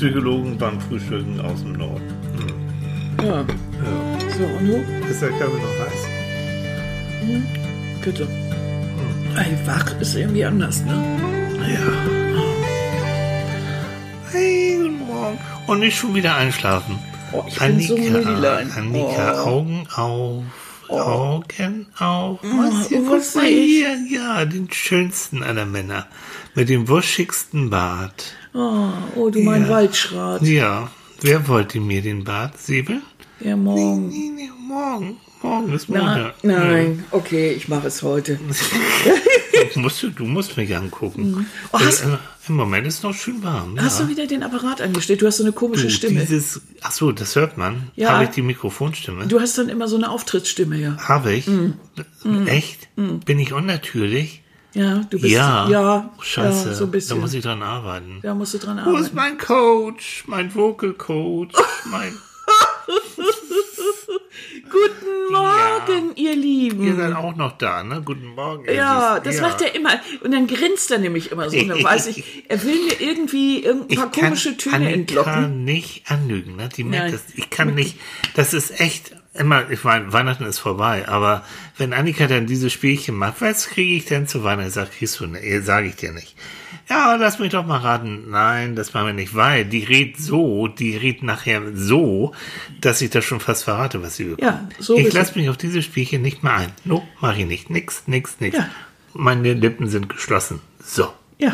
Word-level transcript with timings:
Psychologen 0.00 0.56
beim 0.56 0.80
Frühstücken 0.80 1.38
aus 1.42 1.60
dem 1.60 1.74
Norden. 1.74 2.00
Ja. 3.22 3.40
Ja. 3.42 3.44
So, 4.38 4.44
und 4.44 4.66
du? 4.66 5.06
Ist 5.10 5.20
der 5.20 5.28
Kaffee 5.28 5.60
noch 5.60 5.78
heiß? 5.78 6.08
Bitte. 8.02 8.26
Ey, 9.36 9.58
wach 9.66 10.00
ist 10.00 10.16
irgendwie 10.16 10.42
anders, 10.46 10.82
ne? 10.86 10.94
Ja. 11.68 11.92
Hey, 14.32 14.78
guten 14.80 15.06
Morgen. 15.06 15.38
Und 15.66 15.80
nicht 15.80 15.98
schon 15.98 16.14
wieder 16.14 16.34
einschlafen. 16.34 16.98
Oh, 17.32 17.44
ich 17.46 17.58
bin 17.58 17.80
so 17.80 17.94
müdelein. 17.98 18.72
Annika, 18.74 19.44
Oh. 19.44 19.48
Augen 19.50 19.86
auf. 19.94 20.44
Augen 20.88 21.86
auf. 21.98 22.38
Was, 22.42 22.90
oh, 22.90 23.10
was 23.10 23.34
mal 23.34 23.44
seh 23.44 23.48
ich? 23.50 23.86
hier. 23.86 23.98
Ja, 24.18 24.46
den 24.46 24.72
schönsten 24.72 25.42
aller 25.42 25.66
Männer. 25.66 26.06
Mit 26.54 26.70
dem 26.70 26.88
wuschigsten 26.88 27.68
Bart. 27.68 28.34
Oh, 28.54 28.88
oh 29.16 29.30
du 29.30 29.40
mein 29.40 29.62
Ja. 29.62 29.68
Waldschrat. 29.68 30.42
Ja. 30.42 30.90
Wer 31.22 31.46
wollte 31.48 31.80
mir 31.80 32.02
den 32.02 32.24
Bart? 32.24 32.58
Säbel? 32.58 33.02
Ja, 33.40 33.56
morgen. 33.56 34.08
Nee, 34.08 34.30
nee, 34.34 34.50
morgen. 34.66 35.16
Morgen 35.42 35.72
ist 35.72 35.88
Na, 35.88 36.00
Montag. 36.02 36.34
nein, 36.44 37.04
okay, 37.12 37.52
ich 37.52 37.68
mache 37.68 37.86
es 37.86 38.02
heute. 38.02 38.38
Ja. 39.06 39.12
Musst 39.76 40.02
du, 40.02 40.10
du 40.10 40.24
musst 40.24 40.56
mich 40.56 40.74
angucken. 40.74 41.46
Oh, 41.72 41.78
hast- 41.78 42.02
äh, 42.02 42.16
Im 42.48 42.56
Moment 42.56 42.86
ist 42.86 43.02
noch 43.02 43.14
schön 43.14 43.42
warm. 43.42 43.78
Hast 43.80 43.98
ja. 44.00 44.04
du 44.04 44.10
wieder 44.10 44.26
den 44.26 44.42
Apparat 44.42 44.80
angestellt? 44.80 45.22
Du 45.22 45.26
hast 45.26 45.36
so 45.38 45.44
eine 45.44 45.52
komische 45.52 45.84
Du, 45.84 45.90
Stimme. 45.90 46.20
Dieses, 46.20 46.60
ach 46.80 46.90
so, 46.92 47.12
das 47.12 47.36
hört 47.36 47.56
man. 47.58 47.90
Ja. 47.94 48.10
Habe 48.12 48.24
ich 48.24 48.30
die 48.30 48.42
Mikrofonstimme? 48.42 49.26
Du 49.28 49.38
hast 49.40 49.56
dann 49.58 49.68
immer 49.68 49.86
so 49.88 49.96
eine 49.96 50.10
Auftrittsstimme, 50.10 50.76
ja. 50.76 50.96
Habe 50.98 51.32
ich? 51.34 51.46
Mm. 51.46 51.72
Echt? 52.46 52.88
Bin 52.96 53.38
ich 53.38 53.52
unnatürlich? 53.52 54.39
Ja, 54.72 55.00
du 55.10 55.18
bist 55.20 55.32
ja. 55.34 55.68
ja, 55.68 56.10
Scheiße. 56.20 56.68
ja 56.68 56.74
so 56.74 56.84
ein 56.84 56.90
bisschen. 56.92 57.16
Da 57.16 57.20
muss 57.22 57.34
ich 57.34 57.42
dran 57.42 57.62
arbeiten. 57.62 58.20
da 58.22 58.34
musst 58.34 58.54
du 58.54 58.58
dran 58.58 58.76
Wo 58.84 58.90
ist 58.96 59.10
arbeiten. 59.12 59.16
mein 59.16 59.38
Coach? 59.38 60.24
Mein 60.26 60.54
Vocal 60.54 60.92
Coach? 60.92 61.54
Mein, 61.90 62.12
Guten 64.70 65.32
Morgen, 65.32 66.12
ihr 66.16 66.36
Lieben. 66.36 66.82
ihr 66.84 66.94
seid 66.94 67.14
auch 67.14 67.34
noch 67.34 67.58
da, 67.58 67.82
ne? 67.82 68.02
Guten 68.04 68.26
Morgen. 68.26 68.64
Ja, 68.72 69.20
Süßen. 69.22 69.24
das 69.24 69.40
macht 69.40 69.62
er 69.62 69.74
immer. 69.74 69.90
Und 70.22 70.32
dann 70.32 70.46
grinst 70.46 70.90
er 70.90 70.98
nämlich 70.98 71.32
immer 71.32 71.50
so. 71.50 71.56
Und 71.58 71.68
dann 71.68 71.82
weiß 71.82 72.06
ich, 72.08 72.44
er 72.48 72.62
will 72.62 72.76
mir 72.86 73.00
irgendwie 73.00 73.64
irgendein 73.64 73.98
paar 73.98 74.10
komische 74.12 74.56
Töne 74.56 74.76
Annika 74.76 74.92
entlocken. 74.94 75.64
nicht 75.64 76.10
anlügen, 76.10 76.56
ne? 76.56 76.68
Die 76.76 76.84
merkt 76.84 77.14
das. 77.14 77.22
Ich 77.34 77.50
kann 77.50 77.74
nicht, 77.74 77.96
das 78.34 78.54
ist 78.54 78.78
echt 78.80 79.12
immer, 79.34 79.70
ich 79.70 79.84
meine, 79.84 80.12
Weihnachten 80.12 80.44
ist 80.44 80.58
vorbei, 80.58 81.06
aber 81.08 81.44
wenn 81.78 81.92
Annika 81.92 82.26
dann 82.26 82.46
diese 82.46 82.68
Spielchen 82.70 83.14
macht, 83.14 83.40
was 83.40 83.68
kriege 83.68 83.94
ich 83.94 84.04
denn 84.06 84.26
zu 84.26 84.42
Weihnachten? 84.44 84.70
Sag, 84.70 84.92
kriegst 84.92 85.20
du 85.20 85.26
nicht, 85.26 85.64
sage 85.64 85.88
ich 85.88 85.96
dir 85.96 86.12
nicht. 86.12 86.34
Ja, 86.88 87.14
lass 87.14 87.38
mich 87.38 87.50
doch 87.52 87.64
mal 87.64 87.78
raten. 87.78 88.30
Nein, 88.30 88.74
das 88.74 88.92
machen 88.94 89.06
wir 89.06 89.12
nicht, 89.12 89.34
weil 89.36 89.64
die 89.64 89.84
redet 89.84 90.18
so, 90.20 90.66
die 90.66 90.96
redet 90.96 91.22
nachher 91.22 91.62
so, 91.74 92.32
dass 92.80 93.00
ich 93.00 93.10
das 93.10 93.24
schon 93.24 93.38
fast 93.38 93.62
verrate, 93.64 94.02
was 94.02 94.16
sie 94.16 94.24
bekommt. 94.24 94.42
Ja, 94.42 94.68
so 94.80 94.98
Ich 94.98 95.12
lasse 95.12 95.38
mich 95.38 95.48
auf 95.48 95.56
diese 95.56 95.82
Spielchen 95.82 96.20
nicht 96.22 96.42
mehr 96.42 96.54
ein. 96.54 96.72
No, 96.84 97.06
mach 97.20 97.36
ich 97.36 97.46
nicht. 97.46 97.70
Nix, 97.70 98.02
nix, 98.06 98.36
nix. 98.40 98.56
Ja. 98.56 98.68
Meine 99.14 99.54
Lippen 99.54 99.88
sind 99.88 100.08
geschlossen. 100.08 100.60
So, 100.84 101.12
Ja, 101.38 101.52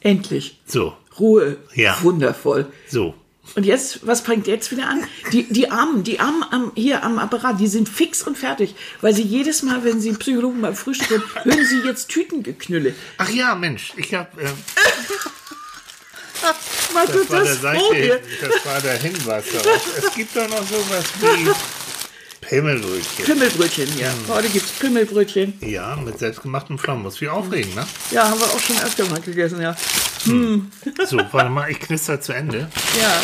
endlich. 0.00 0.58
so, 0.66 0.96
Ruhe. 1.18 1.58
Ja. 1.74 1.96
Wundervoll. 2.02 2.66
so. 2.88 3.14
Und 3.54 3.66
jetzt, 3.66 4.06
was 4.06 4.22
bringt 4.22 4.46
jetzt 4.46 4.70
wieder 4.70 4.88
an? 4.88 5.04
Die, 5.32 5.44
die 5.44 5.70
Armen, 5.70 6.04
die 6.04 6.20
Armen 6.20 6.44
am, 6.50 6.72
hier 6.74 7.02
am 7.02 7.18
Apparat, 7.18 7.60
die 7.60 7.66
sind 7.66 7.88
fix 7.88 8.22
und 8.22 8.38
fertig, 8.38 8.74
weil 9.00 9.14
sie 9.14 9.22
jedes 9.22 9.62
Mal, 9.62 9.84
wenn 9.84 10.00
sie 10.00 10.08
einen 10.08 10.18
Psychologen 10.18 10.62
beim 10.62 10.74
Frühstück 10.74 11.10
hören, 11.34 11.44
hören 11.44 11.66
sie 11.66 11.80
jetzt 11.80 12.08
Tütengeknülle. 12.08 12.94
Ach 13.18 13.28
ja, 13.28 13.54
Mensch, 13.54 13.92
ich 13.96 14.14
habe 14.14 14.40
ähm, 14.40 14.54
Mal 16.94 17.06
Das 17.06 17.30
war, 17.30 17.42
der 17.42 17.44
das. 17.44 17.60
Seite, 17.60 18.20
das 18.40 18.66
war 18.66 18.80
der 18.80 18.98
Hinweis 18.98 19.44
darauf. 19.52 19.98
Es 19.98 20.14
gibt 20.14 20.36
doch 20.36 20.48
noch 20.48 20.66
sowas 20.66 21.04
wie 21.20 21.50
Pimmelbrötchen. 22.52 23.24
Pimmelbrötchen, 23.24 23.98
ja. 23.98 24.12
Heute 24.28 24.50
gibt's 24.50 24.72
Pimmelbrötchen. 24.72 25.54
Ja, 25.62 25.96
mit 25.96 26.18
selbstgemachtem 26.18 26.78
Pflaumenmus. 26.78 27.18
Wie 27.22 27.28
aufregend, 27.30 27.74
ne? 27.74 27.86
Ja, 28.10 28.28
haben 28.28 28.38
wir 28.38 28.44
auch 28.44 28.58
schon 28.58 28.76
öfter 28.76 29.06
mal 29.06 29.22
gegessen, 29.22 29.62
ja. 29.62 29.74
So, 30.26 31.16
warte 31.32 31.48
mal, 31.48 31.70
ich 31.70 31.80
knister 31.80 32.20
zu 32.20 32.34
Ende. 32.34 32.68
Ja. 33.00 33.22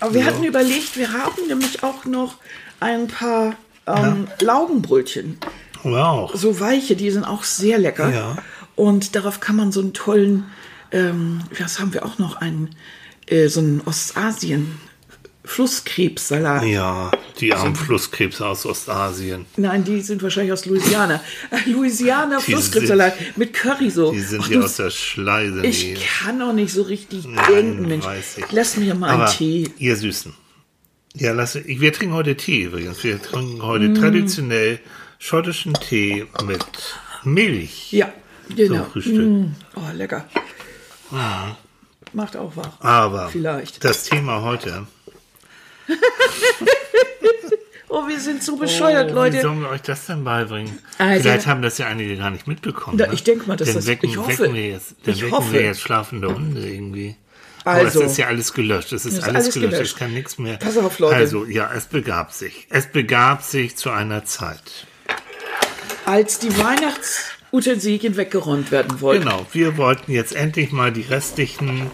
Aber 0.00 0.12
wir 0.12 0.26
hatten 0.26 0.44
überlegt, 0.44 0.98
wir 0.98 1.14
haben 1.14 1.46
nämlich 1.48 1.82
auch 1.82 2.04
noch 2.04 2.34
ein 2.78 3.08
paar 3.08 3.54
ähm, 3.86 4.28
Laugenbrötchen. 4.38 5.38
Wow. 5.82 6.30
So 6.34 6.60
weiche, 6.60 6.96
die 6.96 7.10
sind 7.10 7.24
auch 7.24 7.44
sehr 7.44 7.78
lecker. 7.78 8.10
Ja. 8.12 8.36
Und 8.76 9.16
darauf 9.16 9.40
kann 9.40 9.56
man 9.56 9.72
so 9.72 9.80
einen 9.80 9.94
tollen, 9.94 10.44
ähm, 10.92 11.40
was 11.58 11.80
haben 11.80 11.94
wir 11.94 12.04
auch 12.04 12.18
noch, 12.18 12.36
einen, 12.36 12.76
äh, 13.24 13.48
so 13.48 13.60
einen 13.60 13.80
Ostasien 13.86 14.78
Flusskrebssalat. 15.50 16.64
Ja, 16.64 17.10
die 17.40 17.52
armen 17.52 17.74
Flusskrebse 17.74 18.46
aus 18.46 18.64
Ostasien. 18.66 19.46
Nein, 19.56 19.82
die 19.84 20.00
sind 20.00 20.22
wahrscheinlich 20.22 20.52
aus 20.52 20.64
Louisiana. 20.66 21.20
Äh, 21.50 21.68
Louisiana 21.70 22.38
Flusskrebssalat 22.40 23.36
mit 23.36 23.52
Curry 23.52 23.90
so. 23.90 24.12
Die 24.12 24.20
sind 24.20 24.48
du- 24.48 24.62
aus 24.62 24.76
der 24.76 24.90
Schleise. 24.90 25.64
Ich 25.66 25.80
die- 25.80 25.94
kann 25.94 26.40
auch 26.42 26.52
nicht 26.52 26.72
so 26.72 26.82
richtig 26.82 27.26
Nein, 27.26 27.44
denken, 27.52 27.88
Mensch. 27.88 28.04
Lass 28.52 28.76
mir 28.76 28.94
mal 28.94 29.10
einen 29.10 29.22
Aber 29.22 29.30
Tee. 29.32 29.68
ihr 29.78 29.96
Süßen. 29.96 30.34
Ja, 31.14 31.32
lass, 31.32 31.56
ich, 31.56 31.80
wir 31.80 31.92
trinken 31.92 32.14
heute 32.14 32.36
Tee 32.36 32.62
übrigens. 32.64 33.02
Wir 33.02 33.20
trinken 33.20 33.62
heute 33.62 33.88
Mm. 33.88 33.94
traditionell 33.96 34.78
schottischen 35.18 35.74
Tee 35.74 36.26
mit 36.44 36.64
Milch. 37.24 37.92
Ja, 37.92 38.12
genau. 38.54 38.84
Zum 38.84 38.92
Frühstück. 38.92 39.16
Mm, 39.28 39.54
oh, 39.74 39.80
lecker. 39.94 40.26
Macht 42.12 42.36
auch 42.36 42.56
wach. 42.56 42.80
Aber 42.80 43.28
Vielleicht. 43.28 43.82
das 43.84 44.04
Thema 44.04 44.42
heute. 44.42 44.86
Oh, 47.92 48.06
wir 48.06 48.20
sind 48.20 48.40
so 48.44 48.54
bescheuert, 48.56 49.06
Oh, 49.06 49.10
Wie 49.10 49.14
Leute. 49.14 49.40
sollen 49.40 49.62
wir 49.62 49.68
euch 49.70 49.82
das 49.82 50.06
denn 50.06 50.22
beibringen? 50.22 50.78
Also- 50.98 51.22
Vielleicht 51.22 51.48
haben 51.48 51.60
das 51.60 51.76
ja 51.78 51.86
einige 51.88 52.16
gar 52.16 52.30
nicht 52.30 52.46
mitbekommen. 52.46 52.96
Da- 52.96 53.08
ne? 53.08 53.14
ich 53.14 53.24
denke 53.24 53.48
mal, 53.48 53.56
dass 53.56 53.72
das- 53.74 53.86
wecken, 53.88 54.08
ich 54.08 54.16
hoffe. 54.16 54.38
Wecken 54.44 54.54
wir 54.54 54.68
jetzt, 54.68 54.94
dann 55.02 55.12
Ich 55.14 55.22
wecken 55.22 55.32
hoffe. 55.36 55.52
wir 55.52 55.62
jetzt 55.62 55.80
schlafende 55.80 56.32
Hunde 56.32 56.60
irgendwie. 56.68 57.16
Also. 57.64 57.98
Aber 57.98 58.06
es 58.06 58.12
ist 58.12 58.16
ja 58.18 58.28
alles 58.28 58.52
gelöscht. 58.52 58.92
Es 58.92 59.04
ist, 59.04 59.14
ist 59.14 59.24
alles, 59.24 59.34
alles 59.42 59.54
gelöscht. 59.54 59.72
gelöscht. 59.72 59.92
Es 59.94 59.98
kann 59.98 60.14
nichts 60.14 60.38
mehr. 60.38 60.56
Pass 60.58 60.78
auf, 60.78 61.00
Leute. 61.00 61.16
Also, 61.16 61.44
ja, 61.46 61.68
es 61.76 61.86
begab 61.86 62.32
sich. 62.32 62.68
Es 62.70 62.86
begab 62.86 63.42
sich 63.42 63.74
zu 63.76 63.90
einer 63.90 64.24
Zeit. 64.24 64.86
Als 66.06 66.38
die 66.38 66.56
Weihnachtsutensilien 66.56 68.16
weggeräumt 68.16 68.70
werden 68.70 69.00
wollten. 69.00 69.24
Genau, 69.24 69.44
wir 69.52 69.76
wollten 69.76 70.12
jetzt 70.12 70.32
endlich 70.36 70.70
mal 70.70 70.92
die 70.92 71.02
restlichen 71.02 71.90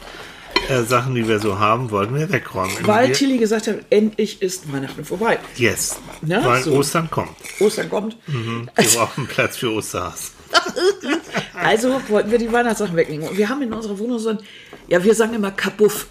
äh, 0.68 0.82
Sachen, 0.82 1.14
die 1.14 1.26
wir 1.28 1.38
so 1.40 1.58
haben, 1.58 1.90
wollten 1.90 2.14
wir 2.14 2.30
wegräumen. 2.30 2.74
Weil 2.82 3.12
Tilly 3.12 3.38
gesagt 3.38 3.66
hat, 3.68 3.76
endlich 3.90 4.42
ist 4.42 4.72
Weihnachten 4.72 5.04
vorbei. 5.04 5.38
Yes, 5.56 5.96
Na, 6.22 6.44
weil 6.44 6.62
so. 6.62 6.72
Ostern 6.74 7.10
kommt. 7.10 7.30
Ostern 7.60 7.88
kommt. 7.88 8.16
Wir 8.26 8.66
brauchen 8.94 9.26
Platz 9.26 9.56
für 9.56 9.72
Osterhas. 9.72 10.32
Also 11.54 12.00
wollten 12.08 12.30
wir 12.30 12.38
die 12.38 12.52
Weihnachtssachen 12.52 12.94
wegnehmen. 12.96 13.26
Und 13.28 13.38
wir 13.38 13.48
haben 13.48 13.62
in 13.62 13.72
unserer 13.72 13.98
Wohnung 13.98 14.18
so 14.18 14.28
ein, 14.28 14.38
ja, 14.88 15.02
wir 15.02 15.14
sagen 15.14 15.32
immer 15.34 15.50
Kabuff. 15.50 16.06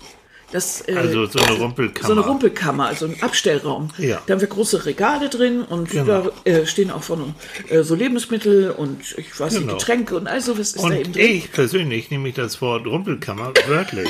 Das, 0.51 0.81
äh, 0.87 0.95
Also 0.95 1.27
so 1.27 1.39
eine 1.39 1.57
Rumpelkammer. 1.57 2.07
so 2.07 2.13
eine 2.13 2.21
Rumpelkammer, 2.27 2.87
also 2.87 3.05
ein 3.05 3.21
Abstellraum. 3.21 3.89
Ja. 3.99 4.21
Da 4.25 4.33
haben 4.33 4.41
wir 4.41 4.47
große 4.47 4.85
Regale 4.85 5.29
drin 5.29 5.61
und 5.61 5.89
Genau. 5.91 6.05
da 6.45 6.49
äh, 6.51 6.65
stehen 6.65 6.89
auch 6.91 7.03
von 7.03 7.35
äh, 7.69 7.83
so 7.83 7.93
Lebensmittel 7.95 8.71
und 8.71 9.01
ich 9.17 9.39
weiß 9.39 9.53
nicht, 9.53 9.61
Genau. 9.61 9.73
Getränke 9.77 10.15
und 10.15 10.27
all 10.27 10.41
sowas 10.41 10.73
ist 10.73 10.83
da 10.83 10.89
eben 10.91 11.05
Und 11.07 11.15
drin. 11.15 11.25
ich 11.27 11.51
persönlich 11.51 12.09
nehme 12.09 12.27
ich 12.29 12.35
das 12.35 12.59
Wort 12.61 12.85
Rumpelkammer 12.87 13.53
wörtlich. 13.67 14.09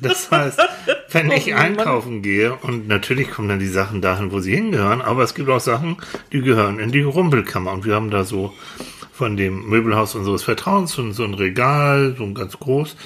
Das 0.00 0.30
heißt, 0.30 0.58
wenn 1.10 1.30
ich 1.30 1.48
Oh 1.48 1.50
Mann. 1.56 1.60
einkaufen 1.78 2.22
gehe 2.22 2.54
und 2.54 2.88
natürlich 2.88 3.30
kommen 3.30 3.48
dann 3.48 3.58
die 3.58 3.68
Sachen 3.68 4.00
dahin, 4.00 4.32
wo 4.32 4.40
sie 4.40 4.54
hingehören, 4.54 5.02
aber 5.02 5.22
es 5.22 5.34
gibt 5.34 5.48
auch 5.48 5.60
Sachen, 5.60 5.96
die 6.32 6.40
gehören 6.40 6.78
in 6.78 6.92
die 6.92 7.02
Rumpelkammer. 7.02 7.72
Und 7.72 7.84
wir 7.84 7.94
haben 7.94 8.10
da 8.10 8.24
so 8.24 8.54
von 9.12 9.36
dem 9.36 9.68
Möbelhaus 9.68 10.14
unseres 10.14 10.42
Vertrauens 10.42 10.92
so, 10.92 11.12
so 11.12 11.24
ein 11.24 11.34
Regal, 11.34 12.14
so 12.16 12.24
ein 12.24 12.34
ganz 12.34 12.58
groß. 12.58 12.96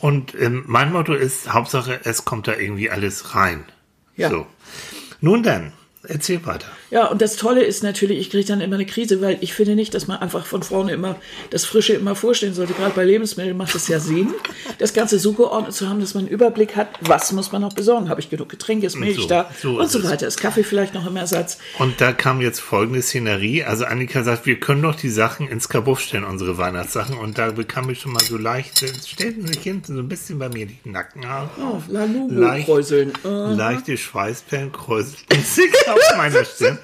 Und 0.00 0.34
ähm, 0.40 0.64
mein 0.66 0.92
Motto 0.92 1.14
ist, 1.14 1.52
Hauptsache, 1.52 2.00
es 2.04 2.24
kommt 2.24 2.46
da 2.46 2.54
irgendwie 2.54 2.90
alles 2.90 3.34
rein. 3.34 3.64
Ja. 4.16 4.30
So. 4.30 4.46
Nun 5.20 5.42
dann, 5.42 5.72
erzähl 6.04 6.44
weiter. 6.46 6.68
Ja, 6.94 7.06
und 7.08 7.20
das 7.20 7.34
Tolle 7.34 7.64
ist 7.64 7.82
natürlich, 7.82 8.18
ich 8.20 8.30
kriege 8.30 8.46
dann 8.46 8.60
immer 8.60 8.76
eine 8.76 8.86
Krise, 8.86 9.20
weil 9.20 9.36
ich 9.40 9.52
finde 9.52 9.74
nicht, 9.74 9.94
dass 9.94 10.06
man 10.06 10.18
einfach 10.20 10.46
von 10.46 10.62
vorne 10.62 10.92
immer 10.92 11.16
das 11.50 11.64
Frische 11.64 11.94
immer 11.94 12.14
vorstellen 12.14 12.54
sollte. 12.54 12.72
Gerade 12.72 12.94
bei 12.94 13.02
Lebensmitteln 13.04 13.56
macht 13.56 13.74
es 13.74 13.88
ja 13.88 13.98
Sinn, 13.98 14.32
das 14.78 14.94
Ganze 14.94 15.18
so 15.18 15.32
geordnet 15.32 15.74
zu 15.74 15.88
haben, 15.88 15.98
dass 15.98 16.14
man 16.14 16.22
einen 16.26 16.32
Überblick 16.32 16.76
hat, 16.76 16.90
was 17.00 17.32
muss 17.32 17.50
man 17.50 17.62
noch 17.62 17.72
besorgen. 17.72 18.08
Habe 18.08 18.20
ich 18.20 18.30
genug 18.30 18.48
Getränke, 18.48 18.86
ist 18.86 18.94
Milch 18.94 19.16
So, 19.16 19.26
da 19.26 19.50
so 19.60 19.80
und 19.80 19.90
so 19.90 20.04
weiter. 20.04 20.28
Ist 20.28 20.40
Kaffee 20.40 20.62
vielleicht 20.62 20.94
noch 20.94 21.04
im 21.04 21.16
Ersatz? 21.16 21.58
Und 21.80 22.00
da 22.00 22.12
kam 22.12 22.40
jetzt 22.40 22.60
folgende 22.60 23.02
Szenerie. 23.02 23.64
Also 23.64 23.86
Annika 23.86 24.22
sagt, 24.22 24.46
wir 24.46 24.60
können 24.60 24.82
doch 24.82 24.94
die 24.94 25.10
Sachen 25.10 25.48
ins 25.48 25.68
Kabuff 25.68 25.98
stellen, 25.98 26.22
unsere 26.22 26.58
Weihnachtssachen. 26.58 27.18
Und 27.18 27.38
da 27.38 27.50
bekam 27.50 27.90
ich 27.90 28.02
schon 28.02 28.12
mal 28.12 28.22
so 28.22 28.36
leicht, 28.36 28.82
es 28.84 29.08
stellten 29.08 29.48
sich 29.48 29.58
hinten 29.60 29.96
so 29.96 30.00
ein 30.00 30.08
bisschen 30.08 30.38
bei 30.38 30.48
mir 30.48 30.66
die 30.66 30.78
Nackenhaare. 30.84 31.50
Oh, 31.60 31.82
Lalugo 31.88 32.32
Leicht- 32.34 32.66
kräuseln. 32.66 33.12
Äh, 33.24 33.28
Leichte 33.54 33.96
Schweißperlen 33.96 34.70
kräuselten 34.70 35.42
sich 35.42 35.72
auf 35.88 36.16
meiner 36.16 36.44
Stirn. 36.44 36.78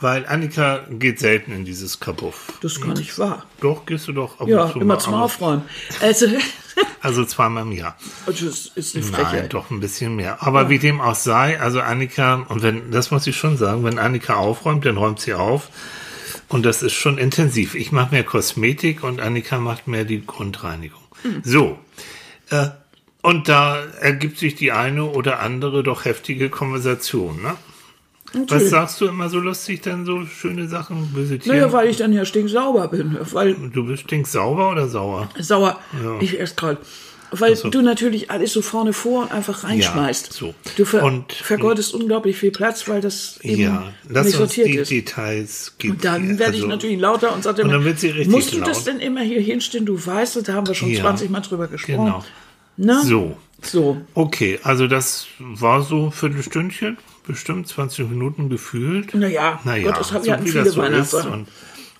Weil 0.00 0.26
Annika 0.26 0.80
geht 0.90 1.18
selten 1.18 1.52
in 1.52 1.64
dieses 1.64 2.00
Kabuff. 2.00 2.52
das 2.62 2.72
ist 2.72 2.80
gar 2.80 2.94
nicht 2.94 3.18
wahr. 3.18 3.44
Doch, 3.60 3.84
gehst 3.84 4.08
du 4.08 4.12
doch 4.12 4.40
ab 4.40 4.48
Ja, 4.48 4.64
und 4.64 4.72
zu 4.72 4.78
immer 4.80 4.94
mal, 4.94 4.98
zum 5.00 5.14
Aufräumen. 5.14 5.62
Also, 6.00 6.26
Also 7.02 7.24
zweimal 7.24 7.62
im 7.64 7.72
Jahr. 7.72 7.96
Das 8.26 8.40
ist 8.40 8.94
eine 8.96 9.04
Nein, 9.04 9.14
Frechheit. 9.14 9.54
doch 9.54 9.70
ein 9.70 9.80
bisschen 9.80 10.16
mehr. 10.16 10.42
Aber 10.42 10.68
wie 10.70 10.78
dem 10.78 11.00
auch 11.00 11.14
sei, 11.14 11.58
also 11.60 11.80
Annika, 11.80 12.46
und 12.48 12.62
wenn, 12.62 12.90
das 12.90 13.10
muss 13.10 13.26
ich 13.26 13.36
schon 13.36 13.56
sagen, 13.56 13.84
wenn 13.84 13.98
Annika 13.98 14.36
aufräumt, 14.36 14.84
dann 14.86 14.96
räumt 14.96 15.20
sie 15.20 15.34
auf. 15.34 15.68
Und 16.48 16.64
das 16.64 16.82
ist 16.82 16.94
schon 16.94 17.16
intensiv. 17.16 17.74
Ich 17.74 17.92
mache 17.92 18.12
mehr 18.12 18.24
Kosmetik 18.24 19.04
und 19.04 19.20
Annika 19.20 19.58
macht 19.58 19.86
mehr 19.86 20.04
die 20.04 20.24
Grundreinigung. 20.26 21.00
So. 21.42 21.78
Äh, 22.50 22.68
und 23.22 23.48
da 23.48 23.82
ergibt 24.00 24.38
sich 24.38 24.54
die 24.54 24.72
eine 24.72 25.04
oder 25.04 25.40
andere 25.40 25.82
doch 25.82 26.04
heftige 26.06 26.48
Konversation, 26.48 27.42
ne? 27.42 27.56
Was 28.32 28.40
Natürlich. 28.42 28.70
sagst 28.70 29.00
du 29.00 29.06
immer 29.06 29.28
so 29.28 29.38
lustig, 29.38 29.82
dann 29.82 30.06
so 30.06 30.24
schöne 30.24 30.68
Sachen, 30.68 31.08
böse 31.12 31.38
Tiere? 31.38 31.56
Naja, 31.56 31.72
weil 31.72 31.88
ich 31.88 31.96
dann 31.96 32.12
ja 32.12 32.24
stinksauber 32.24 32.86
bin. 32.88 33.16
Weil 33.32 33.54
du 33.54 33.84
bist 33.86 34.04
stinksauber 34.04 34.70
oder 34.70 34.86
sauer? 34.88 35.28
sauer, 35.38 35.80
ich 36.20 36.38
erst 36.38 36.56
gerade. 36.56 36.78
Weil 37.32 37.54
du 37.54 37.80
natürlich 37.82 38.30
alles 38.32 38.52
so 38.52 38.60
vorne 38.60 38.92
vor 38.92 39.22
und 39.22 39.32
einfach 39.32 39.62
reinschmeißt. 39.62 40.26
Ja, 40.28 40.32
so. 40.32 40.54
Du 40.76 40.84
ver 40.84 41.04
Und- 41.04 41.32
vergeudest 41.32 41.94
unglaublich 41.94 42.36
viel 42.36 42.50
Platz, 42.50 42.88
weil 42.88 43.00
das 43.00 43.38
eben 43.42 43.62
Ja, 43.62 43.92
lass 44.08 44.26
nicht 44.26 44.34
uns 44.40 44.54
sortiert 44.54 44.66
die 44.68 44.76
ist. 44.78 44.90
Details 44.90 45.74
geben. 45.78 45.94
Und 45.94 46.04
dann 46.04 46.38
werde 46.40 46.54
ich 46.56 46.62
Also, 46.62 46.66
natürlich 46.66 46.98
lauter 47.00 47.32
und 47.32 47.44
sage 47.44 47.62
immer, 47.62 47.78
musst 47.78 48.52
du 48.52 48.58
das 48.60 48.78
laut. 48.78 48.86
denn 48.88 48.98
immer 49.00 49.20
hier 49.22 49.40
hinstellen? 49.40 49.86
Du 49.86 50.04
weißt, 50.04 50.46
da 50.48 50.52
haben 50.54 50.66
wir 50.66 50.74
schon 50.74 50.90
Ja, 50.90 51.02
20 51.02 51.30
Mal 51.30 51.40
drüber 51.40 51.68
gesprochen. 51.68 52.04
Genau. 52.06 52.24
Na? 52.76 53.02
So. 53.04 53.36
So. 53.62 54.00
Okay, 54.14 54.58
also 54.64 54.86
das 54.88 55.26
war 55.38 55.82
so 55.82 56.06
ein 56.06 56.12
Viertelstündchen, 56.12 56.96
bestimmt 57.26 57.68
20 57.68 58.08
Minuten 58.08 58.48
gefühlt. 58.48 59.14
Naja, 59.14 59.60
naja 59.64 59.90
Gott, 59.90 60.00
das 60.00 60.12
haben 60.12 60.24
so 60.24 60.32
hatten 60.32 60.46
viele 60.46 60.70
so. 60.70 60.80
Weihnachtssachen. 60.80 61.46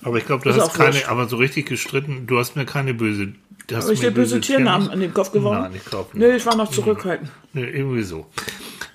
Aber 0.03 0.17
ich 0.17 0.27
glaube, 0.27 0.45
du 0.45 0.51
Ist 0.51 0.61
hast 0.61 0.75
keine, 0.75 0.95
wurscht. 0.95 1.09
aber 1.09 1.29
so 1.29 1.37
richtig 1.37 1.67
gestritten, 1.67 2.27
du 2.27 2.39
hast 2.39 2.57
mir 2.57 2.65
keine 2.65 2.95
böse. 2.95 3.35
hast 3.73 3.91
ich 3.91 4.01
dir 4.01 4.11
böse 4.11 4.41
Tiernamen 4.41 4.89
an 4.89 5.01
den 5.01 5.13
Kopf 5.13 5.33
geworfen? 5.33 5.63
Nein, 5.63 5.73
ich 5.75 5.85
glaube 5.85 6.17
nicht. 6.17 6.27
Nee, 6.27 6.37
ich 6.37 6.47
war 6.47 6.57
noch 6.57 6.71
zurückhaltend. 6.71 7.31
Nee, 7.53 7.65
irgendwie 7.65 8.03
so. 8.03 8.27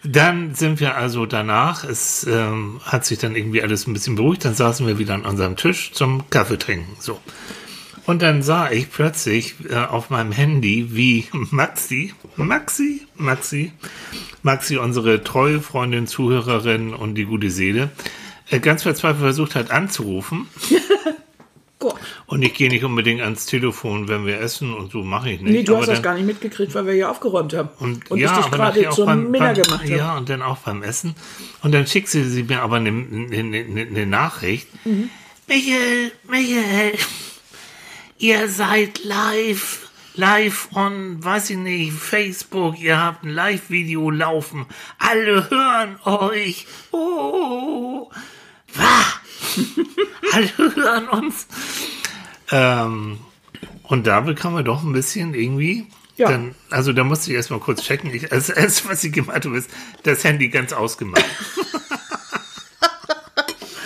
Dann 0.04 0.54
sind 0.54 0.80
wir 0.80 0.96
also 0.96 1.26
danach, 1.26 1.84
es 1.84 2.26
ähm, 2.28 2.80
hat 2.84 3.06
sich 3.06 3.18
dann 3.18 3.36
irgendwie 3.36 3.62
alles 3.64 3.88
ein 3.88 3.94
bisschen 3.94 4.16
beruhigt, 4.16 4.46
dann 4.46 4.54
saßen 4.54 4.86
wir 4.86 5.00
wieder 5.00 5.16
an 5.16 5.26
unserem 5.26 5.56
Tisch 5.56 5.94
zum 5.94 6.30
Kaffee 6.30 6.58
trinken. 6.58 6.96
So. 7.00 7.20
Und 8.06 8.22
dann 8.22 8.44
sah 8.44 8.70
ich 8.70 8.92
plötzlich 8.92 9.56
äh, 9.70 9.76
auf 9.76 10.10
meinem 10.10 10.32
Handy, 10.32 10.90
wie 10.96 11.26
Maxi, 11.32 12.14
Maxi, 12.36 13.02
Maxi, 13.16 13.72
Maxi, 14.44 14.78
unsere 14.78 15.24
treue 15.24 15.60
Freundin, 15.60 16.08
Zuhörerin 16.08 16.94
und 16.94 17.16
die 17.16 17.26
gute 17.26 17.50
Seele, 17.50 17.90
äh, 18.50 18.60
ganz 18.60 18.84
verzweifelt 18.84 19.22
versucht 19.22 19.56
hat 19.56 19.72
anzurufen. 19.72 20.48
Und 22.26 22.42
ich 22.42 22.54
gehe 22.54 22.70
nicht 22.70 22.84
unbedingt 22.84 23.22
ans 23.22 23.46
Telefon, 23.46 24.08
wenn 24.08 24.26
wir 24.26 24.40
essen 24.40 24.74
und 24.74 24.92
so 24.92 25.04
mache 25.04 25.30
ich 25.32 25.42
nicht. 25.42 25.52
Nee, 25.52 25.64
du 25.64 25.74
Aber 25.74 25.82
hast 25.82 25.88
das 25.90 25.96
dann- 25.98 26.04
gar 26.04 26.14
nicht 26.16 26.26
mitgekriegt, 26.26 26.74
weil 26.74 26.88
wir 26.88 26.94
hier 26.94 27.12
aufgeräumt 27.12 27.54
haben. 27.54 27.70
und, 27.80 28.10
und 28.10 28.18
ja, 28.18 28.32
ich 28.32 28.46
dich 28.46 28.52
gerade 28.52 28.90
zum 28.90 29.06
beim, 29.06 29.30
Minner 29.30 29.54
beim, 29.54 29.62
gemacht 29.62 29.84
habe. 29.84 29.96
Ja, 29.96 30.18
und 30.18 30.30
dann 30.30 30.42
auch 30.42 30.58
beim 30.60 30.82
Essen. 30.82 31.16
Und 31.62 31.74
dann 31.74 31.86
schickt 31.86 32.08
sie, 32.10 32.24
sie 32.24 32.44
mir 32.44 32.62
aber 32.62 32.78
eine, 32.78 32.90
eine, 32.90 33.34
eine, 33.60 33.82
eine 33.82 34.06
Nachricht. 34.08 34.68
Mhm. 34.86 35.10
Michael, 35.48 36.12
Michael, 36.28 36.94
ihr 38.26 38.50
seid 38.50 39.04
live, 39.04 39.88
live 40.16 40.70
on, 40.74 41.24
weiß 41.24 41.52
ich 41.52 41.58
nicht, 41.58 41.94
Facebook. 41.94 42.80
Ihr 42.80 43.00
habt 43.00 43.24
ein 43.24 43.30
Live-Video 43.30 44.10
laufen. 44.10 44.66
Alle 44.98 45.48
hören 45.48 46.00
euch. 46.06 46.66
Oh, 46.92 48.10
wah. 48.74 49.06
Alle 50.34 50.52
hören 50.58 51.08
uns. 51.10 51.46
Ähm, 52.50 53.20
und 53.84 54.08
da 54.08 54.22
bekam 54.22 54.56
er 54.56 54.64
doch 54.64 54.82
ein 54.82 54.94
bisschen 54.94 55.36
irgendwie. 55.36 55.86
Ja. 56.18 56.30
Dann, 56.32 56.56
also 56.72 56.94
da 56.94 57.04
musste 57.04 57.30
ich 57.30 57.36
erstmal 57.36 57.60
kurz 57.60 57.84
checken. 57.84 58.12
Ich, 58.12 58.32
also, 58.32 58.54
erste, 58.56 58.90
was 58.90 59.04
ich 59.04 59.14
gemacht 59.14 59.46
habe, 59.46 59.56
ist 59.56 59.70
das 60.02 60.24
Handy 60.24 60.50
ganz 60.50 60.74
ausgemacht. 60.74 61.24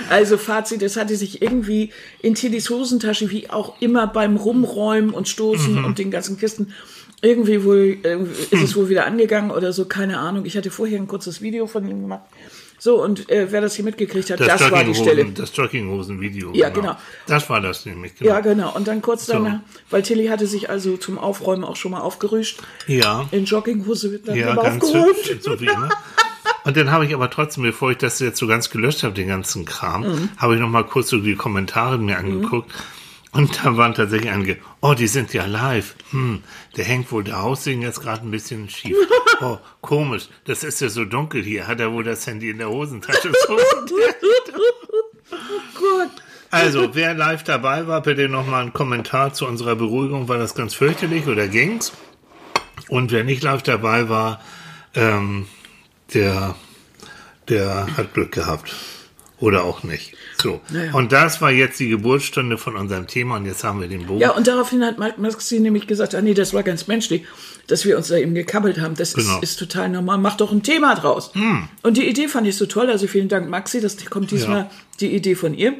Also 0.09 0.37
Fazit, 0.37 0.81
es 0.81 0.97
hatte 0.97 1.15
sich 1.15 1.41
irgendwie 1.41 1.91
in 2.21 2.35
Tillys 2.35 2.69
Hosentasche, 2.69 3.29
wie 3.31 3.49
auch 3.49 3.79
immer 3.81 4.07
beim 4.07 4.35
Rumräumen 4.37 5.11
und 5.11 5.27
Stoßen 5.27 5.75
Mhm. 5.79 5.85
und 5.85 5.99
den 5.99 6.11
ganzen 6.11 6.37
Kisten, 6.37 6.73
irgendwie 7.21 7.63
wohl, 7.63 7.97
äh, 8.03 8.17
ist 8.51 8.63
es 8.63 8.75
wohl 8.75 8.89
wieder 8.89 9.05
angegangen 9.05 9.51
oder 9.51 9.73
so, 9.73 9.85
keine 9.85 10.17
Ahnung. 10.19 10.45
Ich 10.45 10.55
hatte 10.57 10.71
vorher 10.71 10.97
ein 10.99 11.07
kurzes 11.07 11.41
Video 11.41 11.67
von 11.67 11.87
ihm 11.87 12.01
gemacht. 12.01 12.23
So, 12.81 13.03
und 13.03 13.29
äh, 13.29 13.51
wer 13.51 13.59
das 13.59 13.75
hier 13.75 13.83
mitgekriegt 13.83 14.29
hat, 14.29 14.39
das, 14.39 14.71
war 14.71 14.85
die 14.85 14.95
Stelle. 14.95 15.25
Das 15.25 15.53
Jogginghosen-Video. 15.53 16.53
Ja, 16.53 16.69
genau. 16.69 16.95
Das 17.27 17.49
war 17.49 17.59
das 17.59 17.85
nämlich. 17.85 18.15
Genau. 18.15 18.29
Ja, 18.31 18.39
genau. 18.39 18.73
Und 18.73 18.87
dann 18.87 19.01
kurz 19.01 19.25
danach, 19.25 19.59
weil 19.89 20.01
Tilly 20.01 20.27
hatte 20.27 20.47
sich 20.47 20.69
also 20.69 20.95
zum 20.95 21.17
Aufräumen 21.17 21.65
auch 21.65 21.75
schon 21.75 21.91
mal 21.91 21.99
aufgerüscht. 21.99 22.61
Ja. 22.87 23.27
In 23.31 23.43
Jogginghose 23.43 24.13
wird 24.13 24.29
dann 24.29 24.37
Ja, 24.37 24.55
aufgeräumt. 24.55 25.07
hübsch, 25.17 25.35
so 25.41 25.59
wie 25.59 25.65
immer. 25.65 25.89
Und 26.65 26.75
dann 26.77 26.91
habe 26.91 27.05
ich 27.05 27.13
aber 27.13 27.29
trotzdem, 27.29 27.63
bevor 27.63 27.91
ich 27.91 27.97
das 27.97 28.19
jetzt 28.19 28.37
so 28.37 28.45
ganz 28.47 28.69
gelöscht 28.69 29.03
habe, 29.03 29.13
den 29.13 29.27
ganzen 29.27 29.65
Kram, 29.65 30.01
Mhm. 30.01 30.29
habe 30.37 30.55
ich 30.55 30.59
noch 30.61 30.69
mal 30.69 30.83
kurz 30.83 31.09
so 31.09 31.17
die 31.17 31.35
Kommentare 31.35 31.97
mir 31.97 32.17
angeguckt. 32.17 32.71
Und 33.31 33.63
da 33.63 33.77
waren 33.77 33.93
tatsächlich 33.93 34.31
einige, 34.31 34.57
oh, 34.81 34.93
die 34.95 35.07
sind 35.07 35.33
ja 35.33 35.45
live. 35.45 35.93
Hm, 36.11 36.41
der 36.77 36.85
hängt 36.85 37.11
wohl 37.11 37.23
der 37.23 37.41
Haussegen 37.41 37.81
jetzt 37.83 38.01
gerade 38.01 38.21
ein 38.23 38.31
bisschen 38.31 38.69
schief. 38.69 38.95
Oh, 39.41 39.57
komisch, 39.79 40.27
das 40.43 40.65
ist 40.65 40.81
ja 40.81 40.89
so 40.89 41.05
dunkel 41.05 41.41
hier. 41.41 41.65
Hat 41.65 41.79
er 41.79 41.93
wohl 41.93 42.03
das 42.03 42.27
Handy 42.27 42.49
in 42.49 42.57
der 42.57 42.67
Hosentasche? 42.69 43.31
So. 43.47 43.55
Gut. 45.75 46.09
Also, 46.51 46.93
wer 46.95 47.13
live 47.13 47.43
dabei 47.43 47.87
war, 47.87 48.01
bitte 48.01 48.27
noch 48.27 48.45
mal 48.47 48.61
einen 48.61 48.73
Kommentar 48.73 49.33
zu 49.33 49.45
unserer 49.45 49.75
Beruhigung. 49.77 50.27
War 50.27 50.37
das 50.39 50.55
ganz 50.55 50.73
fürchterlich 50.73 51.27
oder 51.27 51.47
ging's? 51.47 51.93
Und 52.89 53.11
wer 53.11 53.23
nicht 53.23 53.43
live 53.43 53.61
dabei 53.63 54.09
war, 54.09 54.41
ähm, 54.95 55.45
der, 56.13 56.55
der 57.47 57.87
hat 57.97 58.13
Glück 58.13 58.31
gehabt. 58.31 58.73
Oder 59.41 59.63
auch 59.63 59.83
nicht. 59.83 60.15
So. 60.43 60.59
Naja. 60.69 60.93
Und 60.93 61.13
das 61.13 61.39
war 61.39 61.49
jetzt 61.49 61.79
die 61.79 61.87
Geburtsstunde 61.87 62.57
von 62.57 62.75
unserem 62.75 63.07
Thema 63.07 63.37
und 63.37 63.45
jetzt 63.45 63.63
haben 63.63 63.79
wir 63.79 63.87
den 63.87 64.05
Bogen. 64.05 64.19
Ja, 64.19 64.31
und 64.31 64.47
daraufhin 64.47 64.83
hat 64.83 64.99
Mike 64.99 65.21
Maxi 65.21 65.61
nämlich 65.61 65.87
gesagt, 65.87 66.13
ah 66.13 66.21
nee, 66.21 66.33
das 66.33 66.53
war 66.53 66.61
ganz 66.61 66.87
menschlich, 66.87 67.23
dass 67.67 67.85
wir 67.85 67.95
uns 67.95 68.09
da 68.09 68.17
eben 68.17 68.35
gekabbelt 68.35 68.81
haben. 68.81 68.95
Das 68.95 69.13
Genau. 69.13 69.37
Ist, 69.37 69.43
ist 69.51 69.55
total 69.59 69.87
normal. 69.87 70.17
Mach 70.17 70.35
doch 70.35 70.51
ein 70.51 70.61
Thema 70.61 70.93
draus. 70.95 71.31
Und 71.83 71.95
die 71.95 72.09
Idee 72.09 72.27
fand 72.27 72.47
ich 72.47 72.57
so 72.57 72.65
toll. 72.65 72.89
Also 72.89 73.07
vielen 73.07 73.29
Dank, 73.29 73.49
Maxi. 73.49 73.79
Das 73.79 73.95
kommt 74.09 74.29
diesmal 74.31 74.63
Ja. 74.63 74.71
die 74.99 75.15
Idee 75.15 75.35
von 75.35 75.53
ihr. 75.53 75.73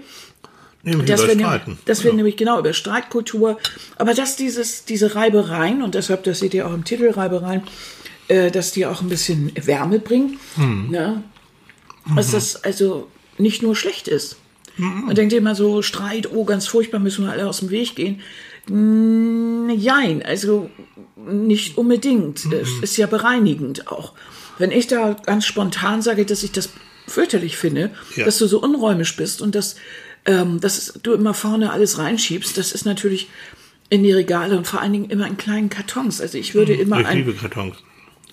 Nämlich 0.82 1.08
Dass 1.10 1.28
wir, 1.28 1.36
nämlich, 1.36 1.62
dass 1.84 2.06
wir 2.06 2.12
Ja. 2.12 2.16
nämlich 2.16 2.38
genau 2.38 2.58
über 2.60 2.72
Streitkultur, 2.72 3.58
aber 3.98 4.14
dass 4.14 4.38
dieses, 4.38 4.86
diese 4.86 5.14
Reibereien, 5.16 5.82
und 5.84 5.94
deshalb, 5.96 6.24
das 6.24 6.40
seht 6.40 6.54
ihr 6.54 6.66
auch 6.66 6.74
im 6.74 6.86
Titel 6.86 7.10
Reibereien, 7.10 7.64
äh, 8.30 8.50
dass 8.50 8.72
die 8.72 8.86
auch 8.86 9.02
ein 9.02 9.10
bisschen 9.10 9.52
Wärme 9.56 10.00
bringen. 10.00 10.40
Hm. 10.56 10.90
Ne? 10.90 11.24
Dass 12.16 12.32
das 12.32 12.64
also 12.64 13.08
nicht 13.38 13.62
nur 13.62 13.76
schlecht 13.76 14.08
ist. 14.08 14.38
Hm. 14.78 15.06
Man 15.08 15.16
denkt 15.16 15.34
immer 15.34 15.54
so, 15.56 15.82
Streit, 15.82 16.32
oh, 16.32 16.46
ganz 16.46 16.68
furchtbar, 16.68 17.00
müssen 17.00 17.26
wir 17.26 17.32
alle 17.32 17.48
aus 17.48 17.60
dem 17.60 17.70
Weg 17.70 17.96
gehen. 17.96 18.22
Jein, 19.78 20.24
also 20.24 20.70
nicht 21.16 21.78
unbedingt. 21.78 22.46
Mhm. 22.46 22.54
Es 22.54 22.70
ist 22.82 22.98
ja 22.98 23.08
bereinigend 23.08 23.88
auch. 23.88 24.14
Wenn 24.58 24.72
ich 24.72 24.88
da 24.88 25.16
ganz 25.26 25.46
spontan 25.46 26.02
sage, 26.02 26.26
dass 26.26 26.44
ich 26.44 26.52
das 26.52 26.70
fürchterlich 27.08 27.58
finde, 27.58 27.92
Ja. 28.16 28.26
dass 28.26 28.38
du 28.38 28.48
so 28.48 28.62
unräumisch 28.62 29.16
bist 29.16 29.42
und 29.42 29.56
dass, 29.56 29.76
ähm, 30.26 30.60
dass 30.60 31.00
du 31.02 31.14
immer 31.14 31.34
vorne 31.34 31.72
alles 31.72 31.98
reinschiebst, 31.98 32.58
das 32.58 32.72
ist 32.72 32.86
natürlich 32.86 33.28
in 33.90 34.04
die 34.04 34.12
Regale 34.12 34.56
und 34.58 34.68
vor 34.68 34.82
allen 34.82 34.94
Dingen 34.94 35.10
immer 35.10 35.26
in 35.26 35.38
kleinen 35.38 35.70
Kartons. 35.70 36.22
Also 36.22 36.38
ich 36.38 36.54
würde 36.54 36.74
immer 36.74 36.98
Mhm. 36.98 37.02
Ich 37.02 37.08
ein, 37.08 37.18
liebe 37.18 37.34
Kartons. 37.34 37.76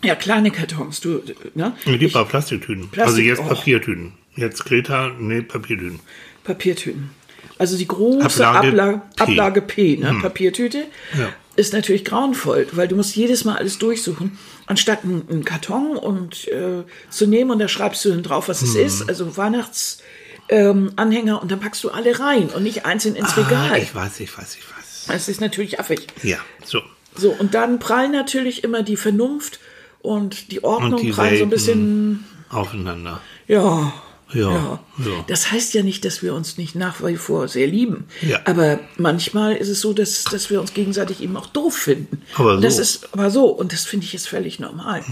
Ja, 0.06 0.14
kleine 0.14 0.50
Kartons, 0.50 1.00
du, 1.00 1.22
ne? 1.54 1.74
Ich 1.84 2.00
liebe 2.00 2.18
auch 2.18 2.28
Plastiktüten. 2.28 2.88
Plastik- 2.90 3.06
also 3.06 3.20
jetzt 3.20 3.40
oh. 3.40 3.48
Papiertüten. 3.48 4.12
Jetzt 4.36 4.64
Greta, 4.64 5.10
nee, 5.18 5.42
Papiertüten. 5.42 6.00
Papiertüten. 6.44 7.10
Also 7.58 7.76
die 7.78 7.88
große 7.88 8.46
Ablage 8.46 8.68
Ablage, 8.68 9.00
P. 9.16 9.22
Ablage 9.22 9.62
P, 9.62 9.96
ne? 9.96 10.18
Papiertüte, 10.20 10.84
Ja. 11.18 11.30
ist 11.56 11.72
natürlich 11.72 12.04
grauenvoll, 12.04 12.66
weil 12.72 12.86
du 12.86 12.96
musst 12.96 13.16
jedes 13.16 13.44
Mal 13.44 13.56
alles 13.56 13.78
durchsuchen, 13.78 14.38
anstatt 14.66 15.04
einen, 15.04 15.44
Karton 15.44 15.96
und 15.96 16.48
äh, 16.48 16.82
zu 17.08 17.26
nehmen 17.26 17.50
und 17.50 17.58
da 17.58 17.68
schreibst 17.68 18.04
du 18.04 18.10
dann 18.10 18.22
drauf, 18.22 18.48
was 18.48 18.60
es 18.62 18.74
ist, 18.74 19.08
also 19.08 19.36
Weihnachts 19.38 20.02
ähm, 20.50 20.92
Anhänger 20.96 21.40
und 21.40 21.50
dann 21.50 21.58
packst 21.60 21.82
du 21.82 21.88
alle 21.90 22.20
rein 22.20 22.50
und 22.50 22.62
nicht 22.62 22.84
einzeln 22.84 23.16
ins 23.16 23.36
Ah, 23.38 23.40
Regal. 23.42 23.78
ich 23.82 23.94
weiß, 23.94 24.20
ich 24.20 24.36
weiß, 24.36 24.56
ich 24.58 24.64
weiß. 24.76 25.06
Das 25.08 25.28
ist 25.28 25.40
natürlich 25.40 25.80
affig. 25.80 26.06
Ja, 26.22 26.38
so. 26.64 26.82
So, 27.18 27.30
und 27.30 27.54
dann 27.54 27.78
prallen 27.78 28.12
natürlich 28.12 28.62
immer 28.64 28.82
die 28.82 28.96
Vernunft 28.98 29.58
und 30.06 30.50
die 30.52 30.62
Ordnung 30.64 30.94
Und 30.94 31.02
die 31.02 31.10
prallen 31.12 31.38
so 31.38 31.44
ein 31.44 31.50
bisschen, 31.50 32.24
Aufeinander. 32.50 33.20
ja. 33.46 33.92
Ja, 34.32 34.50
Ja. 34.50 34.80
ja. 34.98 35.24
Das 35.28 35.52
heißt 35.52 35.72
ja 35.74 35.84
nicht, 35.84 36.04
dass 36.04 36.20
wir 36.20 36.34
uns 36.34 36.58
nicht 36.58 36.74
nach 36.74 36.96
wie 37.06 37.14
vor 37.16 37.46
sehr 37.46 37.68
lieben. 37.68 38.06
Ja. 38.22 38.40
Aber 38.44 38.80
manchmal 38.96 39.54
ist 39.54 39.68
es 39.68 39.80
so, 39.80 39.92
dass, 39.92 40.24
dass 40.24 40.50
wir 40.50 40.60
uns 40.60 40.74
gegenseitig 40.74 41.22
eben 41.22 41.36
auch 41.36 41.46
doof 41.46 41.76
finden. 41.76 42.22
Aber 42.34 42.56
Das 42.60 42.74
so. 42.74 42.78
Mhm. 42.78 42.82
ist 42.82 43.08
aber 43.14 43.30
so. 43.30 43.44
Und 43.46 43.72
das 43.72 43.84
finde 43.84 44.04
ich 44.04 44.14
ist 44.14 44.26
völlig 44.26 44.58
normal. 44.58 45.04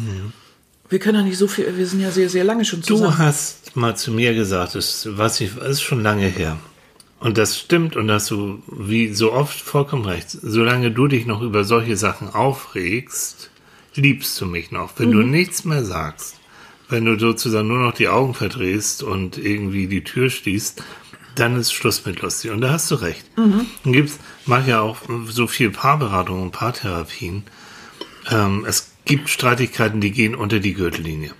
Wir 0.88 0.98
können 0.98 1.18
ja 1.18 1.24
nicht 1.24 1.38
so 1.38 1.46
viel, 1.46 1.76
wir 1.76 1.86
sind 1.86 2.00
ja 2.00 2.10
sehr, 2.10 2.28
sehr 2.28 2.42
lange 2.42 2.64
schon 2.64 2.80
Du 2.80 2.86
zusammen. 2.86 3.16
hast 3.18 3.76
mal 3.76 3.96
zu 3.96 4.10
mir 4.10 4.34
gesagt, 4.34 4.74
das, 4.74 5.06
was 5.12 5.40
ich, 5.40 5.54
das 5.54 5.68
ist 5.68 5.82
schon 5.82 6.02
lange 6.02 6.26
her. 6.26 6.58
Und 7.20 7.38
das 7.38 7.56
stimmt 7.56 7.94
und 7.94 8.10
hast 8.10 8.32
du 8.32 8.62
wie 8.66 9.14
so 9.14 9.32
oft 9.32 9.58
vollkommen 9.60 10.06
recht. 10.06 10.28
Solange 10.42 10.90
du 10.90 11.06
dich 11.06 11.24
noch 11.24 11.40
über 11.40 11.62
solche 11.62 11.96
Sachen 11.96 12.34
aufregst, 12.34 13.50
liebst 13.94 14.40
du 14.40 14.46
mich 14.46 14.70
noch. 14.70 14.92
Wenn 14.98 15.10
du 15.10 15.22
nichts 15.22 15.64
mehr 15.64 15.84
sagst, 15.84 16.36
wenn 16.88 17.04
du 17.04 17.18
sozusagen 17.18 17.68
nur 17.68 17.78
noch 17.78 17.94
die 17.94 18.08
Augen 18.08 18.34
verdrehst 18.34 19.02
und 19.02 19.38
irgendwie 19.38 19.86
die 19.86 20.04
Tür 20.04 20.30
schließt, 20.30 20.82
dann 21.34 21.56
ist 21.56 21.72
Schluss 21.72 22.04
mit 22.06 22.22
lustig. 22.22 22.50
Und 22.50 22.60
da 22.60 22.70
hast 22.70 22.90
du 22.90 22.96
recht. 22.96 23.26
Mhm. 23.36 23.66
Dann 23.82 23.92
gibt's, 23.92 24.18
mach 24.46 24.66
ja 24.66 24.80
auch 24.80 24.98
so 25.26 25.46
viel 25.46 25.70
Paarberatung 25.70 26.42
und 26.42 26.52
Paartherapien. 26.52 27.44
Ähm, 28.30 28.64
es 28.66 28.92
gibt 29.04 29.28
Streitigkeiten, 29.28 30.00
die 30.00 30.12
gehen 30.12 30.34
unter 30.34 30.60
die 30.60 30.74
Gürtellinie. 30.74 31.32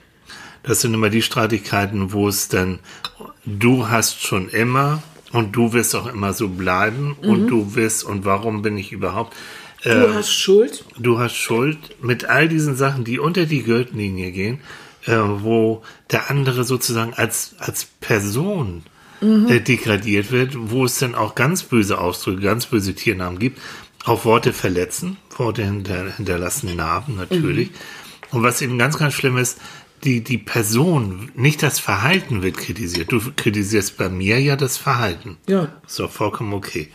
Das 0.63 0.81
sind 0.81 0.95
immer 0.95 1.11
die 1.11 1.23
Streitigkeiten, 1.23 2.13
wo 2.13 2.27
es 2.27 2.49
dann, 2.49 2.79
du 3.45 3.89
hast 3.89 4.23
schon 4.23 4.49
immer 4.49 5.03
und 5.33 5.53
du 5.53 5.73
wirst 5.73 5.95
auch 5.95 6.07
immer 6.07 6.33
so 6.33 6.49
bleiben 6.49 7.17
und 7.21 7.49
du 7.49 7.75
wirst 7.75 8.05
und 8.05 8.25
warum 8.25 8.63
bin 8.63 8.79
ich 8.79 8.93
überhaupt. 8.93 9.37
Du 9.85 9.91
äh, 9.91 10.15
hast 10.15 10.33
Schuld. 10.33 10.85
du 10.99 11.19
hast 11.19 11.37
Schuld 11.37 11.79
mit 12.03 12.25
all 12.25 12.49
diesen 12.49 12.75
Sachen, 12.75 13.05
die 13.05 13.19
unter 13.19 13.47
die 13.47 13.63
Gürtellinie 13.63 14.33
gehen, 14.33 14.61
äh, 15.07 15.17
wo 15.17 15.83
der 16.11 16.31
andere 16.31 16.65
sozusagen 16.65 17.15
als, 17.15 17.55
als 17.59 17.85
Person 18.01 18.83
äh, 19.21 19.61
degradiert 19.61 20.31
wird, 20.31 20.53
wo 20.55 20.85
es 20.85 20.99
dann 20.99 21.15
auch 21.15 21.35
ganz 21.35 21.63
böse 21.63 21.99
Ausdrücke, 21.99 22.43
ganz 22.43 22.67
böse 22.67 22.95
Tiernamen 22.95 23.39
gibt, 23.39 23.61
auch 24.05 24.25
Worte 24.25 24.53
verletzen, 24.53 25.17
Worte 25.37 25.65
hinter, 25.65 26.13
hinterlassen 26.17 26.77
Narben 26.77 27.17
natürlich. 27.17 27.71
Und 28.31 28.43
was 28.43 28.61
eben 28.61 28.79
ganz, 28.79 28.99
ganz 28.99 29.15
schlimm 29.15 29.39
ist, 29.39 29.59
die, 30.03 30.23
die 30.23 30.39
Person, 30.39 31.31
nicht 31.35 31.63
das 31.63 31.79
Verhalten 31.79 32.43
wird 32.43 32.59
kritisiert. 32.59 33.11
Du 33.11 33.21
kritisierst 33.35 33.97
bei 33.97 34.11
mir 34.11 34.39
ja 34.41 34.57
das 34.57 34.77
Verhalten. 34.77 35.39
Ja. 35.47 35.69
Doch 35.97 36.11
vollkommen 36.11 36.53
okay. 36.53 36.89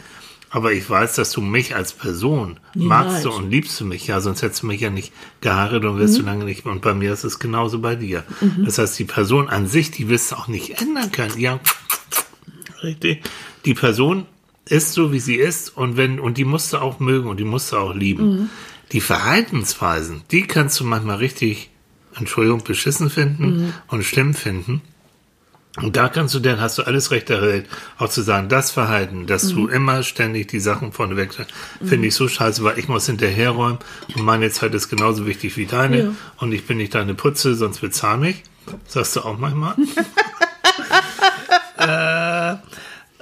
Aber 0.52 0.74
ich 0.74 0.90
weiß, 0.90 1.16
dass 1.16 1.32
du 1.32 1.42
mich 1.42 1.76
als 1.76 1.94
Person 1.94 2.60
Niemals. 2.74 3.12
magst 3.12 3.26
du 3.26 3.32
und 3.32 3.52
liebst 3.52 3.80
du 3.80 3.86
mich, 3.86 4.08
ja, 4.08 4.20
sonst 4.20 4.42
hättest 4.42 4.64
du 4.64 4.68
mich 4.68 4.82
ja 4.82 4.90
nicht 4.90 5.14
geheiratet 5.42 5.86
und 5.86 6.00
wärst 6.00 6.18
du 6.18 6.24
lange 6.24 6.46
nicht. 6.46 6.66
Und 6.66 6.82
bei 6.82 6.94
mir 6.94 7.14
ist 7.14 7.24
es 7.24 7.38
genauso 7.40 7.80
bei 7.80 7.96
dir. 7.96 8.24
Das 8.66 8.78
heißt, 8.80 8.98
die 8.98 9.06
Person 9.06 9.48
an 9.48 9.68
sich, 9.68 9.92
die 9.92 10.10
wirst 10.10 10.32
du 10.32 10.36
auch 10.38 10.48
nicht 10.48 10.82
ändern 10.82 11.12
können. 11.12 11.40
Ja, 11.40 11.60
richtig. 12.82 13.22
Die 13.66 13.74
Person 13.76 14.26
ist 14.66 14.94
so, 14.94 15.12
wie 15.12 15.20
sie 15.20 15.36
ist 15.36 15.76
und 15.76 15.98
wenn, 15.98 16.20
und 16.20 16.38
die 16.38 16.46
musst 16.46 16.74
du 16.74 16.78
auch 16.78 17.00
mögen 17.00 17.28
und 17.28 17.40
die 17.40 17.44
musst 17.44 17.72
du 17.72 17.78
auch 17.78 17.94
lieben. 17.94 18.50
Die 18.92 19.02
Verhaltensweisen, 19.02 20.24
die 20.32 20.44
kannst 20.44 20.80
du 20.80 20.84
manchmal 20.84 21.18
richtig, 21.18 21.70
Entschuldigung, 22.16 22.64
beschissen 22.64 23.10
finden 23.10 23.74
und 23.88 24.04
schlimm 24.04 24.34
finden. 24.34 24.82
Und 25.82 25.96
da 25.96 26.10
kannst 26.10 26.36
du 26.36 26.40
dann, 26.40 26.60
hast 26.60 26.78
du 26.78 26.84
alles 26.84 27.12
Recht 27.12 27.30
der 27.30 27.42
Welt, 27.42 27.66
auch 27.98 28.10
zu 28.10 28.22
sagen, 28.22 28.50
das 28.50 28.72
Verhalten, 28.72 29.26
dass 29.28 29.50
du 29.50 29.68
immer 29.68 30.04
ständig 30.04 30.48
die 30.48 30.60
Sachen 30.60 30.92
vorne 30.92 31.16
weg, 31.16 31.32
finde 31.84 32.08
ich 32.08 32.16
so 32.16 32.28
scheiße, 32.28 32.64
weil 32.64 32.78
ich 32.80 32.88
muss 32.88 33.06
hinterherräumen 33.06 33.80
und 34.16 34.24
meine 34.24 34.50
Zeit 34.52 34.74
ist 34.74 34.90
genauso 34.90 35.26
wichtig 35.26 35.58
wie 35.58 35.66
deine 35.66 36.00
Ja. 36.00 36.10
und 36.38 36.52
ich 36.52 36.66
bin 36.68 36.78
nicht 36.78 36.96
deine 36.96 37.14
Putze, 37.16 37.56
sonst 37.56 37.80
bezahl 37.80 38.18
mich. 38.18 38.44
Sagst 38.88 39.16
du 39.16 39.22
auch 39.22 39.38
manchmal. 39.38 39.76
äh, 41.78 42.56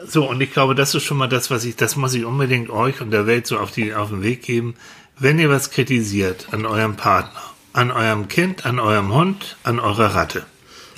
so, 0.05 0.29
und 0.29 0.41
ich 0.41 0.51
glaube, 0.51 0.75
das 0.75 0.93
ist 0.95 1.03
schon 1.03 1.17
mal 1.17 1.27
das, 1.27 1.49
was 1.51 1.63
ich, 1.65 1.75
das 1.75 1.95
muss 1.95 2.13
ich 2.13 2.25
unbedingt 2.25 2.69
euch 2.69 3.01
und 3.01 3.11
der 3.11 3.27
Welt 3.27 3.47
so 3.47 3.57
auf, 3.59 3.71
die, 3.71 3.93
auf 3.93 4.09
den 4.09 4.23
Weg 4.23 4.43
geben. 4.43 4.75
Wenn 5.19 5.39
ihr 5.39 5.49
was 5.49 5.71
kritisiert 5.71 6.47
an 6.51 6.65
eurem 6.65 6.95
Partner, 6.95 7.41
an 7.73 7.91
eurem 7.91 8.27
Kind, 8.27 8.65
an 8.65 8.79
eurem 8.79 9.13
Hund, 9.13 9.57
an 9.63 9.79
eurer 9.79 10.15
Ratte. 10.15 10.45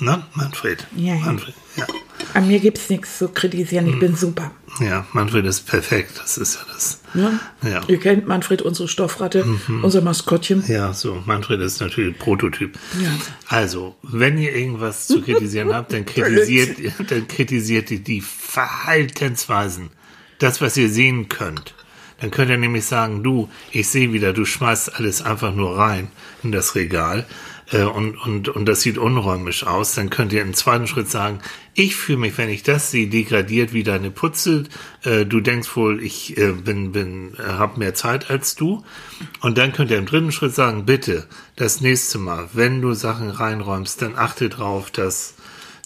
Ne, 0.00 0.22
Manfred? 0.34 0.86
Ja, 0.96 1.14
ja. 1.14 1.20
Manfred, 1.20 1.54
ja. 1.76 1.86
An 2.34 2.48
mir 2.48 2.60
gibt's 2.60 2.88
nichts 2.88 3.18
zu 3.18 3.28
kritisieren. 3.28 3.86
Ich 3.86 3.98
bin 3.98 4.14
super. 4.14 4.50
Ja, 4.78 5.06
Manfred 5.12 5.44
ist 5.46 5.66
perfekt. 5.66 6.12
Das 6.18 6.38
ist 6.38 6.54
ja 6.54 6.60
das. 6.72 7.00
Ja? 7.14 7.40
Ja. 7.68 7.80
Ihr 7.88 7.98
kennt 7.98 8.26
Manfred, 8.26 8.62
unsere 8.62 8.88
Stoffratte, 8.88 9.44
unser 9.82 10.00
Maskottchen. 10.00 10.64
Ja, 10.68 10.92
so, 10.92 11.22
Manfred 11.26 11.60
ist 11.60 11.80
natürlich 11.80 12.18
Prototyp. 12.18 12.78
Ja. 13.02 13.10
Also, 13.48 13.96
wenn 14.02 14.38
ihr 14.38 14.54
irgendwas 14.54 15.06
zu 15.06 15.20
kritisieren 15.22 15.74
habt, 15.74 15.92
dann 15.92 16.06
kritisiert, 16.06 16.76
dann 17.08 17.26
kritisiert 17.26 17.90
ihr 17.90 18.00
die 18.00 18.20
Verhaltensweisen. 18.20 19.90
Das, 20.38 20.60
was 20.60 20.76
ihr 20.76 20.88
sehen 20.88 21.28
könnt. 21.28 21.74
Dann 22.20 22.30
könnt 22.30 22.50
ihr 22.50 22.58
nämlich 22.58 22.84
sagen, 22.84 23.22
du, 23.22 23.48
ich 23.72 23.88
sehe 23.88 24.12
wieder, 24.12 24.32
du 24.32 24.44
schmeißt 24.44 24.94
alles 24.94 25.22
einfach 25.22 25.54
nur 25.54 25.78
rein 25.78 26.08
in 26.42 26.52
das 26.52 26.74
Regal 26.74 27.26
äh, 27.70 27.82
und, 27.82 28.16
und, 28.16 28.48
und 28.48 28.66
das 28.66 28.82
sieht 28.82 28.98
unräumlich 28.98 29.66
aus. 29.66 29.94
Dann 29.94 30.10
könnt 30.10 30.32
ihr 30.32 30.42
im 30.42 30.54
zweiten 30.54 30.86
Schritt 30.86 31.08
sagen, 31.08 31.40
ich 31.74 31.96
fühle 31.96 32.18
mich, 32.18 32.36
wenn 32.38 32.48
ich 32.48 32.62
das 32.62 32.90
sehe, 32.90 33.08
degradiert 33.08 33.72
wie 33.72 33.84
deine 33.84 34.10
Putze. 34.10 34.64
Äh, 35.02 35.24
du 35.26 35.40
denkst 35.40 35.74
wohl, 35.76 36.02
ich 36.02 36.36
äh, 36.36 36.52
bin, 36.52 36.92
bin, 36.92 37.34
äh, 37.34 37.42
habe 37.42 37.78
mehr 37.78 37.94
Zeit 37.94 38.30
als 38.30 38.54
du. 38.54 38.84
Und 39.40 39.58
dann 39.58 39.72
könnt 39.72 39.90
ihr 39.90 39.98
im 39.98 40.06
dritten 40.06 40.32
Schritt 40.32 40.54
sagen, 40.54 40.84
bitte, 40.84 41.26
das 41.56 41.80
nächste 41.80 42.18
Mal, 42.18 42.48
wenn 42.52 42.80
du 42.80 42.94
Sachen 42.94 43.30
reinräumst, 43.30 44.02
dann 44.02 44.16
achte 44.16 44.48
drauf, 44.48 44.90
dass 44.90 45.34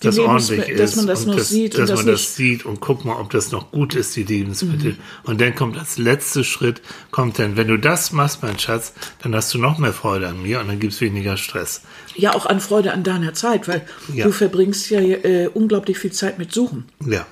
das 0.05 0.19
ordentlich 0.19 0.69
ist. 0.69 0.81
dass 0.81 0.97
man 0.97 1.07
das 1.07 1.21
und 1.23 1.27
noch 1.29 1.37
das, 1.37 1.49
sieht 1.49 1.75
und 1.75 1.81
Dass 1.83 1.91
das 1.91 1.99
man 1.99 2.07
das 2.07 2.37
sieht 2.37 2.65
und 2.65 2.81
guck 2.81 3.05
mal, 3.05 3.17
ob 3.21 3.31
das 3.31 3.51
noch 3.53 3.71
gut 3.71 3.95
ist, 3.95 4.15
die 4.17 4.25
Lebensmittel. 4.25 4.93
Mhm. 4.93 4.99
Und 5.25 5.41
dann 5.41 5.55
kommt 5.55 5.79
als 5.79 5.99
letzter 5.99 6.45
Schritt, 6.45 6.83
kommt 7.11 7.39
dann, 7.39 7.57
wenn 7.57 7.69
du 7.69 7.79
das 7.79 8.13
machst, 8.13 8.43
mein 8.43 8.59
Schatz, 8.59 8.93
dann 9.23 9.35
hast 9.35 9.53
du 9.55 9.59
noch 9.59 9.79
mehr 9.79 9.93
Freude 9.93 10.29
an 10.29 10.43
mir 10.43 10.61
und 10.61 10.69
dann 10.69 10.81
gibt's 10.81 11.01
weniger 11.01 11.37
Stress. 11.37 11.83
Ja, 12.17 12.35
auch 12.35 12.47
an 12.47 12.61
Freude 12.61 12.93
an 12.93 13.03
deiner 13.03 13.35
Zeit, 13.35 13.67
weil 13.69 13.83
Ja. 14.13 14.25
du 14.27 14.33
verbringst 14.33 14.91
ja 14.91 15.01
äh, 15.01 15.49
unglaublich 15.53 15.99
viel 15.99 16.13
Zeit 16.13 16.39
mit 16.39 16.53
Suchen. 16.53 16.85
Ja. 17.07 17.27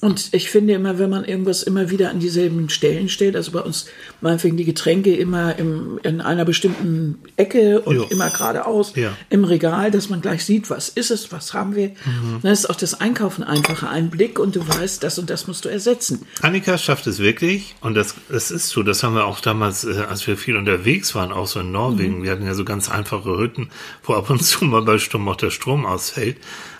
Und 0.00 0.28
ich 0.30 0.48
finde 0.48 0.74
immer, 0.74 1.00
wenn 1.00 1.10
man 1.10 1.24
irgendwas 1.24 1.64
immer 1.64 1.90
wieder 1.90 2.10
an 2.10 2.20
dieselben 2.20 2.68
Stellen 2.68 3.08
stellt, 3.08 3.34
also 3.34 3.50
bei 3.50 3.60
uns 3.60 3.86
meinetwegen 4.20 4.56
die 4.56 4.64
Getränke 4.64 5.16
immer 5.16 5.58
im, 5.58 5.98
in 6.04 6.20
einer 6.20 6.44
bestimmten 6.44 7.18
Ecke 7.36 7.80
und 7.80 7.96
Jo. 7.96 8.02
immer 8.08 8.30
geradeaus 8.30 8.92
Ja. 8.94 9.16
im 9.28 9.42
Regal, 9.42 9.90
dass 9.90 10.08
man 10.08 10.20
gleich 10.20 10.44
sieht, 10.44 10.70
was 10.70 10.88
ist 10.88 11.10
es, 11.10 11.32
was 11.32 11.52
haben 11.52 11.74
wir. 11.74 11.88
Mhm. 11.88 12.38
Dann 12.42 12.52
ist 12.52 12.70
auch 12.70 12.76
das 12.76 13.00
Einkaufen 13.00 13.42
einfacher, 13.42 13.90
ein 13.90 14.08
Blick 14.08 14.38
und 14.38 14.54
du 14.54 14.68
weißt, 14.68 15.02
das 15.02 15.18
und 15.18 15.30
das 15.30 15.48
musst 15.48 15.64
du 15.64 15.68
ersetzen. 15.68 16.24
Annika 16.42 16.78
schafft 16.78 17.08
es 17.08 17.18
wirklich 17.18 17.74
und 17.80 17.94
das, 17.94 18.14
das 18.28 18.52
ist 18.52 18.68
so, 18.68 18.84
das 18.84 19.02
haben 19.02 19.16
wir 19.16 19.24
auch 19.24 19.40
damals, 19.40 19.82
äh, 19.82 20.04
als 20.08 20.24
wir 20.28 20.36
viel 20.36 20.56
unterwegs 20.56 21.16
waren, 21.16 21.32
auch 21.32 21.48
so 21.48 21.58
in 21.58 21.72
Norwegen, 21.72 22.22
wir 22.22 22.30
hatten 22.30 22.46
ja 22.46 22.54
so 22.54 22.64
ganz 22.64 22.88
einfache 22.88 23.36
Hütten, 23.36 23.70
wo 24.04 24.14
ab 24.14 24.30
und 24.30 24.44
zu 24.44 24.64
mal 24.64 24.82
bei 24.82 24.98
Sturm 24.98 25.28
auch 25.28 25.34
der 25.36 25.50
Strom 25.50 25.86
ausfällt. 25.86 26.36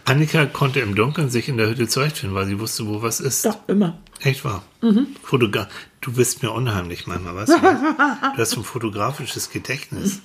Annika 0.09 0.47
konnte 0.47 0.81
im 0.81 0.95
Dunkeln 0.95 1.29
sich 1.31 1.49
in 1.49 1.57
der 1.59 1.69
Hütte 1.69 1.87
zurechtfinden, 1.87 2.35
weil 2.35 2.47
sie 2.47 2.59
wusste, 2.59 2.87
wo 2.87 3.03
was 3.03 3.21
ist. 3.21 3.45
Doch, 3.45 3.59
immer. 3.69 3.99
Echt 4.21 4.45
wahr. 4.45 4.63
Fotogra 5.23 5.69
du 6.01 6.13
bist 6.13 6.43
mir 6.43 6.51
unheimlich 6.51 7.07
manchmal, 7.07 7.37
weißt 7.37 7.53
du? 7.53 7.57
Du 8.37 8.43
hast 8.43 8.57
ein 8.57 8.65
fotografisches 8.65 9.51
Gedächtnis. 9.51 10.21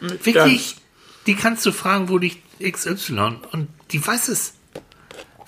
Wirklich? 0.00 0.76
Die 1.26 1.34
kannst 1.34 1.64
du 1.66 1.72
fragen, 1.72 2.08
wo 2.08 2.18
liegt 2.18 2.38
XY 2.60 3.36
und 3.52 3.68
die 3.90 4.04
weiß 4.04 4.28
es. 4.28 4.54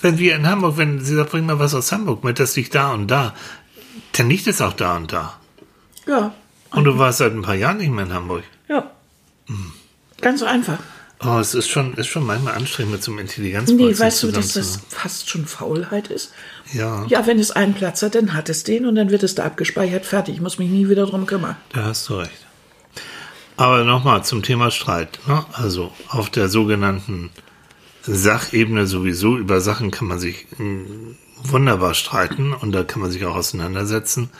Wenn 0.00 0.18
wir 0.18 0.36
in 0.36 0.46
Hamburg, 0.46 0.76
wenn 0.76 1.02
sie 1.04 1.14
sagt, 1.14 1.30
bring 1.30 1.46
mal 1.46 1.58
was 1.58 1.74
aus 1.74 1.90
Hamburg 1.90 2.22
mit, 2.24 2.38
das 2.38 2.56
liegt 2.56 2.74
da 2.74 2.92
und 2.92 3.08
da, 3.08 3.34
dann 4.12 4.28
liegt 4.28 4.46
es 4.46 4.60
auch 4.60 4.74
da 4.74 4.96
und 4.96 5.12
da. 5.12 5.38
Ja, 6.06 6.34
Und 6.70 6.84
du 6.84 6.98
warst 6.98 7.18
seit 7.18 7.32
ein 7.32 7.42
paar 7.42 7.54
Jahren 7.54 7.78
nicht 7.78 7.90
mehr 7.90 8.04
in 8.04 8.12
Hamburg. 8.12 8.44
ja. 8.68 8.90
Ganz 10.20 10.42
einfach. 10.42 10.78
Oh, 11.26 11.38
es 11.38 11.54
ist 11.54 11.68
schon, 11.68 11.94
ist 11.94 12.08
schon 12.08 12.26
manchmal 12.26 12.54
anstrengend 12.54 12.92
mit 12.92 13.02
so 13.02 13.10
einem 13.10 13.16
Nee, 13.16 13.22
Intelligenzprozess 13.22 14.00
weißt 14.00 14.22
du, 14.24 14.30
dass 14.32 14.52
das 14.52 14.80
fast 14.88 15.30
schon 15.30 15.46
Faulheit 15.46 16.08
ist? 16.08 16.32
Ja, 16.72 17.06
Ja, 17.08 17.26
wenn 17.26 17.38
es 17.38 17.50
einen 17.50 17.74
Platz 17.74 18.02
hat, 18.02 18.14
dann 18.14 18.34
hat 18.34 18.48
es 18.50 18.62
den 18.64 18.84
und 18.86 18.94
dann 18.96 19.10
wird 19.10 19.22
es 19.22 19.34
da 19.34 19.44
abgespeichert, 19.44 20.04
fertig. 20.04 20.34
Ich 20.36 20.40
muss 20.40 20.58
mich 20.58 20.68
nie 20.70 20.88
wieder 20.88 21.06
drum 21.06 21.26
kümmern. 21.26 21.56
da 21.72 21.84
hast 21.84 22.08
du 22.08 22.14
recht. 22.16 22.46
Aber 23.56 23.84
nochmal 23.84 24.24
zum 24.24 24.42
Thema 24.42 24.70
Streit. 24.70 25.18
Ne? 25.26 25.44
Also 25.52 25.92
auf 26.08 26.28
der 26.28 26.48
sogenannten 26.48 27.30
Sachebene 28.02 28.86
sowieso, 28.86 29.36
über 29.38 29.60
Sachen 29.60 29.90
kann 29.90 30.08
man 30.08 30.18
sich 30.18 30.46
mh, 30.58 31.14
wunderbar 31.44 31.94
streiten 31.94 32.52
und 32.52 32.72
da 32.72 32.82
kann 32.84 33.00
man 33.00 33.10
sich 33.10 33.24
auch 33.24 33.36
auseinandersetzen. 33.36 34.30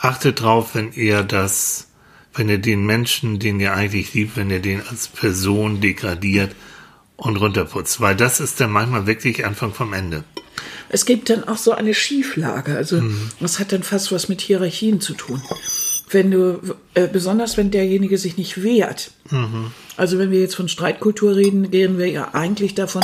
Achtet 0.00 0.40
drauf, 0.42 0.70
wenn 0.74 0.92
ihr 0.92 1.22
das, 1.22 1.86
wenn 2.34 2.48
ihr 2.48 2.58
den 2.58 2.84
Menschen, 2.86 3.38
den 3.38 3.60
ihr 3.60 3.74
eigentlich 3.74 4.14
liebt, 4.14 4.36
wenn 4.36 4.50
ihr 4.50 4.60
den 4.60 4.80
als 4.88 5.08
Person 5.08 5.80
degradiert 5.80 6.54
und 7.16 7.36
runterputzt. 7.36 8.00
Weil 8.00 8.16
das 8.16 8.40
ist 8.40 8.60
dann 8.60 8.70
manchmal 8.70 9.06
wirklich 9.06 9.44
Anfang 9.44 9.72
vom 9.74 9.92
Ende. 9.92 10.24
Es 10.88 11.06
gibt 11.06 11.30
dann 11.30 11.44
auch 11.44 11.56
so 11.56 11.72
eine 11.72 11.94
Schieflage. 11.94 12.76
Also 12.76 13.00
Mhm. 13.00 13.30
das 13.40 13.58
hat 13.58 13.72
dann 13.72 13.82
fast 13.82 14.12
was 14.12 14.28
mit 14.28 14.40
Hierarchien 14.40 15.00
zu 15.00 15.14
tun. 15.14 15.40
Wenn 16.10 16.30
du, 16.30 16.60
äh, 16.92 17.08
besonders 17.08 17.56
wenn 17.56 17.70
derjenige 17.70 18.18
sich 18.18 18.36
nicht 18.36 18.62
wehrt. 18.62 19.12
Mhm. 19.30 19.72
Also 19.96 20.18
wenn 20.18 20.30
wir 20.30 20.40
jetzt 20.40 20.56
von 20.56 20.68
Streitkultur 20.68 21.36
reden, 21.36 21.70
gehen 21.70 21.96
wir 21.96 22.08
ja 22.10 22.34
eigentlich 22.34 22.74
davon, 22.74 23.02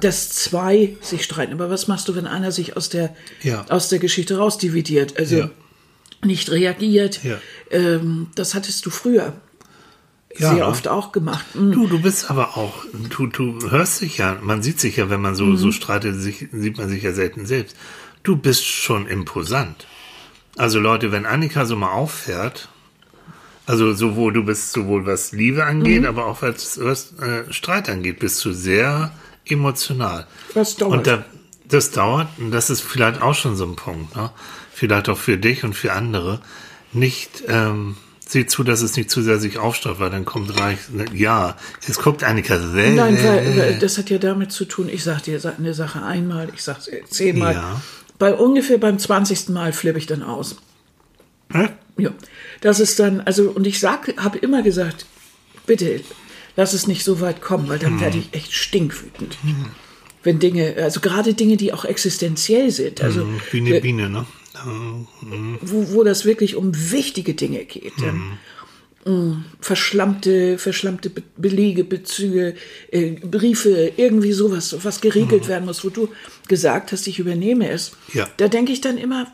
dass 0.00 0.30
zwei 0.30 0.96
sich 1.00 1.22
streiten. 1.22 1.52
Aber 1.52 1.70
was 1.70 1.86
machst 1.86 2.08
du, 2.08 2.16
wenn 2.16 2.26
einer 2.26 2.50
sich 2.50 2.76
aus 2.76 2.88
der, 2.88 3.14
Ja. 3.42 3.64
aus 3.68 3.88
der 3.88 4.00
Geschichte 4.00 4.38
rausdividiert? 4.38 5.16
Also 5.16 5.36
Ja. 5.36 5.50
Nicht 6.24 6.50
reagiert. 6.50 7.22
Ja. 7.24 7.38
Ähm, 7.70 8.28
das 8.34 8.54
hattest 8.54 8.84
du 8.86 8.90
früher 8.90 9.32
Ja. 10.38 10.54
sehr 10.54 10.68
oft 10.68 10.86
auch 10.88 11.12
gemacht. 11.12 11.44
Mm. 11.54 11.72
Du, 11.72 11.86
du 11.86 12.00
bist 12.02 12.30
aber 12.30 12.56
auch, 12.56 12.84
du, 13.10 13.26
du 13.26 13.70
hörst 13.70 14.00
dich 14.00 14.18
ja, 14.18 14.38
man 14.42 14.62
sieht 14.62 14.80
sich 14.80 14.96
ja, 14.96 15.10
wenn 15.10 15.20
man 15.20 15.34
so, 15.34 15.44
Mhm. 15.46 15.56
so 15.56 15.72
streitet, 15.72 16.16
sich, 16.20 16.46
sieht 16.52 16.78
man 16.78 16.88
sich 16.88 17.02
ja 17.02 17.12
selten 17.12 17.46
selbst. 17.46 17.76
du 18.22 18.36
bist 18.36 18.64
schon 18.66 19.06
imposant. 19.06 19.86
Also 20.58 20.78
Leute, 20.78 21.10
wenn 21.10 21.24
Annika 21.24 21.64
so 21.64 21.74
mal 21.74 21.90
auffährt, 21.92 22.68
also 23.66 23.94
sowohl 23.94 24.32
du 24.32 24.44
bist 24.44 24.72
sowohl 24.72 25.06
was 25.06 25.32
Liebe 25.32 25.64
angeht, 25.64 26.04
aber 26.04 26.26
auch 26.26 26.42
was, 26.42 26.78
was 26.82 27.14
äh, 27.18 27.50
Streit 27.52 27.88
angeht, 27.88 28.18
bist 28.18 28.44
du 28.44 28.52
sehr 28.52 29.12
emotional. 29.46 30.26
Das 30.54 30.76
dauert. 30.76 30.92
Und 30.98 31.06
da, 31.06 31.24
das 31.66 31.92
dauert, 31.92 32.28
und 32.38 32.50
das 32.50 32.68
ist 32.68 32.82
vielleicht 32.82 33.22
auch 33.22 33.34
schon 33.34 33.56
so 33.56 33.64
ein 33.64 33.76
Punkt, 33.76 34.14
ne? 34.16 34.30
Vielleicht 34.80 35.08
auch 35.10 35.18
für 35.18 35.36
dich 35.36 35.62
und 35.62 35.74
für 35.74 35.92
andere, 35.92 36.40
nicht, 36.92 37.44
ähm, 37.48 37.96
sieh 38.26 38.46
zu, 38.46 38.64
dass 38.64 38.80
es 38.80 38.96
nicht 38.96 39.10
zu 39.10 39.20
sehr 39.22 39.38
sich 39.38 39.58
aufstaut, 39.58 40.00
weil 40.00 40.08
dann 40.10 40.24
kommt 40.24 40.58
reich, 40.58 40.78
ja, 41.14 41.56
jetzt 41.86 42.02
guckt 42.02 42.24
Annika 42.24 42.58
sehr. 42.58 42.92
Nein, 42.92 43.18
weil, 43.22 43.56
weil 43.58 43.78
das 43.78 43.98
hat 43.98 44.08
ja 44.08 44.18
damit 44.18 44.52
zu 44.52 44.64
tun, 44.64 44.88
ich 44.88 45.04
sag 45.04 45.22
dir 45.22 45.38
eine 45.58 45.74
Sache 45.74 46.02
einmal, 46.02 46.48
ich 46.54 46.62
sag's 46.62 46.88
zehnmal. 47.10 47.54
Ja. 47.54 47.80
Bei 48.18 48.34
ungefähr 48.34 48.78
beim 48.78 48.98
20. 48.98 49.50
Mal 49.50 49.72
flippe 49.72 49.98
ich 49.98 50.06
dann 50.06 50.22
aus. 50.22 50.56
Hä? 51.52 51.68
Ja, 51.98 52.10
das 52.62 52.80
ist 52.80 52.98
dann, 53.00 53.20
also, 53.20 53.50
und 53.50 53.66
ich 53.66 53.80
sag, 53.80 54.14
habe 54.16 54.38
immer 54.38 54.62
gesagt, 54.62 55.04
bitte, 55.66 56.00
lass 56.56 56.72
es 56.72 56.86
nicht 56.86 57.04
so 57.04 57.20
weit 57.20 57.42
kommen, 57.42 57.68
weil 57.68 57.78
dann 57.78 57.96
Mhm. 57.96 58.00
werde 58.00 58.18
ich 58.18 58.32
echt 58.32 58.54
stinkwütend. 58.54 59.36
Wenn 60.22 60.38
Dinge, 60.38 60.74
also 60.78 61.00
gerade 61.00 61.34
Dinge, 61.34 61.56
die 61.56 61.72
auch 61.72 61.84
existenziell 61.84 62.70
sind, 62.70 63.02
also 63.02 63.26
Wie 63.50 63.60
eine 63.60 63.80
Biene, 63.80 64.08
ne? 64.08 64.26
Wo, 65.60 65.92
wo 65.92 66.04
das 66.04 66.24
wirklich 66.24 66.56
um 66.56 66.72
wichtige 66.74 67.34
Dinge 67.34 67.64
geht. 67.64 67.98
Mhm. 67.98 69.44
Verschlammte, 69.60 70.58
verschlammte 70.58 71.08
Be 71.08 71.22
Belege, 71.38 71.84
Bezüge, 71.84 72.54
äh, 72.90 73.12
Briefe, 73.12 73.92
irgendwie 73.96 74.32
sowas, 74.32 74.76
was 74.82 75.00
geregelt 75.00 75.48
werden 75.48 75.64
muss, 75.64 75.84
wo 75.84 75.88
du 75.88 76.10
gesagt 76.48 76.92
hast, 76.92 77.06
ich 77.06 77.18
übernehme 77.18 77.70
es. 77.70 77.92
Mhm. 78.12 78.18
Ja. 78.18 78.28
Da 78.36 78.48
denke 78.48 78.72
ich 78.72 78.82
dann 78.82 78.98
immer, 78.98 79.26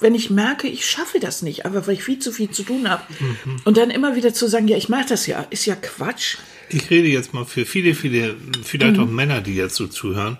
wenn 0.00 0.14
ich 0.14 0.28
merke, 0.28 0.68
ich 0.68 0.84
schaffe 0.84 1.18
das 1.18 1.40
nicht, 1.40 1.64
aber 1.64 1.86
weil 1.86 1.94
ich 1.94 2.04
viel 2.04 2.18
zu 2.18 2.30
viel 2.30 2.50
zu 2.50 2.62
tun 2.62 2.90
habe. 2.90 3.02
Mhm. 3.18 3.56
Und 3.64 3.78
dann 3.78 3.90
immer 3.90 4.16
wieder 4.16 4.34
zu 4.34 4.48
sagen, 4.48 4.68
ja, 4.68 4.76
ich 4.76 4.90
mache 4.90 5.06
das 5.08 5.26
ja, 5.26 5.46
ist 5.48 5.64
ja 5.64 5.76
Quatsch. 5.76 6.36
Ich 6.68 6.90
rede 6.90 7.08
jetzt 7.08 7.32
mal 7.32 7.46
für 7.46 7.64
viele, 7.64 7.94
viele, 7.94 8.36
vielleicht 8.64 8.98
Mhm. 8.98 9.02
auch 9.02 9.08
Männer, 9.08 9.40
die 9.40 9.54
jetzt 9.54 9.76
so 9.76 9.86
zuhören. 9.86 10.36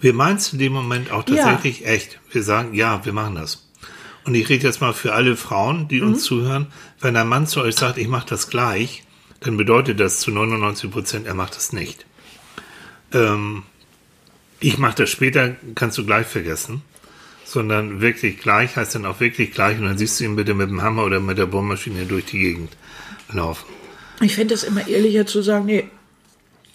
Wir 0.00 0.14
meinen 0.14 0.38
es 0.38 0.50
in 0.54 0.58
dem 0.58 0.72
Moment 0.72 1.10
auch 1.10 1.24
tatsächlich 1.24 1.84
echt. 1.84 2.18
Wir 2.32 2.42
sagen, 2.42 2.72
ja, 2.72 3.04
wir 3.04 3.12
machen 3.12 3.34
das. 3.34 3.68
Und 4.26 4.34
ich 4.34 4.48
rede 4.48 4.66
jetzt 4.66 4.80
mal 4.80 4.92
für 4.94 5.12
alle 5.12 5.36
Frauen, 5.36 5.88
die 5.88 6.00
Mhm. 6.00 6.08
uns 6.08 6.24
zuhören. 6.24 6.66
Wenn 7.00 7.16
ein 7.16 7.28
Mann 7.28 7.46
zu 7.46 7.60
euch 7.60 7.76
sagt, 7.76 7.98
ich 7.98 8.08
mache 8.08 8.26
das 8.28 8.48
gleich, 8.48 9.02
dann 9.40 9.56
bedeutet 9.56 10.00
das 10.00 10.20
zu 10.20 10.30
99 10.30 10.90
Prozent, 10.90 11.26
er 11.26 11.34
macht 11.34 11.56
das 11.56 11.72
nicht. 11.72 12.06
Ähm, 13.12 13.62
ich 14.60 14.78
mache 14.78 14.96
das 14.96 15.10
später, 15.10 15.54
kannst 15.74 15.98
du 15.98 16.06
gleich 16.06 16.26
vergessen. 16.26 16.82
Sondern 17.44 18.00
wirklich 18.00 18.38
gleich 18.40 18.74
heißt 18.76 18.94
dann 18.94 19.04
auch 19.04 19.20
wirklich 19.20 19.52
gleich. 19.52 19.78
Und 19.78 19.84
dann 19.84 19.98
siehst 19.98 20.18
du 20.18 20.24
ihn 20.24 20.36
bitte 20.36 20.54
mit 20.54 20.70
dem 20.70 20.80
Hammer 20.82 21.04
oder 21.04 21.20
mit 21.20 21.36
der 21.36 21.46
Bohrmaschine 21.46 22.06
durch 22.06 22.24
die 22.24 22.38
Gegend 22.38 22.72
laufen. 23.30 23.66
Ich 24.22 24.34
fände 24.34 24.54
es 24.54 24.62
immer 24.64 24.86
ehrlicher 24.88 25.26
zu 25.26 25.42
sagen, 25.42 25.66
nee, 25.66 25.84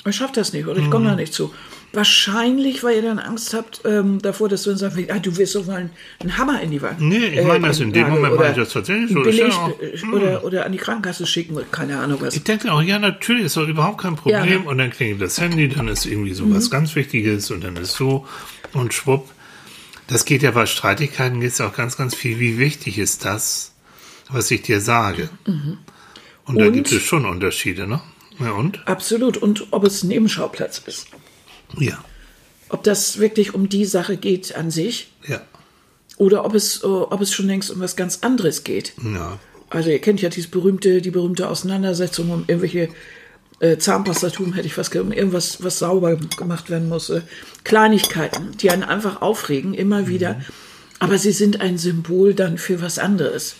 ich 0.05 0.15
schaffe 0.15 0.33
das 0.35 0.53
nicht 0.53 0.67
oder 0.67 0.79
ich 0.79 0.85
Mhm. 0.85 0.91
komme 0.91 1.05
da 1.09 1.15
nicht 1.15 1.33
zu. 1.33 1.53
Wahrscheinlich, 1.91 2.83
weil 2.83 2.97
ihr 2.97 3.01
dann 3.01 3.17
Angst 3.19 3.53
habt 3.53 3.81
ähm, 3.83 4.21
davor, 4.21 4.47
dass 4.47 4.63
du 4.63 4.69
dann 4.69 4.77
sagst, 4.77 4.97
ah, 5.09 5.17
du 5.19 5.35
wirst 5.37 5.53
so 5.53 5.63
mal 5.63 5.77
einen, 5.77 5.89
einen 6.19 6.37
Hammer 6.37 6.61
in 6.61 6.69
die 6.71 6.81
Wand. 6.81 7.01
Nee, 7.01 7.17
ich 7.39 7.45
meine 7.47 7.67
das 7.67 7.79
in 7.79 7.91
dem 7.91 8.03
nageln 8.03 8.21
Moment 8.21 8.39
meine 8.39 8.51
ich 8.51 8.57
das 8.57 8.73
tatsächlich 8.73 9.11
so. 9.11 9.23
ist 9.23 9.37
ja 9.37 9.45
Beleg, 9.45 9.57
auch- 9.57 9.81
äh, 9.81 10.15
oder, 10.15 10.43
oder 10.43 10.65
an 10.65 10.71
die 10.71 10.77
Krankenkasse 10.77 11.25
schicken 11.25 11.57
keine 11.71 11.97
Ahnung 11.99 12.19
was. 12.21 12.35
Ich 12.35 12.43
denke 12.43 12.71
auch, 12.71 12.81
ja, 12.81 12.99
natürlich, 12.99 13.45
ist 13.45 13.57
doch 13.57 13.67
überhaupt 13.67 14.01
kein 14.01 14.15
Problem. 14.15 14.45
Ja. 14.47 14.59
Mhm. 14.59 14.67
Und 14.67 14.77
dann 14.77 14.91
klingelt 14.91 15.21
das 15.21 15.39
Handy, 15.41 15.67
dann 15.67 15.87
ist 15.87 16.05
irgendwie 16.05 16.33
so 16.33 16.53
was 16.53 16.69
ganz 16.69 16.95
Wichtiges 16.95 17.49
und 17.49 17.63
dann 17.63 17.75
ist 17.75 17.93
so 17.93 18.27
und 18.73 18.93
schwupp. 18.93 19.29
Das 20.07 20.25
geht 20.25 20.43
ja 20.43 20.51
bei 20.51 20.65
Streitigkeiten 20.67 21.39
geht 21.39 21.51
es 21.51 21.61
auch 21.61 21.73
ganz, 21.73 21.97
ganz 21.97 22.15
viel. 22.15 22.39
Wie 22.39 22.57
wichtig 22.59 22.97
ist 22.99 23.25
das, 23.25 23.73
was 24.29 24.49
ich 24.51 24.61
dir 24.61 24.79
sage? 24.81 25.29
Und 26.45 26.59
da 26.59 26.65
Und? 26.67 26.73
gibt 26.73 26.91
es 26.91 27.01
schon 27.01 27.25
Unterschiede, 27.25 27.87
ne? 27.87 28.01
Ja, 28.39 28.51
und? 28.51 28.87
Absolut. 28.87 29.37
Und 29.37 29.67
ob 29.71 29.83
es 29.85 30.03
ein 30.03 30.07
Nebenschauplatz 30.07 30.81
ist. 30.85 31.07
Ja. 31.77 32.03
Ob 32.69 32.83
das 32.83 33.19
wirklich 33.19 33.53
um 33.53 33.69
die 33.69 33.85
Sache 33.85 34.17
geht 34.17 34.55
an 34.55 34.71
sich 34.71 35.11
Ja. 35.27 35.41
oder 36.17 36.45
ob 36.45 36.53
es, 36.55 36.83
äh, 36.83 36.87
ob 36.87 37.21
es 37.21 37.33
schon 37.33 37.47
längst 37.47 37.71
um 37.71 37.79
was 37.79 37.95
ganz 37.95 38.19
anderes 38.21 38.63
geht. 38.63 38.93
Ja. 39.03 39.39
Also 39.69 39.89
ihr 39.89 39.99
kennt 39.99 40.21
ja 40.21 40.29
dieses 40.29 40.49
berühmte, 40.49 41.01
die 41.01 41.11
berühmte 41.11 41.47
Auseinandersetzung 41.49 42.31
um 42.31 42.43
irgendwelche 42.47 42.89
äh, 43.59 43.77
Zahnpastatum, 43.77 44.53
hätte 44.53 44.67
ich 44.67 44.75
gesagt, 44.75 44.95
um 44.95 45.11
irgendwas, 45.11 45.61
was 45.63 45.79
sauber 45.79 46.15
gemacht 46.15 46.69
werden 46.69 46.87
muss. 46.89 47.09
Äh, 47.09 47.21
Kleinigkeiten, 47.65 48.51
die 48.57 48.71
einen 48.71 48.83
einfach 48.83 49.21
aufregen, 49.21 49.73
immer 49.73 50.07
wieder. 50.07 50.41
Aber 50.99 51.17
sie 51.17 51.31
sind 51.33 51.59
ein 51.61 51.77
Symbol 51.77 52.33
dann 52.33 52.57
für 52.57 52.81
was 52.81 52.99
anderes. 52.99 53.55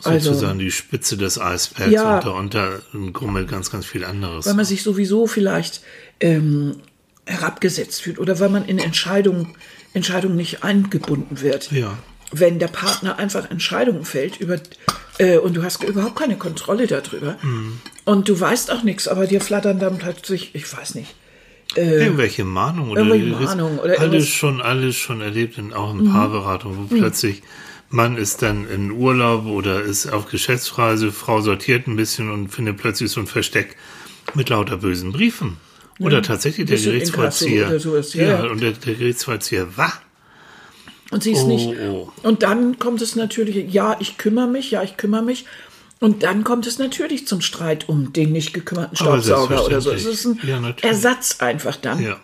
Sozusagen 0.00 0.58
die 0.58 0.70
Spitze 0.70 1.16
des 1.16 1.38
Eisbergs 1.40 1.80
Also 1.82 1.94
Ja. 1.94 2.16
und 2.18 2.24
darunter 2.24 2.82
grummelt 3.12 3.48
ganz, 3.48 3.70
ganz 3.70 3.86
viel 3.86 4.04
anderes. 4.04 4.44
weil 4.46 4.54
man 4.54 4.64
sich 4.64 4.82
sowieso 4.82 5.26
vielleicht 5.26 5.80
ähm, 6.20 6.76
herabgesetzt 7.26 8.02
fühlt 8.02 8.18
oder 8.18 8.38
weil 8.40 8.50
man 8.50 8.64
in 8.66 8.78
Entscheidungen, 8.78 9.54
Entscheidungen 9.92 10.36
nicht 10.36 10.62
eingebunden 10.62 11.40
wird. 11.40 11.70
Ja. 11.72 11.96
Wenn 12.32 12.58
der 12.58 12.68
Partner 12.68 13.18
einfach 13.18 13.50
Entscheidungen 13.50 14.04
fällt 14.04 14.40
über 14.40 14.58
äh, 15.18 15.38
und 15.38 15.54
du 15.56 15.62
hast 15.62 15.84
überhaupt 15.84 16.16
keine 16.16 16.36
Kontrolle 16.36 16.86
darüber 16.86 17.36
und 18.04 18.28
du 18.28 18.38
weißt 18.40 18.70
auch 18.72 18.82
nichts, 18.82 19.06
aber 19.08 19.26
dir 19.26 19.40
flattern 19.40 19.78
dann 19.78 19.98
plötzlich, 19.98 20.54
ich 20.54 20.70
weiß 20.76 20.96
nicht, 20.96 21.14
irgendwelche 21.76 22.44
Mahnungen 22.44 22.90
oder, 22.90 23.02
irgendwelche 23.02 23.44
Mahnungen 23.46 23.78
oder 23.78 23.98
alles 24.00 24.00
irgendwas- 24.00 24.28
Mhm. 24.28 24.32
schon 24.32 24.62
alles 24.62 24.96
schon 24.96 25.20
erlebt 25.20 25.58
in, 25.58 25.72
auch 25.72 25.92
in 25.94 26.10
Paarberatungen, 26.10 26.90
wo 26.90 26.96
plötzlich 26.96 27.42
Mann 27.90 28.16
ist 28.16 28.42
dann 28.42 28.68
in 28.68 28.90
Urlaub 28.90 29.46
oder 29.46 29.82
ist 29.82 30.06
auf 30.08 30.26
Geschäftsreise, 30.28 31.12
Frau 31.12 31.40
sortiert 31.40 31.86
ein 31.86 31.96
bisschen 31.96 32.30
und 32.30 32.48
findet 32.48 32.76
plötzlich 32.78 33.10
so 33.10 33.20
ein 33.20 33.26
Versteck 33.26 33.76
mit 34.34 34.48
lauter 34.48 34.78
bösen 34.78 35.12
Briefen. 35.12 35.58
Oder 36.00 36.22
tatsächlich 36.22 36.66
der 36.66 36.78
Gerichtsvollzieher. 36.78 37.68
Oder 37.68 37.80
sowas, 37.80 38.14
ja, 38.14 38.24
ja, 38.24 38.50
und 38.50 38.60
der, 38.60 38.72
der 38.72 38.94
Gerichtsvollzieher, 38.94 39.68
was? 39.76 39.92
Und 41.10 41.22
sie 41.22 41.32
ist 41.32 41.42
Oh, 41.44 41.48
nicht. 41.48 41.68
oh. 41.80 42.10
Und 42.22 42.42
dann 42.42 42.78
kommt 42.78 43.00
es 43.00 43.14
natürlich, 43.14 43.72
ja, 43.72 43.96
ich 44.00 44.18
kümmere 44.18 44.48
mich, 44.48 44.70
ja, 44.72 44.82
ich 44.82 44.96
kümmere 44.96 45.22
mich. 45.22 45.44
Und 46.00 46.22
dann 46.24 46.42
kommt 46.42 46.66
es 46.66 46.78
natürlich 46.78 47.26
zum 47.28 47.40
Streit 47.40 47.88
um 47.88 48.12
den 48.12 48.32
nicht 48.32 48.52
gekümmerten 48.52 48.96
Staubsauger 48.96 49.64
oder 49.64 49.80
so. 49.80 49.92
Es 49.92 50.04
ist 50.04 50.24
ein 50.26 50.40
Ja. 50.42 50.60
Ersatz 50.82 51.36
einfach 51.40 51.76
dann. 51.76 52.02
Ja. 52.02 52.16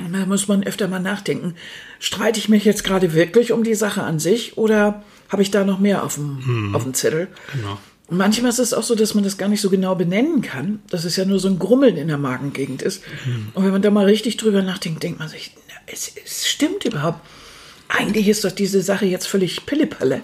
Und 0.00 0.12
da 0.12 0.26
muss 0.26 0.48
man 0.48 0.64
öfter 0.64 0.88
mal 0.88 0.98
nachdenken. 1.00 1.54
Streite 2.00 2.38
ich 2.38 2.48
mich 2.48 2.64
jetzt 2.64 2.84
gerade 2.84 3.14
wirklich 3.14 3.52
um 3.52 3.62
die 3.64 3.74
Sache 3.74 4.02
an 4.02 4.18
sich 4.18 4.58
oder 4.58 5.02
habe 5.28 5.42
ich 5.42 5.50
da 5.50 5.64
noch 5.64 5.78
mehr 5.78 6.02
auf 6.04 6.14
dem, 6.14 6.74
auf 6.74 6.82
dem 6.84 6.94
Zettel? 6.94 7.28
Genau. 7.54 7.78
Und 8.08 8.16
manchmal 8.16 8.50
ist 8.50 8.58
es 8.58 8.72
auch 8.74 8.82
so, 8.82 8.94
dass 8.94 9.14
man 9.14 9.22
das 9.24 9.36
gar 9.38 9.48
nicht 9.48 9.60
so 9.60 9.68
genau 9.70 9.94
benennen 9.94 10.40
kann, 10.42 10.80
dass 10.90 11.04
es 11.04 11.16
ja 11.16 11.24
nur 11.26 11.38
so 11.38 11.48
ein 11.48 11.58
Grummeln 11.58 11.96
in 11.98 12.08
der 12.08 12.16
Magengegend 12.18 12.80
ist. 12.82 13.02
Und 13.54 13.64
wenn 13.64 13.70
man 13.72 13.82
da 13.82 13.90
mal 13.90 14.06
richtig 14.06 14.38
drüber 14.38 14.62
nachdenkt, 14.62 15.02
denkt 15.02 15.18
man 15.18 15.28
sich, 15.28 15.52
na, 15.68 15.74
es, 15.86 16.12
es 16.24 16.48
stimmt 16.48 16.84
überhaupt. 16.86 17.20
Eigentlich 17.88 18.28
ist 18.28 18.44
doch 18.44 18.50
diese 18.52 18.80
Sache 18.82 19.04
jetzt 19.06 19.26
völlig 19.28 19.66
Pillepalle. 19.66 20.22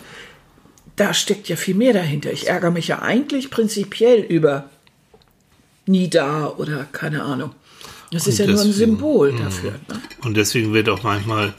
Da 0.97 1.13
steckt 1.13 1.49
ja 1.49 1.57
viel 1.57 1.75
mehr 1.75 1.93
dahinter. 1.93 2.33
Ich 2.33 2.49
ärgere 2.49 2.71
mich 2.71 2.89
ja 2.89 3.03
eigentlich 3.03 3.51
prinzipiell 3.51 4.21
über 4.21 4.71
nie 5.87 6.09
da 6.09 6.49
oder 6.49 6.85
keine 6.91 7.23
Ahnung. 7.23 7.51
Das 8.13 8.27
ist 8.27 8.39
ja 8.39 8.47
nur 8.47 8.61
ein 8.61 8.69
deswegen- 8.69 8.93
Symbol 8.93 9.33
dafür. 9.37 9.73
Ne? 9.73 10.01
Und 10.23 10.37
deswegen 10.37 10.73
wird 10.73 10.89
auch 10.89 11.03
manchmal 11.03 11.53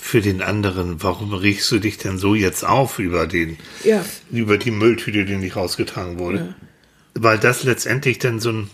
für 0.00 0.20
den 0.22 0.40
anderen, 0.42 1.02
warum 1.02 1.34
riechst 1.34 1.70
du 1.70 1.78
dich 1.78 1.98
denn 1.98 2.18
so 2.18 2.34
jetzt 2.34 2.64
auf 2.64 2.98
über 2.98 3.26
den, 3.26 3.58
Ja. 3.84 4.04
über 4.30 4.56
die 4.58 4.70
Mülltüte, 4.70 5.24
die 5.24 5.36
nicht 5.36 5.56
rausgetragen 5.56 6.18
wurde? 6.18 6.54
Weil 7.14 7.38
das 7.38 7.64
letztendlich 7.64 8.18
dann 8.18 8.40
so 8.40 8.50
ein, 8.50 8.70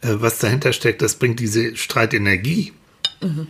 äh, 0.00 0.14
was 0.14 0.38
dahinter 0.38 0.72
steckt, 0.72 1.02
das 1.02 1.16
bringt 1.16 1.38
diese 1.40 1.76
Streitenergie. 1.76 2.72
Mhm. 3.20 3.48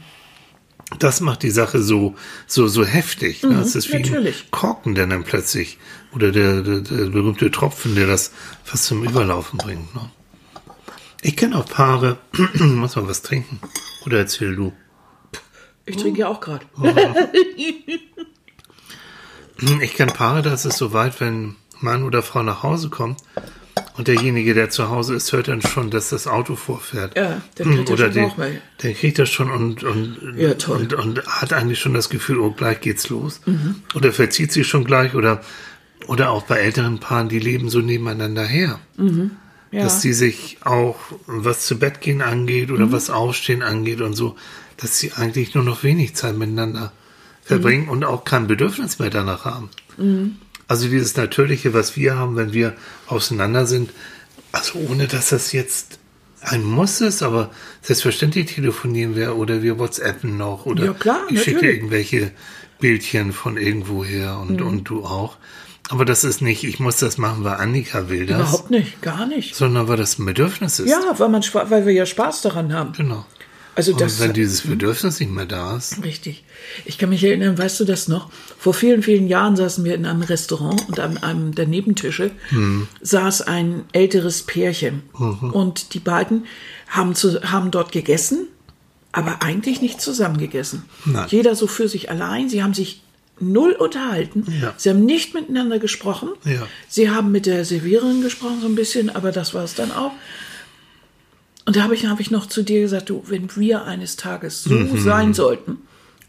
Das 0.99 1.21
macht 1.21 1.43
die 1.43 1.51
Sache 1.51 1.83
so, 1.83 2.15
so, 2.47 2.69
so 2.69 2.85
heftig. 2.85 3.43
Ne? 3.43 3.61
Es 3.61 3.75
ist 3.75 3.91
wie 3.93 3.97
Mhm, 3.97 4.03
natürlich. 4.03 4.45
ein 4.45 4.51
Korken, 4.51 4.95
der 4.95 5.07
dann 5.07 5.25
plötzlich, 5.25 5.79
oder 6.15 6.31
der, 6.31 6.63
der, 6.63 6.81
der 6.81 7.07
berühmte 7.07 7.51
Tropfen, 7.51 7.95
der 7.95 8.07
das 8.07 8.33
fast 8.65 8.85
zum 8.85 9.03
Überlaufen 9.05 9.59
bringt. 9.59 9.95
Ne? 9.95 10.11
Ich 11.23 11.37
kenne 11.37 11.57
auch 11.57 11.67
Paare, 11.67 12.19
muss 12.59 12.97
man 12.97 13.09
was 13.09 13.23
trinken? 13.23 13.61
Oder 14.05 14.19
erzähl 14.19 14.55
du? 14.57 14.73
Ich 15.87 15.97
trinke 15.97 16.21
ja 16.21 16.29
auch 16.29 16.41
gerade. 16.41 16.65
Ich 19.81 19.95
kenne 19.95 20.13
Paare, 20.13 20.43
da 20.43 20.53
ist 20.53 20.65
es 20.65 20.77
so 20.77 20.93
weit, 20.93 21.21
wenn 21.21 21.55
Mann 21.81 22.03
oder 22.03 22.23
Frau 22.23 22.43
nach 22.43 22.63
Hause 22.63 22.89
kommt 22.89 23.21
und 23.97 24.09
derjenige, 24.09 24.55
der 24.55 24.71
zu 24.71 24.91
Hause 24.91 25.15
ist, 25.15 25.33
hört 25.33 25.49
dann 25.49 25.63
schon, 25.63 25.91
dass 25.91 26.11
das 26.11 26.27
Auto 26.27 26.57
vorfährt. 26.57 27.17
Ja, 27.17 27.41
der 27.57 27.67
kriegt 27.67 27.91
oder 27.91 28.05
schon 28.07 28.13
die, 28.13 28.21
Bauchweh. 28.21 28.59
der 28.83 28.95
kriegt 28.95 29.19
das 29.19 29.31
schon 29.31 29.51
und, 29.51 29.85
und, 29.85 30.35
Ja, 30.37 30.55
und, 30.69 30.95
und 30.95 31.27
hat 31.27 31.53
eigentlich 31.53 31.79
schon 31.79 31.95
das 31.95 32.09
Gefühl, 32.09 32.39
oh, 32.41 32.51
gleich 32.51 32.81
geht's 32.81 33.09
los. 33.09 33.41
Mhm. 33.47 33.77
Oder 33.95 34.13
verzieht 34.13 34.53
sich 34.53 34.67
schon 34.67 34.85
gleich 34.85 35.15
oder, 35.15 35.43
oder 36.09 36.31
auch 36.31 36.43
bei 36.43 36.57
älteren 36.57 36.99
Paaren, 36.99 37.29
die 37.29 37.39
leben 37.39 37.69
so 37.69 37.79
nebeneinander 37.81 38.45
her. 38.45 38.81
Ja. 39.75 39.83
Dass 39.83 40.01
die 40.01 40.13
sich 40.13 40.59
auch, 40.65 40.97
was 41.27 41.67
zu 41.67 41.79
Bett 41.79 42.01
gehen 42.01 42.23
angeht 42.23 42.69
Mhm. 42.69 42.75
oder 42.77 42.93
was 42.93 43.11
Aufstehen 43.11 43.63
angeht 43.63 44.01
und 44.01 44.15
so, 44.15 44.37
dass 44.77 44.99
sie 44.99 45.13
eigentlich 45.13 45.55
nur 45.55 45.65
noch 45.65 45.83
wenig 45.83 46.15
Zeit 46.15 46.37
miteinander 46.37 46.93
verbringen 47.43 47.89
und 47.89 48.05
auch 48.05 48.25
kein 48.25 48.47
Bedürfnis 48.47 48.99
mehr 49.01 49.11
danach 49.11 49.45
haben. 49.45 49.71
Also 50.69 50.89
dieses 50.89 51.17
Natürliche, 51.17 51.75
was 51.75 51.97
wir 51.97 52.17
haben, 52.17 52.37
wenn 52.37 52.53
wir 52.53 52.75
auseinander 53.09 53.67
sind, 53.67 53.91
also 54.53 54.79
ohne 54.79 55.09
dass 55.09 55.31
das 55.31 55.53
jetzt 55.53 55.99
ein 56.41 56.63
Muss 56.63 57.01
ist, 57.01 57.23
aber 57.23 57.51
selbstverständlich 57.83 58.55
telefonieren 58.55 59.17
wir 59.17 59.37
oder 59.37 59.63
wir 59.63 59.79
WhatsAppen 59.79 60.37
noch 60.37 60.67
oder 60.67 60.85
Ja, 60.85 60.93
klar, 60.93 61.23
ich 61.31 61.43
schicke 61.43 61.57
natürlich. 61.57 61.77
irgendwelche 61.77 62.31
Bildchen 62.81 63.33
von 63.33 63.57
irgendwo 63.57 64.05
her 64.05 64.39
und, 64.39 64.61
Mhm. 64.61 64.67
und 64.67 64.85
du 64.85 65.05
auch. 65.05 65.37
Aber 65.91 66.05
das 66.05 66.25
ist 66.25 66.41
nicht, 66.41 66.65
ich 66.65 66.81
muss 66.81 66.97
das 66.97 67.19
machen, 67.19 67.45
weil 67.45 67.55
Annika 67.57 68.09
will 68.09 68.27
das, 68.27 68.39
Überhaupt 68.39 68.71
nicht, 68.71 69.03
gar 69.03 69.27
nicht. 69.27 69.55
sondern 69.55 69.87
weil 69.87 69.99
das 69.99 70.19
ein 70.19 70.25
Bedürfnis 70.25 70.79
ist. 70.79 70.89
Ja, 70.91 71.01
weil, 71.19 71.29
man, 71.29 71.43
weil 71.43 71.87
wir 71.87 71.93
ja 71.93 72.07
Spaß 72.07 72.43
daran 72.43 72.73
haben. 72.73 72.93
Genau. 72.93 73.27
Also 73.77 73.93
Und 73.93 74.01
das, 74.01 74.21
wenn 74.21 74.33
dieses 74.33 74.63
Bedürfnis 74.63 75.19
nicht 75.19 75.33
mehr 75.33 75.47
da 75.47 75.77
ist, 75.77 76.03
Richtig. 76.05 76.45
Ich 76.85 76.97
kann 76.97 77.09
mich 77.11 77.25
erinnern, 77.25 77.59
weißt 77.59 77.81
du 77.81 77.85
das 77.85 78.07
noch? 78.09 78.31
Vor 78.57 78.73
vielen, 78.73 79.03
vielen 79.03 79.27
Jahren 79.27 79.57
saßen 79.57 79.85
wir 79.85 79.95
in 79.97 80.07
einem 80.07 80.23
Restaurant 80.23 80.89
und 80.89 81.01
an 81.01 81.19
einem 81.19 81.55
der 81.55 81.67
Nebentische 81.67 82.31
saß 83.03 83.43
ein 83.43 83.85
älteres 83.93 84.43
Pärchen. 84.43 85.03
Und 85.13 85.93
die 85.95 85.99
beiden 85.99 86.47
haben, 86.89 87.15
zu, 87.15 87.43
haben 87.51 87.71
dort 87.73 87.91
gegessen, 87.91 88.47
aber 89.11 89.43
eigentlich 89.43 89.83
nicht 89.83 90.01
zusammen 90.01 90.39
gegessen. 90.39 90.85
Nein. 91.05 91.27
Jeder 91.29 91.55
so 91.57 91.67
für 91.67 91.89
sich 91.89 92.11
allein. 92.11 92.49
Sie 92.49 92.63
haben 92.63 92.75
sich 92.75 93.03
null 93.41 93.73
unterhalten. 93.73 94.45
Ja. 94.63 94.75
Sie 94.77 94.91
haben 94.91 95.05
nicht 95.05 95.35
miteinander 95.35 95.79
gesprochen. 95.79 96.31
Ja. 96.45 96.67
Sie 96.89 97.11
haben 97.11 97.33
mit 97.33 97.47
der 97.47 97.65
Serviererin 97.65 98.23
gesprochen, 98.23 98.59
so 98.61 98.67
ein 98.69 98.75
bisschen, 98.77 99.11
aber 99.11 99.33
das 99.33 99.55
war 99.55 99.65
es 99.65 99.75
dann 99.75 99.91
auch. 99.93 100.13
Und 101.67 101.77
da 101.77 101.83
habe 101.83 101.95
ich, 101.95 102.07
hab 102.07 102.21
ich 102.21 102.31
noch 102.31 102.47
zu 102.47 102.63
dir 102.63 102.81
gesagt, 102.83 103.09
du, 103.11 103.23
wenn 103.27 103.49
wir 103.57 103.85
eines 103.85 104.17
Tages 104.17 104.63
so 104.63 104.71
Mhm. 104.75 105.03
sein 105.03 105.35
sollten, 105.35 105.79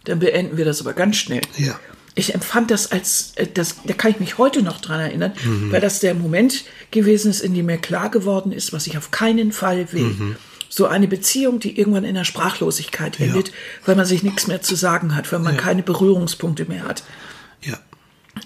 dann 0.05 0.19
beenden 0.19 0.57
wir 0.57 0.65
das 0.65 0.79
aber 0.81 0.93
ganz 0.93 1.17
schnell. 1.17 1.41
Ja. 1.57 1.77
Ich 2.17 2.33
empfand 2.33 2.71
das 2.71 2.91
als, 2.93 3.33
äh, 3.35 3.45
das, 3.53 3.75
da 3.85 3.93
kann 3.93 4.11
ich 4.11 4.19
mich 4.21 4.37
heute 4.37 4.61
noch 4.61 4.79
dran 4.79 5.01
erinnern, 5.01 5.33
Mhm. 5.43 5.71
weil 5.73 5.81
das 5.81 5.99
der 5.99 6.13
Moment 6.13 6.63
gewesen 6.91 7.29
ist, 7.31 7.41
in 7.41 7.53
dem 7.53 7.65
mir 7.65 7.77
klar 7.77 8.09
geworden 8.09 8.53
ist, 8.53 8.71
was 8.71 8.87
ich 8.87 8.97
auf 8.97 9.11
keinen 9.11 9.51
Fall 9.51 9.91
will. 9.91 10.03
Mhm. 10.03 10.35
So 10.75 10.87
eine 10.87 11.07
Beziehung, 11.07 11.61
die 11.61 11.79
irgendwann 11.79 12.03
in 12.03 12.15
der 12.15 12.25
Sprachlosigkeit 12.25 13.17
endet, 13.21 13.53
weil 13.85 13.95
man 13.95 14.05
sich 14.05 14.23
nichts 14.23 14.47
mehr 14.47 14.61
zu 14.61 14.75
sagen 14.75 15.15
hat, 15.15 15.31
weil 15.31 15.39
man 15.39 15.55
keine 15.55 15.83
Berührungspunkte 15.83 16.65
mehr 16.65 16.83
hat. 16.83 17.03
ja. 17.61 17.79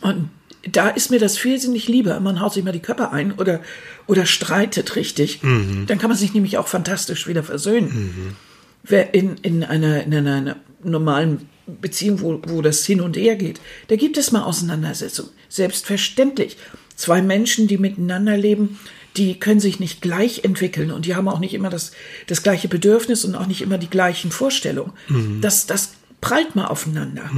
Und 0.02 0.30
da 0.72 0.90
ist 0.90 1.10
mir 1.10 1.18
das 1.18 1.44
wesentlich 1.44 1.88
lieber. 1.88 2.20
Man 2.20 2.40
haut 2.40 2.54
sich 2.54 2.64
mal 2.64 2.72
die 2.72 2.82
Köpfe 2.82 3.10
ein 3.12 3.32
oder, 3.32 3.62
oder 4.06 4.28
streitet 4.28 4.96
richtig. 4.96 5.40
Dann 5.42 5.98
kann 5.98 6.10
man 6.12 6.18
sich 6.18 6.36
nämlich 6.36 6.60
auch 6.60 6.68
fantastisch 6.68 7.26
wieder 7.28 7.42
versöhnen. 7.42 8.36
Wer 8.84 9.16
in, 9.16 9.38
in, 9.38 9.64
einer, 9.64 10.04
in 10.04 10.14
einer 10.14 10.58
normalen 10.84 11.50
Beziehung, 11.66 12.22
wo, 12.22 12.42
wo 12.46 12.62
das 12.62 12.86
hin 12.86 13.02
und 13.02 13.18
her 13.18 13.38
geht, 13.38 13.60
da 13.88 13.96
gibt 13.96 14.18
es 14.18 14.32
mal 14.32 14.44
Auseinandersetzungen. 14.44 15.32
Selbstverständlich. 15.48 16.58
Zwei 16.96 17.24
Menschen, 17.24 17.68
die 17.68 17.80
miteinander 17.80 18.38
leben, 18.38 18.78
die 19.18 19.40
können 19.40 19.60
sich 19.60 19.80
nicht 19.80 20.02
gleich 20.02 20.44
entwickeln 20.44 20.92
und 20.92 21.06
die 21.06 21.16
haben 21.16 21.28
auch 21.28 21.40
nicht 21.40 21.54
immer 21.54 21.70
das, 21.70 21.92
das 22.28 22.44
gleiche 22.44 22.68
Bedürfnis 22.68 23.26
und 23.26 23.36
auch 23.36 23.48
nicht 23.48 23.62
immer 23.62 23.78
die 23.78 23.90
gleichen 23.90 24.32
Vorstellungen. 24.32 24.94
Das, 25.42 25.66
das 25.66 25.94
prallt 26.22 26.56
mal 26.56 26.68
aufeinander. 26.68 27.30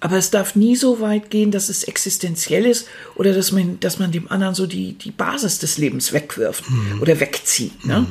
Aber 0.00 0.16
es 0.16 0.30
darf 0.30 0.56
nie 0.56 0.76
so 0.76 1.00
weit 1.00 1.30
gehen, 1.30 1.50
dass 1.50 1.68
es 1.68 1.84
existenziell 1.84 2.66
ist 2.66 2.86
oder 3.14 3.32
dass 3.32 3.52
man, 3.52 3.80
dass 3.80 3.98
man 3.98 4.12
dem 4.12 4.30
anderen 4.30 4.54
so 4.54 4.66
die, 4.66 4.92
die 4.94 5.10
Basis 5.10 5.58
des 5.58 5.78
Lebens 5.78 6.12
wegwirft 6.12 6.64
oder 7.00 7.18
wegzieht. 7.20 7.84
Ne? 7.86 8.06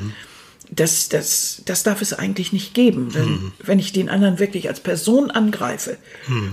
Das, 0.72 1.10
das, 1.10 1.62
das 1.66 1.84
darf 1.84 2.02
es 2.02 2.14
eigentlich 2.14 2.52
nicht 2.52 2.74
geben. 2.74 3.12
Denn 3.14 3.52
wenn 3.60 3.80
ich 3.80 3.94
den 3.94 4.10
anderen 4.10 4.40
wirklich 4.40 4.68
als 4.68 4.80
Person 4.80 5.30
angreife 5.32 5.98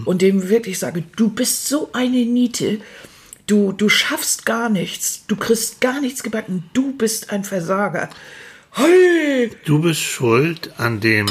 und 0.05 0.23
dem 0.23 0.49
wirklich 0.49 0.79
sage, 0.79 1.03
du 1.16 1.31
bist 1.31 1.66
so 1.66 1.90
eine 1.92 2.25
Niete, 2.25 2.79
du, 3.53 3.73
du 3.73 3.88
schaffst 3.91 4.47
gar 4.47 4.69
nichts, 4.71 5.25
du 5.29 5.37
kriegst 5.37 5.81
gar 5.81 6.01
nichts 6.01 6.23
gebacken, 6.23 6.65
du 6.73 6.93
bist 6.97 7.31
ein 7.31 7.45
Versager. 7.45 8.09
Hey! 8.75 9.51
Du 9.67 9.81
bist 9.81 10.01
schuld 10.01 10.71
an 10.79 11.01
dem, 11.01 11.27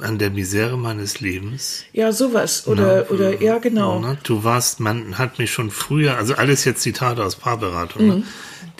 an 0.00 0.16
der 0.18 0.30
Misere 0.30 0.78
meines 0.78 1.20
Lebens. 1.20 1.84
Ja, 1.92 2.12
sowas. 2.12 2.66
Oder, 2.66 3.10
oder 3.10 3.42
ja, 3.42 3.58
genau. 3.58 4.00
Ne? 4.00 4.16
Du 4.22 4.42
warst, 4.44 4.80
man 4.80 5.18
hat 5.18 5.38
mich 5.38 5.50
schon 5.52 5.70
früher, 5.70 6.16
also 6.16 6.34
alles 6.34 6.64
jetzt 6.64 6.80
Zitate 6.80 7.22
aus 7.22 7.36
Paarberatung, 7.36 8.02
Mhm. 8.02 8.08
ne? 8.08 8.22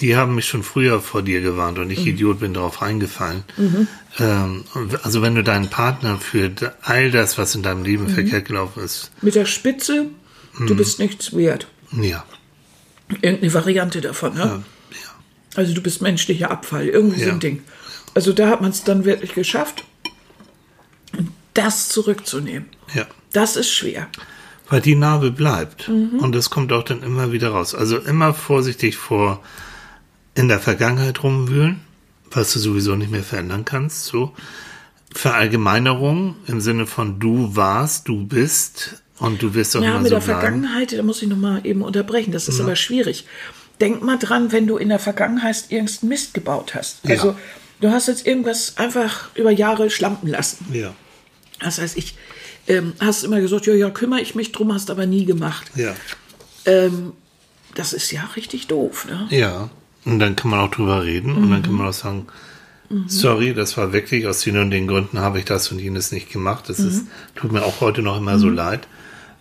die 0.00 0.16
haben 0.16 0.36
mich 0.36 0.46
schon 0.46 0.62
früher 0.62 1.00
vor 1.00 1.22
dir 1.22 1.40
gewarnt 1.42 1.78
und 1.78 1.90
ich 1.90 2.06
Idiot 2.06 2.38
bin 2.40 2.54
darauf 2.54 2.80
reingefallen. 2.82 3.42
Mhm. 3.58 3.88
Ähm, 4.20 4.64
also 5.02 5.20
wenn 5.22 5.34
du 5.34 5.42
deinen 5.42 5.68
Partner 5.68 6.18
für 6.18 6.50
all 6.82 7.10
das, 7.10 7.36
was 7.36 7.54
in 7.56 7.62
deinem 7.62 7.80
Mhm. 7.80 7.84
Leben 7.84 8.08
verkehrt 8.08 8.46
gelaufen 8.46 8.82
ist, 8.82 9.10
Mit 9.20 9.34
der 9.34 9.44
Spitze, 9.44 10.06
du 10.66 10.74
bist 10.76 10.98
nichts 11.00 11.36
wert. 11.36 11.66
ja, 12.00 12.24
Irgendeine 13.22 13.54
Variante 13.54 14.00
davon, 14.00 14.34
ne? 14.34 14.40
ja, 14.40 14.46
ja, 14.92 14.98
Also 15.56 15.72
du 15.74 15.80
bist 15.80 16.02
menschlicher 16.02 16.50
Abfall, 16.50 16.86
irgendwie 16.88 17.20
so 17.20 17.26
Ja. 17.26 17.32
ein 17.32 17.40
Ding. 17.40 17.62
Also 18.14 18.32
da 18.32 18.48
hat 18.48 18.60
man 18.60 18.70
es 18.70 18.84
dann 18.84 19.04
wirklich 19.04 19.34
geschafft, 19.34 19.84
das 21.54 21.88
zurückzunehmen. 21.88 22.68
ja. 22.94 23.06
Das 23.32 23.56
ist 23.56 23.70
schwer. 23.70 24.08
Weil 24.70 24.80
die 24.80 24.94
Narbe 24.94 25.30
bleibt. 25.30 25.88
Mhm. 25.88 26.18
Und 26.20 26.34
das 26.34 26.48
kommt 26.48 26.72
auch 26.72 26.82
dann 26.82 27.02
immer 27.02 27.30
wieder 27.30 27.50
raus. 27.50 27.74
Also 27.74 27.98
immer 27.98 28.32
vorsichtig 28.32 28.96
vor 28.96 29.42
in 30.34 30.48
der 30.48 30.60
Vergangenheit 30.60 31.22
rumwühlen, 31.22 31.80
was 32.30 32.52
du 32.54 32.58
sowieso 32.58 32.96
nicht 32.96 33.10
mehr 33.10 33.22
verändern 33.22 33.66
kannst. 33.66 34.06
So. 34.06 34.34
Verallgemeinerung 35.14 36.36
im 36.46 36.60
Sinne 36.62 36.86
von 36.86 37.18
du 37.20 37.54
warst, 37.54 38.08
du 38.08 38.26
bist 38.26 39.02
und 39.20 39.42
du 39.42 39.54
wirst 39.54 39.76
auch 39.76 39.82
Ja, 39.82 39.90
immer 39.90 40.00
mit 40.00 40.10
so 40.10 40.16
der 40.16 40.24
bleiben. 40.24 40.40
Vergangenheit, 40.40 40.92
da 40.92 41.02
muss 41.02 41.22
ich 41.22 41.28
nochmal 41.28 41.60
eben 41.64 41.82
unterbrechen. 41.82 42.32
Das 42.32 42.48
ist 42.48 42.60
aber 42.60 42.76
schwierig. 42.76 43.26
Denk 43.80 44.02
mal 44.02 44.16
dran, 44.18 44.50
wenn 44.52 44.66
du 44.66 44.76
in 44.76 44.88
der 44.88 44.98
Vergangenheit 44.98 45.64
irgendeinen 45.68 46.08
Mist 46.08 46.34
gebaut 46.34 46.74
hast. 46.74 46.98
Ja. 47.04 47.10
Also 47.10 47.36
du 47.80 47.90
hast 47.90 48.08
jetzt 48.08 48.26
irgendwas 48.26 48.76
einfach 48.76 49.28
über 49.34 49.50
Jahre 49.50 49.88
schlampen 49.90 50.28
lassen. 50.28 50.66
Ja, 50.72 50.94
Das 51.60 51.78
heißt, 51.80 51.96
ich 51.96 52.16
ähm, 52.66 52.92
hast 53.00 53.22
immer 53.24 53.40
gesagt, 53.40 53.66
ja, 53.66 53.74
ja, 53.74 53.90
kümmere 53.90 54.20
ich 54.20 54.34
mich 54.34 54.52
drum, 54.52 54.72
hast 54.72 54.90
aber 54.90 55.06
nie 55.06 55.24
gemacht. 55.24 55.70
ja, 55.74 55.94
Ähm, 56.64 57.12
das 57.74 57.92
ist 57.92 58.10
ja 58.10 58.28
richtig 58.36 58.66
doof, 58.66 59.06
ne? 59.08 59.26
ja. 59.30 59.70
Und 60.04 60.20
dann 60.20 60.36
kann 60.36 60.50
man 60.50 60.60
auch 60.60 60.70
drüber 60.70 61.02
reden 61.04 61.32
und 61.36 61.50
dann 61.50 61.62
kann 61.62 61.72
man 61.74 61.88
auch 61.88 61.92
sagen, 61.92 62.28
sorry, 63.08 63.52
das 63.52 63.76
war 63.76 63.92
wirklich 63.92 64.26
aus 64.26 64.40
den 64.40 64.56
und 64.56 64.70
den 64.70 64.86
Gründen 64.86 65.18
habe 65.18 65.38
ich 65.38 65.44
das 65.44 65.70
und 65.70 65.78
jenes 65.80 66.12
nicht 66.12 66.30
gemacht. 66.32 66.64
Das 66.68 66.78
ist, 66.78 67.02
tut 67.34 67.52
mir 67.52 67.62
auch 67.62 67.80
heute 67.82 68.00
noch 68.00 68.16
immer 68.16 68.38
so 68.38 68.48
leid. 68.48 68.88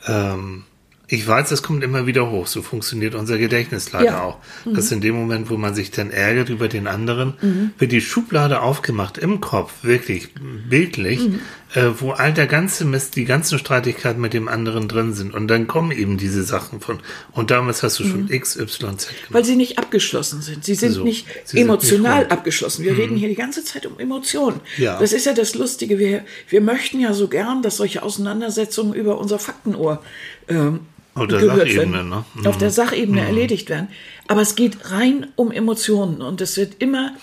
Ähm, 0.06 0.64
ich 1.10 1.26
weiß, 1.26 1.48
das 1.48 1.64
kommt 1.64 1.86
immer 1.86 2.06
wieder 2.06 2.30
hoch. 2.30 2.48
So 2.48 2.62
funktioniert 2.62 3.16
unser 3.16 3.38
Gedächtnis 3.38 3.94
leider 3.94 4.06
Ja. 4.06 4.22
auch. 4.24 4.38
Dass 4.66 4.92
in 4.92 5.00
dem 5.00 5.16
Moment, 5.16 5.50
wo 5.50 5.56
man 5.56 5.74
sich 5.74 5.90
dann 5.90 6.12
ärgert 6.12 6.50
über 6.50 6.68
den 6.68 6.86
anderen, 6.86 7.72
wird 7.78 7.94
die 7.94 8.02
Schublade 8.02 8.62
aufgemacht 8.62 9.18
im 9.18 9.40
Kopf, 9.40 9.72
wirklich 9.84 10.30
bildlich, 10.70 11.22
äh, 11.74 11.90
wo 12.00 12.12
all 12.12 12.34
der 12.34 12.48
ganze 12.48 12.86
Mist, 12.86 13.16
die 13.16 13.26
ganzen 13.26 13.60
Streitigkeiten 13.60 14.22
mit 14.22 14.34
dem 14.34 14.48
anderen 14.48 14.88
drin 14.88 15.14
sind. 15.14 15.34
Und 15.34 15.48
dann 15.48 15.68
kommen 15.68 15.92
eben 15.92 16.18
diese 16.18 16.44
Sachen 16.44 16.80
von, 16.80 17.00
und 17.34 17.52
damals 17.52 17.84
hast 17.84 18.00
du 18.00 18.06
schon 18.06 18.30
X, 18.30 18.56
Y, 18.56 18.98
Z 18.98 19.10
gemacht. 19.10 19.34
Weil 19.34 19.46
sie 19.46 19.56
nicht 19.56 19.78
abgeschlossen 19.78 20.42
sind. 20.42 20.64
Sie 20.64 20.76
sind 20.76 20.94
So, 20.94 21.04
nicht 21.04 21.28
sie 21.44 21.58
sind 21.58 21.68
emotional 21.68 22.20
nicht 22.20 22.22
rund. 22.24 22.32
abgeschlossen. 22.32 22.86
Wir 22.86 22.98
reden 22.98 23.18
hier 23.18 23.28
die 23.28 23.36
ganze 23.36 23.64
Zeit 23.64 23.86
um 23.86 24.00
Emotionen. 24.00 24.62
Ja. 24.78 24.98
Das 25.00 25.12
ist 25.12 25.26
ja 25.26 25.34
das 25.34 25.56
Lustige. 25.56 26.00
Wir, 26.00 26.24
wir 26.50 26.62
möchten 26.62 27.00
ja 27.00 27.14
so 27.14 27.28
gern, 27.28 27.62
dass 27.62 27.78
solche 27.78 28.02
Auseinandersetzungen 28.02 28.94
über 28.94 29.18
unser 29.18 29.38
Faktenohr 29.38 30.02
ähm, 30.48 30.82
Auf 31.16 31.28
der 31.28 31.46
Sachebene, 31.46 32.04
ne? 32.04 32.26
Auf 32.46 32.58
der 32.58 32.72
Sachebene 32.72 33.22
erledigt 33.22 33.70
werden. 33.70 33.90
Aber 34.28 34.42
es 34.42 34.56
geht 34.56 34.92
rein 34.92 35.28
um 35.36 35.52
Emotionen 35.52 36.22
und 36.22 36.40
es 36.40 36.56
wird 36.56 36.76
immer 36.80 37.14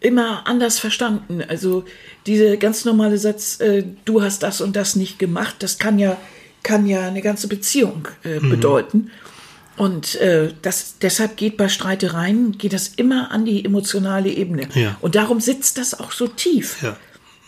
immer 0.00 0.46
anders 0.46 0.78
verstanden. 0.78 1.42
Also 1.46 1.84
diese 2.26 2.56
ganz 2.58 2.84
normale 2.84 3.18
Satz, 3.18 3.60
äh, 3.60 3.84
du 4.04 4.22
hast 4.22 4.42
das 4.42 4.60
und 4.60 4.76
das 4.76 4.96
nicht 4.96 5.18
gemacht, 5.18 5.56
das 5.60 5.78
kann 5.78 5.98
ja, 5.98 6.16
kann 6.62 6.86
ja 6.86 7.06
eine 7.06 7.22
ganze 7.22 7.48
Beziehung 7.48 8.08
äh, 8.24 8.40
Mhm. 8.40 8.50
bedeuten. 8.50 9.10
Und 9.76 10.16
äh, 10.16 10.52
das, 10.60 10.96
deshalb 11.00 11.36
geht 11.38 11.56
bei 11.56 11.68
Streitereien, 11.68 12.58
geht 12.58 12.74
das 12.74 12.88
immer 12.88 13.30
an 13.30 13.46
die 13.46 13.64
emotionale 13.64 14.28
Ebene. 14.28 14.68
Ja. 14.74 14.96
Und 15.00 15.14
darum 15.14 15.40
sitzt 15.40 15.78
das 15.78 15.98
auch 15.98 16.12
so 16.12 16.26
tief. 16.26 16.82
Ja. 16.82 16.96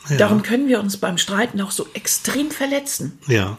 Ja. 0.08 0.16
Darum 0.16 0.42
können 0.42 0.66
wir 0.66 0.80
uns 0.80 0.96
beim 0.96 1.18
Streiten 1.18 1.60
auch 1.60 1.70
so 1.70 1.86
extrem 1.94 2.50
verletzen. 2.50 3.18
ja. 3.26 3.58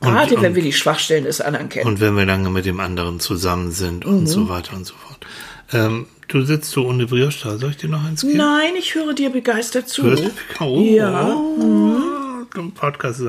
Und, 0.00 0.08
Gerade 0.12 0.36
wenn 0.42 0.50
und, 0.50 0.54
wir 0.56 0.62
die 0.62 0.74
Schwachstellen 0.74 1.24
des 1.24 1.40
anderen 1.40 1.70
kennen. 1.70 1.86
und 1.86 2.00
wenn 2.00 2.14
wir 2.16 2.26
lange 2.26 2.50
mit 2.50 2.66
dem 2.66 2.80
anderen 2.80 3.18
zusammen 3.18 3.72
sind 3.72 4.04
und 4.04 4.20
Mhm. 4.22 4.26
so 4.26 4.48
weiter 4.50 4.76
und 4.76 4.84
so 4.84 4.92
fort. 4.94 5.24
Ähm, 5.72 6.06
du 6.28 6.42
sitzt 6.42 6.70
so 6.70 6.86
ohne 6.86 7.06
Brioche 7.06 7.36
da. 7.42 7.58
Soll 7.58 7.70
ich 7.70 7.76
dir 7.76 7.88
noch 7.88 8.04
eins 8.04 8.22
geben? 8.22 8.36
Nein, 8.38 8.74
ich 8.78 8.94
höre 8.94 9.14
dir 9.14 9.30
begeistert 9.30 9.88
zu. 9.88 10.04
Hörst 10.04 10.24
du? 10.24 10.30
Oh, 10.64 10.80
Ja. 10.80 11.34
Oh, 11.34 12.46
im 12.58 12.72
Podcast. 12.72 13.22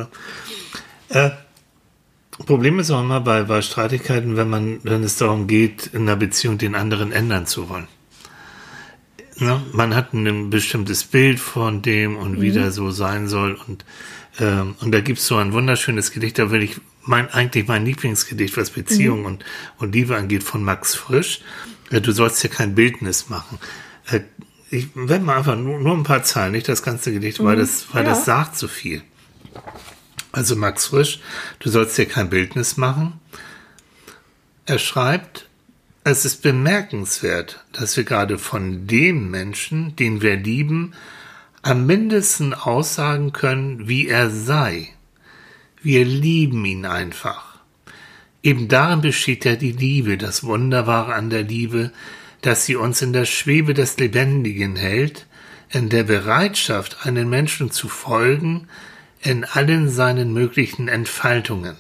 Äh, 1.10 1.30
Problem 2.46 2.80
ist 2.80 2.92
auch 2.92 3.02
immer 3.02 3.20
bei, 3.20 3.44
bei 3.44 3.62
Streitigkeiten, 3.62 4.38
wenn 4.38 4.50
man, 4.50 4.80
wenn 4.84 5.04
es 5.04 5.18
darum 5.18 5.48
geht, 5.48 5.88
in 5.94 6.04
einer 6.04 6.16
Beziehung 6.16 6.58
den 6.58 6.76
anderen 6.76 7.12
ändern 7.12 7.48
zu 7.48 7.68
wollen. 7.70 7.88
ne, 9.38 9.62
man 9.74 9.96
hat 9.96 10.14
ein 10.14 10.50
bestimmtes 10.50 11.04
Bild 11.04 11.40
von 11.40 11.82
dem 11.82 12.16
und 12.16 12.40
wie 12.42 12.52
der 12.52 12.72
so 12.72 12.92
sein 12.92 13.28
soll. 13.28 13.58
Und, 13.68 13.86
ähm, 14.40 14.76
und 14.82 14.92
da 14.92 15.02
gibt's 15.02 15.26
so 15.26 15.38
ein 15.38 15.52
wunderschönes 15.52 16.12
Gedicht, 16.12 16.38
da 16.38 16.52
will 16.52 16.62
ich 16.62 16.78
mein, 17.04 17.28
eigentlich 17.30 17.68
mein 17.68 17.86
Lieblingsgedicht, 17.86 18.56
was 18.58 18.70
Beziehung 18.70 19.26
und, 19.26 19.44
und 19.80 19.94
Liebe 19.96 20.16
angeht, 20.16 20.44
von 20.44 20.62
Max 20.64 20.94
Frisch. 20.94 21.42
Du 21.90 22.12
sollst 22.12 22.44
dir 22.44 22.50
kein 22.50 22.76
Bildnis 22.76 23.30
machen. 23.30 23.60
Äh, 24.10 24.22
Ich 24.70 24.90
werde 24.96 25.24
mal 25.24 25.38
einfach 25.38 25.56
nur, 25.56 25.80
nur 25.80 25.94
ein 25.96 26.04
paar 26.04 26.24
Zeilen, 26.24 26.52
nicht 26.52 26.68
das 26.68 26.84
ganze 26.84 27.14
Gedicht, 27.14 27.42
weil 27.42 27.56
das, 27.56 27.86
weil 27.94 28.04
Ja. 28.04 28.10
das 28.10 28.26
sagt 28.26 28.58
so 28.58 28.68
viel. 28.68 29.02
Also 30.34 30.58
Max 30.58 30.88
Frisch, 30.88 31.22
du 31.60 31.70
sollst 31.70 31.98
dir 31.98 32.06
kein 32.06 32.30
Bildnis 32.30 32.76
machen. 32.76 33.14
Er 34.66 34.78
schreibt, 34.78 35.48
es 36.04 36.26
ist 36.26 36.42
bemerkenswert, 36.42 37.64
dass 37.72 37.96
wir 37.96 38.04
gerade 38.04 38.38
von 38.38 38.88
dem 38.88 39.32
Menschen, 39.32 39.96
den 39.96 40.22
wir 40.22 40.36
lieben, 40.36 40.94
am 41.62 41.86
mindesten 41.86 42.54
aussagen 42.54 43.32
können, 43.32 43.88
wie 43.88 44.08
er 44.10 44.30
sei. 44.30 44.90
Wir 45.82 46.04
lieben 46.04 46.66
ihn 46.66 46.86
einfach. 46.86 47.47
Eben 48.48 48.70
darin 48.70 49.02
besteht 49.02 49.44
ja 49.44 49.58
die 49.58 49.74
Liebe, 49.74 50.18
das 50.18 50.46
Wunderbare 50.46 51.14
an 51.14 51.30
der 51.30 51.44
Liebe, 51.44 51.92
dass 52.40 52.66
sie 52.66 52.78
uns 52.78 53.02
in 53.02 53.12
der 53.12 53.26
Schwebe 53.26 53.74
des 53.74 53.98
Lebendigen 53.98 54.78
hält, 54.78 55.28
in 55.70 55.90
der 55.90 56.04
Bereitschaft, 56.04 57.06
einen 57.06 57.30
Menschen 57.30 57.72
zu 57.72 57.90
folgen, 57.90 58.70
in 59.22 59.44
allen 59.44 59.90
seinen 59.90 60.32
möglichen 60.32 60.88
Entfaltungen. 60.88 61.76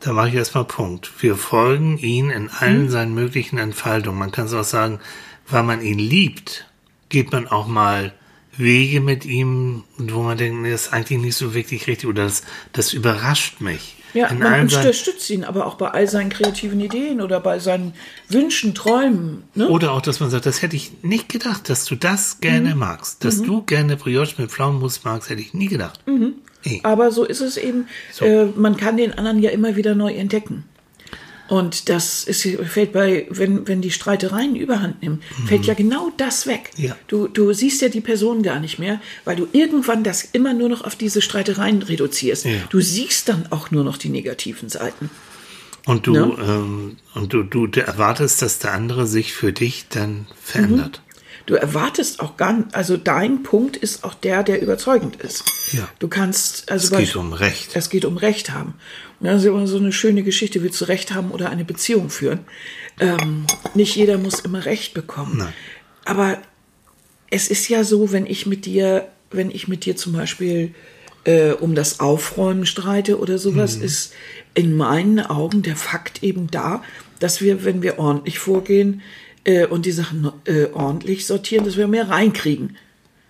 Da 0.00 0.12
mache 0.12 0.30
ich 0.30 0.34
erstmal 0.34 0.64
Punkt. 0.64 1.12
Wir 1.22 1.36
folgen 1.36 1.96
ihn 1.96 2.30
in 2.30 2.48
allen 2.48 2.90
seinen 2.90 3.14
möglichen 3.14 3.58
Entfaltungen. 3.58 4.18
Man 4.18 4.32
kann 4.32 4.46
es 4.46 4.54
auch 4.54 4.64
sagen, 4.64 4.98
weil 5.46 5.62
man 5.62 5.82
ihn 5.82 6.00
liebt, 6.00 6.66
geht 7.10 7.30
man 7.30 7.46
auch 7.46 7.68
mal 7.68 8.12
Wege 8.56 9.00
mit 9.00 9.24
ihm, 9.24 9.84
wo 9.98 10.24
man 10.24 10.36
denkt, 10.36 10.66
das 10.66 10.86
ist 10.86 10.92
eigentlich 10.92 11.20
nicht 11.20 11.36
so 11.36 11.54
wirklich 11.54 11.86
richtig 11.86 12.08
oder 12.08 12.24
das, 12.24 12.42
das 12.72 12.92
überrascht 12.92 13.60
mich. 13.60 13.98
Ja, 14.14 14.26
in 14.28 14.38
man 14.38 14.62
unterstützt 14.62 15.28
ihn 15.30 15.44
aber 15.44 15.66
auch 15.66 15.74
bei 15.74 15.88
all 15.90 16.06
seinen 16.08 16.30
kreativen 16.30 16.80
Ideen 16.80 17.20
oder 17.20 17.40
bei 17.40 17.58
seinen 17.58 17.94
Wünschen, 18.28 18.74
Träumen. 18.74 19.44
Ne? 19.54 19.68
oder 19.68 19.92
auch, 19.92 20.02
dass 20.02 20.20
man 20.20 20.30
sagt, 20.30 20.46
das 20.46 20.62
hätte 20.62 20.76
ich 20.76 20.92
nicht 21.02 21.28
gedacht, 21.28 21.68
dass 21.68 21.84
du 21.84 21.94
das 21.94 22.40
gerne 22.40 22.74
Mhm. 22.74 22.78
magst. 22.78 23.24
Dass 23.24 23.42
du 23.42 23.62
gerne 23.62 23.96
Brioche 23.96 24.34
mit 24.40 24.50
Pflaumenmus 24.50 25.04
magst, 25.04 25.30
hätte 25.30 25.40
ich 25.40 25.54
nie 25.54 25.68
gedacht. 25.68 26.00
Mhm. 26.06 26.34
Nee. 26.64 26.80
Aber 26.82 27.10
so 27.10 27.24
ist 27.24 27.40
es 27.40 27.56
eben. 27.56 27.88
So. 28.12 28.24
Äh, 28.24 28.46
man 28.54 28.76
kann 28.76 28.96
den 28.98 29.16
anderen 29.16 29.38
ja 29.40 29.50
immer 29.50 29.76
wieder 29.76 29.94
neu 29.94 30.12
entdecken. 30.12 30.64
Und 31.50 31.88
das 31.88 32.22
ist, 32.22 32.46
fällt 32.68 32.92
bei, 32.92 33.26
wenn, 33.28 33.66
wenn 33.66 33.80
die 33.82 33.90
Streitereien 33.90 34.54
überhand 34.54 35.02
nehmen, 35.02 35.20
fällt 35.48 35.66
ja 35.66 35.74
genau 35.74 36.12
das 36.16 36.46
weg. 36.46 36.70
Ja. 36.76 36.96
Du, 37.08 37.26
du 37.26 37.52
siehst 37.52 37.82
ja 37.82 37.88
die 37.88 38.00
Person 38.00 38.44
gar 38.44 38.60
nicht 38.60 38.78
mehr, 38.78 39.00
weil 39.24 39.34
du 39.34 39.48
irgendwann 39.50 40.04
das 40.04 40.22
immer 40.22 40.54
nur 40.54 40.68
noch 40.68 40.84
auf 40.84 40.94
diese 40.94 41.20
Streitereien 41.20 41.82
reduzierst. 41.82 42.44
Ja. 42.44 42.52
Du 42.68 42.80
siehst 42.80 43.28
dann 43.28 43.48
auch 43.50 43.72
nur 43.72 43.82
noch 43.82 43.96
die 43.96 44.10
negativen 44.10 44.68
Seiten. 44.68 45.10
Und 45.86 46.06
du, 46.06 46.12
Ne? 46.12 46.36
ähm, 46.40 46.96
und 47.14 47.32
du, 47.32 47.42
du 47.42 47.66
erwartest, 47.80 48.42
dass 48.42 48.60
der 48.60 48.72
andere 48.72 49.08
sich 49.08 49.32
für 49.32 49.52
dich 49.52 49.86
dann 49.88 50.28
verändert. 50.40 51.02
Du 51.46 51.56
erwartest 51.56 52.20
auch 52.20 52.36
gar 52.36 52.52
nicht, 52.52 52.76
also 52.76 52.96
dein 52.96 53.42
Punkt 53.42 53.76
ist 53.76 54.04
auch 54.04 54.14
der, 54.14 54.44
der 54.44 54.62
überzeugend 54.62 55.16
ist. 55.16 55.42
Ja. 55.72 55.88
Du 55.98 56.06
kannst, 56.06 56.70
also 56.70 56.94
Es 56.94 57.00
geht 57.06 57.16
um 57.16 57.32
Recht. 57.32 57.70
Es 57.74 57.90
geht 57.90 58.04
um 58.04 58.18
Recht 58.18 58.50
haben. 58.52 58.74
Und 59.20 59.26
das 59.26 59.42
ist 59.42 59.46
immer 59.48 59.66
so 59.66 59.76
eine 59.76 59.92
schöne 59.92 60.22
Geschichte, 60.22 60.62
willst 60.62 60.80
du 60.80 60.86
Recht 60.86 61.14
haben 61.14 61.30
oder 61.30 61.50
eine 61.50 61.64
Beziehung 61.64 62.08
führen? 62.10 62.40
Ähm, 62.98 63.46
nicht 63.74 63.94
jeder 63.94 64.18
muss 64.18 64.40
immer 64.40 64.64
Recht 64.64 64.94
bekommen. 64.94 65.38
Nein. 65.38 65.52
Aber 66.06 66.38
es 67.30 67.48
ist 67.48 67.68
ja 67.68 67.84
so, 67.84 68.12
wenn 68.12 68.26
ich 68.26 68.46
mit 68.46 68.64
dir, 68.66 69.08
wenn 69.30 69.50
ich 69.50 69.68
mit 69.68 69.84
dir 69.84 69.94
zum 69.96 70.14
Beispiel 70.14 70.74
äh, 71.24 71.50
um 71.52 71.74
das 71.74 72.00
Aufräumen 72.00 72.64
streite 72.64 73.18
oder 73.18 73.38
sowas, 73.38 73.76
Mhm. 73.76 73.84
ist 73.84 74.14
in 74.54 74.74
meinen 74.76 75.20
Augen 75.20 75.62
der 75.62 75.76
Fakt 75.76 76.22
eben 76.22 76.50
da, 76.50 76.82
dass 77.18 77.42
wir, 77.42 77.64
wenn 77.64 77.82
wir 77.82 77.98
ordentlich 77.98 78.38
vorgehen 78.38 79.02
äh, 79.44 79.66
und 79.66 79.84
die 79.84 79.92
Sachen 79.92 80.32
äh, 80.46 80.66
ordentlich 80.72 81.26
sortieren, 81.26 81.66
dass 81.66 81.76
wir 81.76 81.86
mehr 81.88 82.08
reinkriegen. 82.08 82.76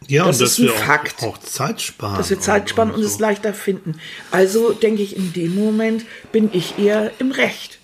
Ja, 0.08 0.24
das 0.26 0.36
und 0.36 0.42
dass 0.42 0.50
ist 0.52 0.58
ein 0.58 0.64
wir 0.64 0.72
Fakt. 0.72 1.22
Auch, 1.22 1.28
auch 1.34 1.38
Zeit 1.38 1.80
sparen. 1.80 2.16
Dass 2.16 2.30
wir 2.30 2.40
Zeit 2.40 2.70
sparen 2.70 2.90
und, 2.90 3.00
so. 3.02 3.06
es 3.06 3.18
leichter 3.18 3.54
finden. 3.54 3.96
Also 4.30 4.72
denke 4.72 5.02
ich, 5.02 5.16
in 5.16 5.32
dem 5.32 5.54
Moment 5.54 6.04
bin 6.32 6.50
ich 6.52 6.78
eher 6.78 7.12
im 7.18 7.30
Recht. 7.32 7.78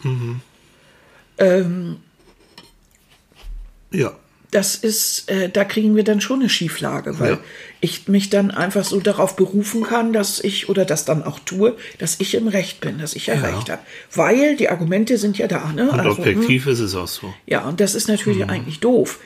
Ja. 3.93 4.13
Das 4.53 4.77
ist, 4.77 5.29
äh, 5.29 5.51
da 5.51 5.65
kriegen 5.65 5.97
wir 5.97 6.05
dann 6.05 6.21
schon 6.21 6.41
eine 6.41 6.49
Schieflage, 6.49 7.19
weil 7.19 7.33
Ja. 7.33 7.39
ich 7.81 8.07
mich 8.09 8.31
dann 8.31 8.51
einfach 8.53 8.85
so 8.85 9.01
darauf 9.01 9.35
berufen 9.37 9.83
kann, 9.83 10.13
dass 10.13 10.39
ich 10.41 10.69
oder 10.69 10.85
das 10.85 11.05
dann 11.05 11.25
auch 11.25 11.41
tue, 11.41 11.77
dass 11.99 12.21
ich 12.21 12.35
im 12.35 12.47
Recht 12.49 12.81
bin, 12.81 12.99
dass 12.99 13.15
ich 13.15 13.27
ja, 13.27 13.35
Recht 13.35 13.69
habe. 13.69 13.83
Weil 14.15 14.57
die 14.57 14.69
Argumente 14.71 15.19
sind 15.19 15.37
ja 15.37 15.49
da. 15.49 15.73
Ne? 15.73 15.91
Und 15.91 15.99
Also, 15.99 16.11
hm, 16.17 16.19
objektiv 16.21 16.67
ist 16.69 16.79
es 16.79 16.95
auch 16.95 17.09
so. 17.09 17.35
Ja, 17.45 17.65
und 17.69 17.81
das 17.81 17.95
ist 17.95 18.09
natürlich 18.09 18.45
Mhm. 18.45 18.51
eigentlich 18.51 18.81
doof. 18.81 19.19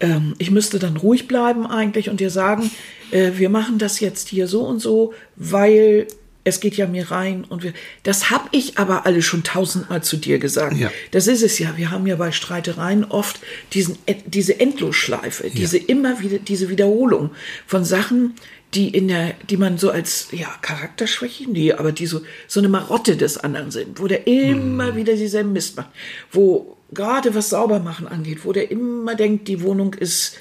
Ähm, 0.00 0.34
ich 0.38 0.50
müsste 0.50 0.78
dann 0.78 0.96
ruhig 0.96 1.28
bleiben 1.28 1.66
eigentlich 1.66 2.08
und 2.10 2.20
dir 2.20 2.30
sagen, 2.30 2.70
äh, 3.10 3.32
wir 3.36 3.48
machen 3.48 3.78
das 3.78 4.00
jetzt 4.00 4.28
hier 4.28 4.48
so 4.48 4.62
und 4.62 4.80
so, 4.80 5.14
weil 5.36 6.06
es 6.46 6.60
geht 6.60 6.76
ja 6.76 6.86
mir 6.86 7.10
rein 7.10 7.44
und 7.48 7.62
wir. 7.62 7.72
Das 8.02 8.30
habe 8.30 8.48
ich 8.52 8.76
aber 8.76 9.06
alle 9.06 9.22
schon 9.22 9.44
tausendmal 9.44 10.02
zu 10.02 10.18
dir 10.18 10.38
gesagt. 10.38 10.76
Ja. 10.76 10.90
Das 11.10 11.26
ist 11.26 11.42
es 11.42 11.58
ja. 11.58 11.74
Wir 11.76 11.90
haben 11.90 12.06
ja 12.06 12.16
bei 12.16 12.32
Streitereien 12.32 13.04
oft 13.04 13.40
diesen, 13.72 13.96
diese 14.26 14.60
Endlosschleife, 14.60 15.48
diese 15.48 15.78
immer 15.78 16.20
wieder, 16.20 16.38
diese 16.38 16.68
Wiederholung 16.68 17.30
von 17.66 17.84
Sachen, 17.84 18.34
die 18.74 18.88
in 18.88 19.08
der, 19.08 19.34
die 19.48 19.56
man 19.56 19.78
so 19.78 19.90
als, 19.90 20.28
ja, 20.32 20.48
Charakterschwäche, 20.60 21.50
nee, 21.50 21.72
aber 21.72 21.92
die 21.92 22.06
so, 22.06 22.20
so 22.46 22.60
eine 22.60 22.68
Marotte 22.68 23.16
des 23.16 23.38
anderen 23.38 23.70
sind, 23.70 24.00
wo 24.00 24.06
der 24.06 24.26
immer 24.26 24.92
Mhm. 24.92 24.96
wieder 24.96 25.14
dieselben 25.14 25.52
Mist 25.52 25.76
macht, 25.76 25.90
wo 26.30 26.76
gerade 26.94 27.34
was 27.34 27.50
Saubermachen 27.50 28.06
angeht, 28.08 28.44
wo 28.44 28.52
der 28.52 28.70
immer 28.70 29.14
denkt, 29.14 29.48
die 29.48 29.62
Wohnung 29.62 29.94
ist, 29.94 30.36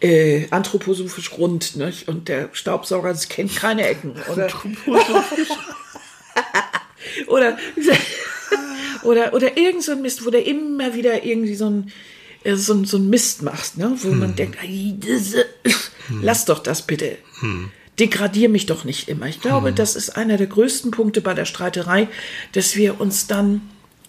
äh, 0.00 0.46
anthroposophisch 0.50 1.32
rund, 1.38 1.76
nicht? 1.76 2.08
Und 2.08 2.28
der 2.28 2.50
Staubsauger 2.52 3.10
das 3.10 3.28
kennt 3.28 3.56
keine 3.56 3.86
Ecken. 3.88 4.14
Oder, 4.32 4.48
oder, 7.26 7.56
oder, 9.02 9.32
oder 9.34 9.56
irgend 9.56 9.82
so 9.82 9.92
ein 9.92 10.02
Mist, 10.02 10.24
wo 10.26 10.30
der 10.30 10.46
immer 10.46 10.94
wieder 10.94 11.24
irgendwie 11.24 11.54
so 11.54 11.70
ein, 11.70 11.92
äh, 12.44 12.56
so, 12.56 12.84
so 12.84 12.98
ein 12.98 13.08
Mist 13.08 13.42
macht, 13.42 13.78
ne? 13.78 13.96
wo 14.02 14.08
man 14.08 14.36
denkt, 14.36 14.58
"Ei, 14.62 14.92
diese- 14.96 15.46
lass 16.22 16.44
doch 16.44 16.58
das 16.60 16.82
bitte. 16.82 17.16
Degradier 17.98 18.48
mich 18.50 18.66
doch 18.66 18.84
nicht 18.84 19.08
immer. 19.08 19.26
Ich 19.26 19.40
glaube, 19.40 19.72
das 19.72 19.96
ist 19.96 20.10
einer 20.16 20.36
der 20.36 20.46
größten 20.46 20.90
Punkte 20.90 21.20
bei 21.22 21.32
der 21.34 21.46
Streiterei, 21.46 22.08
dass 22.52 22.76
wir 22.76 23.00
uns 23.00 23.26
dann, 23.26 23.62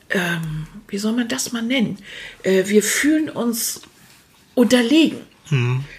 ähm, 0.10 0.67
wie 0.88 0.97
soll 0.97 1.13
man 1.13 1.28
das 1.28 1.52
mal 1.52 1.62
nennen? 1.62 1.97
Äh, 2.43 2.63
wir 2.67 2.84
fühlen 2.84 3.30
uns 3.30 3.82
unterlegen. 4.56 5.19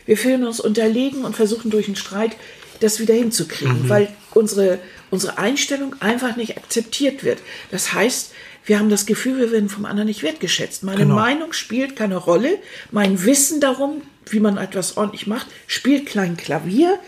Wir 0.04 0.18
fühlen 0.18 0.44
uns 0.46 0.60
unterlegen 0.60 1.24
und 1.24 1.34
versuchen 1.34 1.70
durch 1.70 1.86
einen 1.86 1.96
Streit 1.96 2.36
das 2.80 3.00
wieder 3.00 3.14
hinzukriegen, 3.14 3.88
weil 3.88 4.08
unsere, 4.34 4.78
unsere 5.10 5.38
Einstellung 5.38 5.96
einfach 6.00 6.36
nicht 6.36 6.58
akzeptiert 6.58 7.24
wird. 7.24 7.38
Das 7.70 7.94
heißt, 7.94 8.32
wir 8.66 8.78
haben 8.78 8.90
das 8.90 9.06
Gefühl, 9.06 9.38
wir 9.38 9.50
werden 9.50 9.70
vom 9.70 9.86
anderen 9.86 10.06
nicht 10.08 10.22
wertgeschätzt. 10.22 10.82
Meine 10.82 10.98
Genau. 10.98 11.14
Meinung 11.14 11.54
spielt 11.54 11.96
keine 11.96 12.16
Rolle. 12.18 12.58
Mein 12.90 13.24
Wissen 13.24 13.60
darum, 13.62 14.02
wie 14.26 14.40
man 14.40 14.58
etwas 14.58 14.98
ordentlich 14.98 15.26
macht, 15.26 15.46
spielt 15.66 16.04
klein 16.04 16.36
Klavier. 16.36 16.98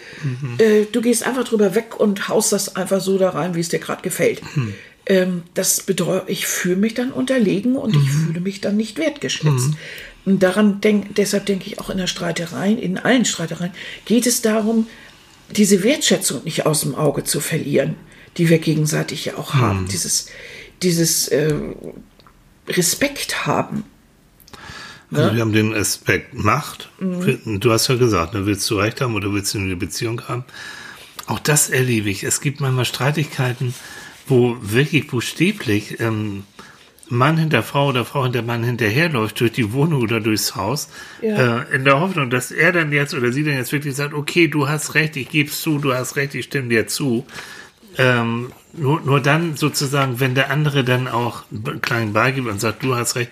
Äh, 0.56 0.86
du 0.90 1.02
gehst 1.02 1.22
einfach 1.26 1.44
drüber 1.44 1.74
weg 1.74 2.00
und 2.00 2.28
haust 2.30 2.52
das 2.52 2.74
einfach 2.76 3.02
so 3.02 3.18
da 3.18 3.28
rein, 3.30 3.54
wie 3.54 3.60
es 3.60 3.68
dir 3.68 3.80
gerade 3.80 4.00
gefällt. 4.00 4.40
Ähm, 5.06 5.42
das 5.54 5.82
bedeutet, 5.82 6.28
ich 6.28 6.46
fühle 6.46 6.76
mich 6.76 6.94
dann 6.94 7.12
unterlegen 7.12 7.76
und 7.76 7.96
ich 7.96 8.10
fühle 8.10 8.40
mich 8.40 8.60
dann 8.60 8.76
nicht 8.76 8.98
wertgeschätzt. 8.98 9.70
Und 10.24 10.42
daran 10.42 10.80
denk, 10.80 11.14
deshalb 11.14 11.46
denke 11.46 11.66
ich 11.66 11.80
auch 11.80 11.90
in 11.90 11.98
der 11.98 12.06
Streiterei, 12.06 12.72
in 12.72 12.98
allen 12.98 13.24
Streitereien, 13.24 13.72
geht 14.04 14.26
es 14.26 14.42
darum, 14.42 14.86
diese 15.56 15.82
Wertschätzung 15.82 16.44
nicht 16.44 16.66
aus 16.66 16.82
dem 16.82 16.94
Auge 16.94 17.24
zu 17.24 17.40
verlieren, 17.40 17.96
die 18.36 18.48
wir 18.48 18.58
gegenseitig 18.58 19.24
ja 19.24 19.36
auch 19.36 19.54
haben. 19.54 19.88
Dieses, 19.90 20.26
dieses 20.82 21.28
äh, 21.28 21.54
Respekt 22.68 23.46
haben. 23.46 23.84
Also 25.12 25.34
wir 25.34 25.40
haben 25.40 25.52
den 25.52 25.74
Aspekt 25.74 26.34
Macht. 26.34 26.88
Mhm. 27.00 27.58
Du 27.58 27.72
hast 27.72 27.88
ja 27.88 27.96
gesagt, 27.96 28.34
ne, 28.34 28.46
willst 28.46 28.70
du 28.70 28.76
Recht 28.76 29.00
haben 29.00 29.14
oder 29.14 29.32
willst 29.32 29.54
du 29.54 29.58
eine 29.58 29.74
Beziehung 29.74 30.22
haben? 30.28 30.44
Auch 31.26 31.40
das 31.40 31.68
erlebe 31.68 32.10
ich. 32.10 32.22
Es 32.22 32.40
gibt 32.40 32.60
manchmal 32.60 32.84
Streitigkeiten, 32.84 33.74
wo 34.30 34.56
wirklich 34.60 35.06
buchstäblich 35.08 36.00
ähm, 36.00 36.44
Mann 37.08 37.36
hinter 37.36 37.62
Frau 37.64 37.88
oder 37.88 38.04
Frau 38.04 38.22
hinter 38.22 38.42
Mann 38.42 38.62
hinterherläuft 38.62 39.40
durch 39.40 39.50
die 39.52 39.72
Wohnung 39.72 40.00
oder 40.02 40.20
durchs 40.20 40.54
Haus, 40.54 40.88
Ja. 41.20 41.62
äh, 41.62 41.74
in 41.74 41.84
der 41.84 41.98
Hoffnung, 42.00 42.30
dass 42.30 42.52
er 42.52 42.70
dann 42.72 42.92
jetzt 42.92 43.14
oder 43.14 43.32
sie 43.32 43.42
dann 43.42 43.54
jetzt 43.54 43.72
wirklich 43.72 43.96
sagt, 43.96 44.14
okay, 44.14 44.46
du 44.46 44.68
hast 44.68 44.94
recht, 44.94 45.16
ich 45.16 45.28
gebe 45.28 45.50
zu, 45.50 45.78
du 45.78 45.92
hast 45.92 46.14
recht, 46.16 46.34
ich 46.36 46.44
stimme 46.44 46.68
dir 46.68 46.86
zu. 46.86 47.26
Ähm, 47.98 48.52
nur, 48.72 49.00
nur 49.00 49.20
dann 49.20 49.56
sozusagen, 49.56 50.20
wenn 50.20 50.36
der 50.36 50.50
andere 50.50 50.84
dann 50.84 51.08
auch 51.08 51.42
klein 51.82 52.12
beigibt 52.12 52.46
und 52.48 52.60
sagt, 52.60 52.84
du 52.84 52.94
hast 52.94 53.16
recht, 53.16 53.30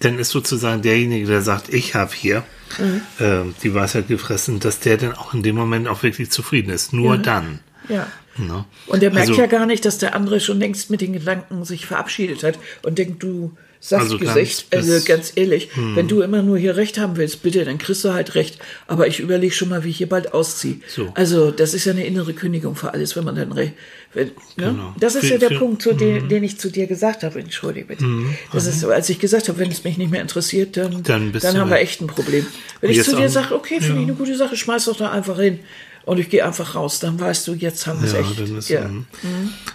dann 0.00 0.18
ist 0.18 0.30
sozusagen 0.30 0.80
derjenige, 0.80 1.26
der 1.26 1.42
sagt, 1.42 1.72
ich 1.72 1.94
habe 1.94 2.12
hier 2.14 2.44
Mhm. 2.78 3.00
äh, 3.18 3.40
die 3.62 3.74
Weisheit 3.74 4.08
gefressen, 4.08 4.60
dass 4.60 4.78
der 4.80 4.96
dann 4.98 5.12
auch 5.14 5.32
in 5.34 5.42
dem 5.42 5.56
Moment 5.56 5.88
auch 5.88 6.02
wirklich 6.02 6.30
zufrieden 6.30 6.70
ist. 6.70 6.92
Nur 6.92 7.16
Ja. 7.16 7.20
dann. 7.22 7.58
Ja. 7.88 8.06
Ne? 8.38 8.64
Und 8.86 9.02
der 9.02 9.10
merkt 9.10 9.28
Also- 9.30 9.40
ja 9.40 9.46
gar 9.46 9.66
nicht, 9.66 9.84
dass 9.84 9.98
der 9.98 10.14
andere 10.14 10.40
schon 10.40 10.58
längst 10.58 10.90
mit 10.90 11.00
den 11.00 11.12
Gedanken 11.12 11.64
sich 11.64 11.86
verabschiedet 11.86 12.42
hat 12.44 12.58
und 12.82 12.98
denkt, 12.98 13.22
du 13.22 13.52
Also 13.80 14.08
Saftgesicht, 14.18 14.70
ganz 14.72 14.82
also 14.84 14.92
bis- 14.96 15.04
ganz 15.04 15.32
ehrlich, 15.36 15.68
wenn 15.94 16.08
du 16.08 16.20
immer 16.22 16.42
nur 16.42 16.58
hier 16.58 16.76
Recht 16.76 16.98
haben 16.98 17.16
willst, 17.16 17.42
bitte, 17.44 17.64
dann 17.64 17.78
kriegst 17.78 18.04
du 18.04 18.12
halt 18.12 18.34
Recht. 18.34 18.58
Aber 18.88 19.06
ich 19.06 19.20
überlege 19.20 19.54
schon 19.54 19.68
mal, 19.68 19.84
wie 19.84 19.90
ich 19.90 19.98
hier 19.98 20.08
bald 20.08 20.34
ausziehe. 20.34 20.76
So. 20.88 21.12
Also 21.14 21.52
das 21.52 21.74
ist 21.74 21.84
ja 21.84 21.92
eine 21.92 22.04
innere 22.04 22.32
Kündigung 22.34 22.74
für 22.74 22.92
alles, 22.92 23.14
wenn 23.14 23.22
man 23.24 23.36
dann 23.36 23.52
recht. 23.52 23.74
Wenn, 24.14 24.28
ne? 24.28 24.32
Genau. 24.56 24.94
Das 24.98 25.14
ist 25.14 25.26
Für- 25.26 25.32
ja 25.34 25.38
der 25.38 25.48
für- 25.50 25.54
Mhm. 25.54 25.58
Punkt, 25.58 25.82
zu 25.82 25.92
dem, 25.92 26.28
den 26.28 26.42
ich 26.42 26.58
zu 26.58 26.70
dir 26.70 26.86
gesagt 26.88 27.22
habe. 27.22 27.38
Entschuldige 27.38 27.86
bitte. 27.86 28.04
Das 28.52 28.66
ist 28.66 28.80
so, 28.80 28.90
als 28.90 29.08
ich 29.10 29.18
gesagt 29.20 29.48
habe, 29.48 29.58
wenn 29.58 29.70
es 29.70 29.84
mich 29.84 29.96
nicht 29.98 30.10
mehr 30.10 30.22
interessiert, 30.22 30.76
dann, 30.76 31.02
Dann 31.04 31.30
du 31.32 31.40
haben 31.40 31.70
wir 31.70 31.78
echt 31.78 32.00
ein 32.00 32.06
Problem. 32.08 32.46
Wenn 32.80 32.90
ich 32.90 33.02
zu 33.04 33.14
dir 33.14 33.28
sage, 33.28 33.54
okay, 33.54 33.80
finde 33.80 33.96
ja. 33.96 34.00
ich 34.00 34.06
eine 34.08 34.14
gute 34.14 34.36
Sache, 34.36 34.56
schmeiß 34.56 34.86
doch 34.86 34.96
da 34.96 35.10
einfach 35.12 35.38
hin. 35.38 35.60
Und 36.08 36.18
ich 36.18 36.30
gehe 36.30 36.44
einfach 36.44 36.74
raus, 36.74 37.00
dann 37.00 37.20
weißt 37.20 37.46
du, 37.46 37.52
jetzt 37.52 37.86
haben 37.86 38.00
wir 38.00 38.06
es 38.06 38.14
Ja, 38.14 38.20
echt. 38.20 38.40
dann 38.40 38.56
ist 38.56 38.68
ja. 38.70 38.80
ähm, 38.86 39.04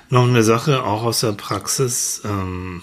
noch 0.10 0.28
eine 0.28 0.42
Sache 0.42 0.84
auch 0.84 1.04
aus 1.04 1.20
der 1.20 1.34
Praxis, 1.34 2.22
ähm, 2.26 2.82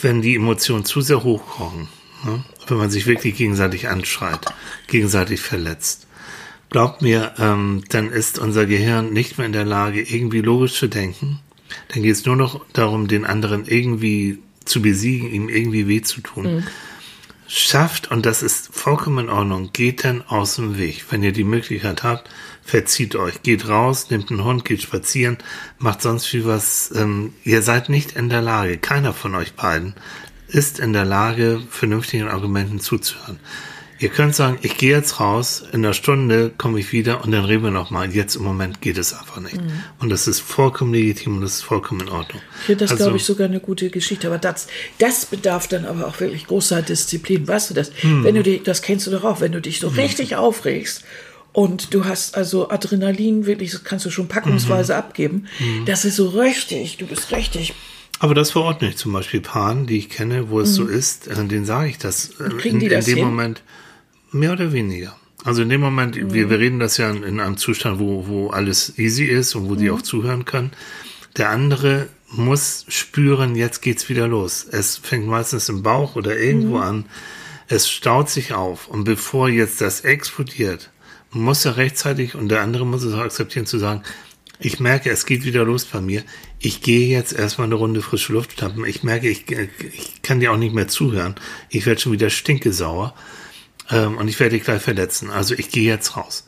wenn 0.00 0.22
die 0.22 0.36
Emotionen 0.36 0.84
zu 0.84 1.00
sehr 1.00 1.24
hochkochen, 1.24 1.88
ne? 2.24 2.44
wenn 2.68 2.76
man 2.76 2.90
sich 2.90 3.06
wirklich 3.06 3.36
gegenseitig 3.36 3.88
anschreit, 3.88 4.46
gegenseitig 4.86 5.40
verletzt. 5.40 6.06
Glaubt 6.70 7.02
mir, 7.02 7.34
ähm, 7.38 7.82
dann 7.88 8.10
ist 8.12 8.38
unser 8.38 8.66
Gehirn 8.66 9.12
nicht 9.12 9.38
mehr 9.38 9.46
in 9.48 9.52
der 9.52 9.64
Lage, 9.64 10.02
irgendwie 10.02 10.40
logisch 10.40 10.78
zu 10.78 10.86
denken. 10.86 11.40
Dann 11.88 12.04
geht 12.04 12.12
es 12.12 12.24
nur 12.24 12.36
noch 12.36 12.64
darum, 12.72 13.08
den 13.08 13.24
anderen 13.24 13.66
irgendwie 13.66 14.38
zu 14.64 14.80
besiegen, 14.80 15.32
ihm 15.32 15.48
irgendwie 15.48 15.88
weh 15.88 16.02
zu 16.02 16.20
tun. 16.20 16.64
Schafft, 17.54 18.10
und 18.10 18.24
das 18.24 18.42
ist 18.42 18.74
vollkommen 18.74 19.26
in 19.26 19.30
Ordnung, 19.30 19.74
geht 19.74 20.04
dann 20.04 20.22
aus 20.22 20.56
dem 20.56 20.78
Weg. 20.78 21.04
Wenn 21.10 21.22
ihr 21.22 21.32
die 21.32 21.44
Möglichkeit 21.44 22.02
habt, 22.02 22.30
verzieht 22.62 23.14
euch, 23.14 23.42
geht 23.42 23.68
raus, 23.68 24.08
nehmt 24.08 24.30
einen 24.30 24.42
Hund, 24.42 24.64
geht 24.64 24.80
spazieren, 24.80 25.36
macht 25.78 26.00
sonst 26.00 26.24
viel 26.24 26.46
was. 26.46 26.90
Ähm, 26.96 27.34
ihr 27.44 27.60
seid 27.60 27.90
nicht 27.90 28.12
in 28.12 28.30
der 28.30 28.40
Lage, 28.40 28.78
keiner 28.78 29.12
von 29.12 29.34
euch 29.34 29.52
beiden 29.52 29.92
ist 30.48 30.78
in 30.78 30.94
der 30.94 31.04
Lage, 31.04 31.60
vernünftigen 31.68 32.28
Argumenten 32.28 32.80
zuzuhören. 32.80 33.38
Ihr 34.02 34.08
könnt 34.08 34.34
sagen, 34.34 34.58
ich 34.62 34.76
gehe 34.76 34.90
jetzt 34.90 35.20
raus, 35.20 35.62
in 35.72 35.84
einer 35.84 35.94
Stunde 35.94 36.50
komme 36.58 36.80
ich 36.80 36.92
wieder 36.92 37.22
und 37.22 37.30
dann 37.30 37.44
reden 37.44 37.62
wir 37.62 37.70
nochmal. 37.70 38.10
Jetzt 38.12 38.34
im 38.34 38.42
Moment 38.42 38.80
geht 38.80 38.98
es 38.98 39.14
einfach 39.14 39.38
nicht. 39.40 39.56
Und 40.00 40.08
das 40.10 40.26
ist 40.26 40.40
vollkommen 40.40 40.92
legitim 40.92 41.36
und 41.36 41.42
das 41.42 41.54
ist 41.54 41.62
vollkommen 41.62 42.00
in 42.00 42.08
Ordnung. 42.08 42.42
Ich 42.60 42.66
finde 42.66 42.84
das, 42.84 42.90
Also- 42.90 43.04
glaube 43.04 43.16
ich, 43.18 43.24
sogar 43.24 43.46
eine 43.46 43.60
gute 43.60 43.90
Geschichte. 43.90 44.26
Aber 44.26 44.38
das, 44.38 44.66
das 44.98 45.24
bedarf 45.26 45.68
dann 45.68 45.84
aber 45.86 46.08
auch 46.08 46.18
wirklich 46.18 46.48
großer 46.48 46.82
Disziplin. 46.82 47.46
Weißt 47.46 47.70
du 47.70 47.74
das? 47.74 47.92
Hm. 48.00 48.24
Wenn 48.24 48.34
du 48.34 48.42
dich, 48.42 48.64
das 48.64 48.82
kennst 48.82 49.06
du 49.06 49.12
doch 49.12 49.22
auch, 49.22 49.40
wenn 49.40 49.52
du 49.52 49.60
dich 49.60 49.78
so 49.78 49.86
richtig 49.86 50.34
aufregst 50.34 51.04
und 51.52 51.94
du 51.94 52.04
hast 52.04 52.34
also 52.36 52.70
Adrenalin, 52.70 53.46
wirklich, 53.46 53.70
das 53.70 53.84
kannst 53.84 54.04
du 54.04 54.10
schon 54.10 54.24
Mhm. 54.24 54.30
packungsweise 54.30 54.96
abgeben. 54.96 55.46
Das 55.86 56.04
ist 56.04 56.16
so 56.16 56.28
richtig, 56.30 56.96
du 56.96 57.06
bist 57.06 57.30
richtig. 57.30 57.72
Aber 58.18 58.34
das 58.34 58.50
verordne 58.52 58.88
ich 58.88 58.96
zum 58.96 59.12
Beispiel 59.12 59.40
Paaren, 59.40 59.86
die 59.86 59.98
ich 59.98 60.08
kenne, 60.08 60.50
wo 60.50 60.60
es 60.60 60.74
so 60.74 60.86
ist, 60.86 61.28
äh, 61.28 61.34
denen 61.44 61.64
sage 61.64 61.88
ich 61.88 61.98
das. 61.98 62.30
äh, 62.40 62.44
Mhm. 62.44 62.58
kriegen 62.58 62.74
in, 62.76 62.80
die 62.80 62.88
das 62.88 63.06
in 63.06 63.14
dem 63.14 63.18
hin? 63.18 63.28
Moment 63.28 63.62
mehr 64.32 64.52
oder 64.52 64.72
weniger. 64.72 65.16
Also 65.44 65.62
in 65.62 65.68
dem 65.68 65.80
Moment, 65.80 66.16
Mhm. 66.16 66.32
wir, 66.34 66.50
wir 66.50 66.58
reden 66.58 66.78
das 66.78 66.96
ja 66.98 67.10
in, 67.10 67.22
in 67.24 67.40
einem 67.40 67.56
Zustand, 67.56 67.98
wo, 67.98 68.26
wo 68.28 68.50
alles 68.50 68.98
easy 68.98 69.24
ist 69.24 69.54
und 69.54 69.68
wo 69.68 69.74
die 69.74 69.88
Mhm. 69.90 69.94
auch 69.96 70.02
zuhören 70.02 70.44
können. 70.44 70.70
Der 71.36 71.50
andere 71.50 72.08
muss 72.30 72.84
spüren, 72.88 73.56
jetzt 73.56 73.82
geht's 73.82 74.08
wieder 74.08 74.28
los. 74.28 74.66
Es 74.70 74.96
fängt 74.96 75.26
meistens 75.26 75.68
im 75.68 75.82
Bauch 75.82 76.16
oder 76.16 76.38
irgendwo 76.38 76.76
Mhm. 76.76 76.82
an. 76.82 77.04
Es 77.68 77.88
staut 77.90 78.28
sich 78.30 78.52
auf. 78.54 78.88
Und 78.88 79.04
bevor 79.04 79.48
jetzt 79.48 79.80
das 79.80 80.02
explodiert, 80.02 80.90
muss 81.30 81.64
er 81.64 81.76
rechtzeitig 81.76 82.34
und 82.34 82.48
der 82.50 82.60
andere 82.60 82.84
muss 82.86 83.02
es 83.02 83.14
auch 83.14 83.20
akzeptieren 83.20 83.66
zu 83.66 83.78
sagen, 83.78 84.02
ich 84.60 84.78
merke, 84.78 85.10
es 85.10 85.26
geht 85.26 85.44
wieder 85.44 85.64
los 85.64 85.86
bei 85.86 86.00
mir. 86.00 86.22
Ich 86.60 86.82
gehe 86.82 87.08
jetzt 87.08 87.32
erstmal 87.32 87.66
eine 87.66 87.74
Runde 87.74 88.00
frische 88.00 88.32
Luft 88.32 88.52
schnappen. 88.58 88.84
Ich 88.84 89.02
merke, 89.02 89.28
ich, 89.28 89.50
ich 89.50 90.22
kann 90.22 90.38
dir 90.38 90.52
auch 90.52 90.56
nicht 90.56 90.74
mehr 90.74 90.86
zuhören. 90.86 91.34
Ich 91.68 91.84
werde 91.86 92.00
schon 92.00 92.12
wieder 92.12 92.30
stinkesauer. 92.30 93.14
Ähm, 93.92 94.16
und 94.18 94.28
ich 94.28 94.38
werde 94.40 94.56
dich 94.56 94.64
gleich 94.64 94.82
verletzen. 94.82 95.30
Also 95.30 95.54
ich 95.54 95.70
gehe 95.70 95.84
jetzt 95.84 96.16
raus. 96.16 96.44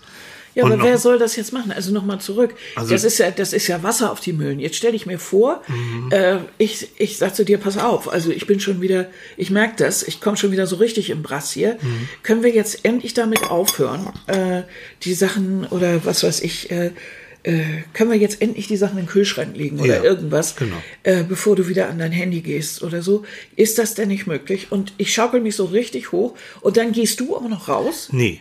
Ja, 0.56 0.62
Und 0.62 0.70
aber 0.70 0.82
noch- 0.82 0.86
wer 0.86 0.98
soll 0.98 1.18
das 1.18 1.34
jetzt 1.34 1.52
machen? 1.52 1.72
Also 1.72 1.90
nochmal 1.92 2.20
zurück. 2.20 2.54
Also- 2.76 2.92
das 2.92 3.02
ist 3.02 3.18
ja, 3.18 3.32
das 3.32 3.52
ist 3.52 3.66
ja 3.66 3.82
Wasser 3.82 4.12
auf 4.12 4.20
die 4.20 4.32
Mühlen. 4.32 4.60
Jetzt 4.60 4.76
stell 4.76 4.94
ich 4.94 5.04
mir 5.04 5.18
vor, 5.18 5.62
Mhm. 5.66 6.12
äh, 6.12 6.36
ich, 6.58 6.90
ich 6.96 7.18
sag 7.18 7.34
zu 7.34 7.44
dir, 7.44 7.58
pass 7.58 7.76
auf. 7.76 8.08
Also 8.12 8.30
ich 8.30 8.46
bin 8.46 8.60
schon 8.60 8.80
wieder, 8.80 9.08
ich 9.36 9.50
merke 9.50 9.74
das, 9.78 10.04
ich 10.04 10.20
komme 10.20 10.36
schon 10.36 10.52
wieder 10.52 10.68
so 10.68 10.76
richtig 10.76 11.10
im 11.10 11.22
Brass 11.24 11.50
hier. 11.50 11.76
Mhm. 11.82 12.08
Können 12.22 12.44
wir 12.44 12.50
jetzt 12.52 12.84
endlich 12.84 13.14
damit 13.14 13.50
aufhören, 13.50 14.08
äh, 14.28 14.62
die 15.02 15.14
Sachen 15.14 15.66
oder 15.66 16.04
was 16.04 16.22
weiß 16.22 16.40
ich, 16.42 16.70
äh, 16.70 16.92
können 17.92 18.10
wir 18.10 18.16
jetzt 18.18 18.40
endlich 18.40 18.66
die 18.68 18.76
Sachen 18.78 18.98
in 18.98 19.04
den 19.04 19.10
Kühlschrank 19.10 19.54
legen 19.56 19.78
oder 19.78 19.96
Ja, 19.98 20.02
irgendwas, 20.02 20.56
genau. 20.56 20.76
äh, 21.02 21.22
bevor 21.24 21.56
du 21.56 21.68
wieder 21.68 21.88
an 21.90 21.98
dein 21.98 22.10
Handy 22.12 22.40
gehst 22.40 22.82
oder 22.82 23.02
so? 23.02 23.24
Ist 23.54 23.76
das 23.78 23.94
denn 23.94 24.08
nicht 24.08 24.26
möglich? 24.26 24.68
Und 24.70 24.94
ich 24.96 25.12
schaukel 25.12 25.40
mich 25.40 25.54
so 25.56 25.66
richtig 25.66 26.10
hoch 26.12 26.34
und 26.62 26.76
dann 26.78 26.92
gehst 26.92 27.20
du 27.20 27.36
auch 27.36 27.48
noch 27.48 27.68
raus? 27.68 28.08
Nee. 28.12 28.40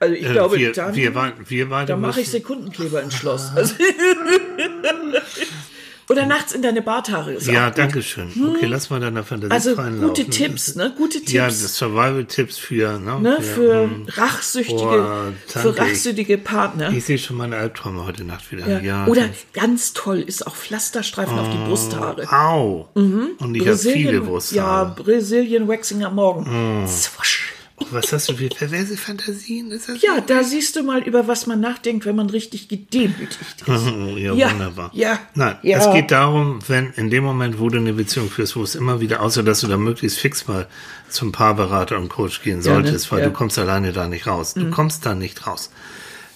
Also 0.00 0.14
ich 0.14 0.24
Äh, 0.26 0.32
glaube, 0.32 0.56
wir, 0.58 0.72
dann, 0.72 0.94
wir, 0.96 1.14
wir 1.46 1.68
beide 1.68 1.86
dann 1.92 2.00
mache 2.00 2.20
ich 2.22 2.28
Sekundenkleber 2.30 3.02
ins 3.02 3.14
Schloss. 3.14 3.50
Also 3.54 3.74
Oder 6.08 6.26
nachts 6.26 6.52
in 6.52 6.62
deine 6.62 6.82
Barthaare. 6.82 7.34
Ist 7.34 7.46
Ja, 7.46 7.70
danke 7.70 8.02
schön. 8.02 8.28
Okay, 8.56 8.66
lass 8.66 8.90
mal 8.90 9.00
deiner 9.00 9.24
Fantasie 9.24 9.52
Also 9.52 9.76
gute. 9.76 10.26
Tipps, 10.26 10.74
ne? 10.74 10.92
Gute 10.96 11.18
Tipps. 11.18 11.32
Ja, 11.32 11.46
das 11.46 11.76
Survival-Tipps 11.76 12.58
für, 12.58 12.98
ne? 12.98 13.20
ne? 13.20 13.40
Für 13.40 13.82
hm. 13.84 14.06
rachsüchtige, 14.08 14.78
Boah, 14.78 15.32
für 15.46 15.78
rachsüchtige 15.78 16.38
Partner. 16.38 16.90
Ich 16.90 17.04
sehe 17.04 17.18
schon 17.18 17.36
meine 17.36 17.56
Albträume 17.56 18.04
heute 18.04 18.24
Nacht 18.24 18.50
wieder. 18.52 18.66
ja. 18.66 18.80
Ja. 18.80 19.06
Oder 19.06 19.28
ganz 19.52 19.92
toll 19.92 20.20
ist 20.20 20.46
auch 20.46 20.54
Pflasterstreifen 20.54 21.38
auf 21.38 21.48
die 21.50 21.56
Brusthaare. 21.68 22.30
Au. 22.32 22.88
Und 22.94 23.54
ich 23.54 23.66
habe 23.66 23.78
viele 23.78 24.14
ja, 24.14 24.20
Brusthaare. 24.20 24.90
Mm. 24.90 24.94
Brazilian 25.02 25.68
Waxing 25.68 26.04
am 26.04 26.14
Morgen. 26.14 26.86
Zwusch. 26.86 27.51
Oh, 27.51 27.51
was 27.90 28.12
hast 28.12 28.28
du 28.28 28.34
für 28.36 28.48
perverse 28.48 28.96
Fantasien? 28.96 29.70
Ist 29.70 29.88
das 29.88 30.00
Ja, 30.02 30.20
da 30.20 30.44
siehst 30.44 30.76
du 30.76 30.82
mal, 30.82 31.02
über 31.02 31.26
was 31.26 31.46
man 31.46 31.60
nachdenkt, 31.60 32.06
wenn 32.06 32.14
man 32.16 32.30
richtig 32.30 32.68
gedemütigt 32.68 33.36
ist. 33.60 33.66
ja, 34.16 34.32
Ja, 34.34 34.50
wunderbar. 34.52 34.90
ja, 34.94 35.18
Nein, 35.34 35.56
ja. 35.62 35.78
es 35.78 35.92
geht 35.94 36.10
darum, 36.10 36.60
wenn 36.68 36.92
in 36.94 37.10
dem 37.10 37.24
Moment, 37.24 37.58
wo 37.58 37.68
du 37.68 37.78
eine 37.78 37.92
Beziehung 37.92 38.30
führst, 38.30 38.56
wo 38.56 38.62
es 38.62 38.74
immer 38.74 39.00
wieder, 39.00 39.20
außer 39.22 39.42
dass 39.42 39.60
du 39.60 39.66
da 39.66 39.76
möglichst 39.76 40.18
fix 40.18 40.46
mal 40.46 40.68
zum 41.08 41.32
Paarberater 41.32 41.98
und 41.98 42.08
Coach 42.08 42.42
gehen 42.42 42.62
Ja, 42.62 42.78
ne? 42.78 42.84
solltest, 42.84 43.10
weil 43.10 43.20
Ja. 43.20 43.26
Mhm. 43.26 43.32
du 43.32 43.36
kommst 43.36 43.58
alleine 43.58 43.92
da 43.92 44.06
nicht 44.08 44.26
raus. 44.26 44.54
Du 44.54 44.70
kommst 44.70 45.04
da 45.04 45.14
nicht 45.14 45.46
raus. 45.46 45.70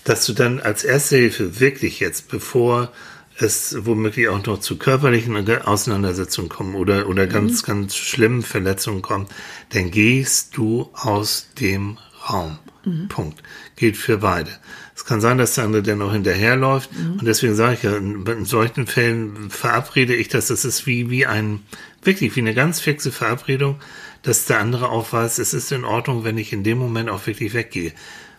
Dass 0.05 0.25
du 0.27 0.33
dann 0.33 0.61
als 0.61 0.85
erste 0.85 1.17
Hilfe 1.17 1.59
wirklich 1.61 2.01
jetzt, 2.01 2.29
bevor 2.29 2.91
es 3.39 3.77
womöglich 3.85 4.29
auch 4.29 4.45
noch 4.45 4.61
zu 4.61 4.79
körperlichen 4.79 5.37
Auseinandersetzungen 5.63 6.49
kommen 6.49 6.75
oder, 6.75 7.09
oder 7.09 7.27
ganz, 7.27 7.63
Mhm. 7.63 7.67
ganz 7.67 7.97
schlimmen 7.97 8.43
Verletzungen 8.43 9.03
kommt, 9.03 9.31
dann 9.71 9.91
gehst 9.91 10.57
du 10.57 10.91
aus 10.95 11.49
dem 11.61 11.99
Raum. 12.29 12.59
Mhm. 12.85 13.09
Punkt. 13.09 13.43
Gilt 13.77 13.97
für 13.97 14.19
beide. 14.19 14.51
Es 14.95 15.05
kann 15.05 15.21
sein, 15.21 15.39
dass 15.39 15.55
der 15.55 15.65
andere 15.65 15.83
dann 15.83 16.01
auch 16.03 16.13
hinterherläuft. 16.13 16.91
Mhm. 16.93 17.19
Und 17.19 17.27
deswegen 17.27 17.55
sage 17.55 17.75
ich 17.75 17.83
ja, 17.83 17.97
in, 17.97 18.25
in 18.27 18.45
solchen 18.47 18.87
Fällen 18.87 19.51
verabrede 19.51 20.15
ich 20.15 20.29
das. 20.29 20.47
Das 20.47 20.65
ist 20.65 20.87
wie, 20.87 21.11
wie 21.11 21.27
ein, 21.27 21.61
wirklich 22.03 22.35
wie 22.37 22.41
eine 22.41 22.55
ganz 22.55 22.81
fixe 22.81 23.13
Verabredung, 23.13 23.79
dass 24.23 24.47
der 24.47 24.61
andere 24.61 24.89
auch 24.89 25.13
weiß, 25.13 25.39
es 25.39 25.53
ist 25.53 25.71
in 25.73 25.85
Ordnung, 25.85 26.25
wenn 26.25 26.39
ich 26.39 26.53
in 26.53 26.65
dem 26.65 26.79
Moment 26.79 27.11
auch 27.11 27.27
wirklich 27.27 27.53
weggehe. 27.55 27.93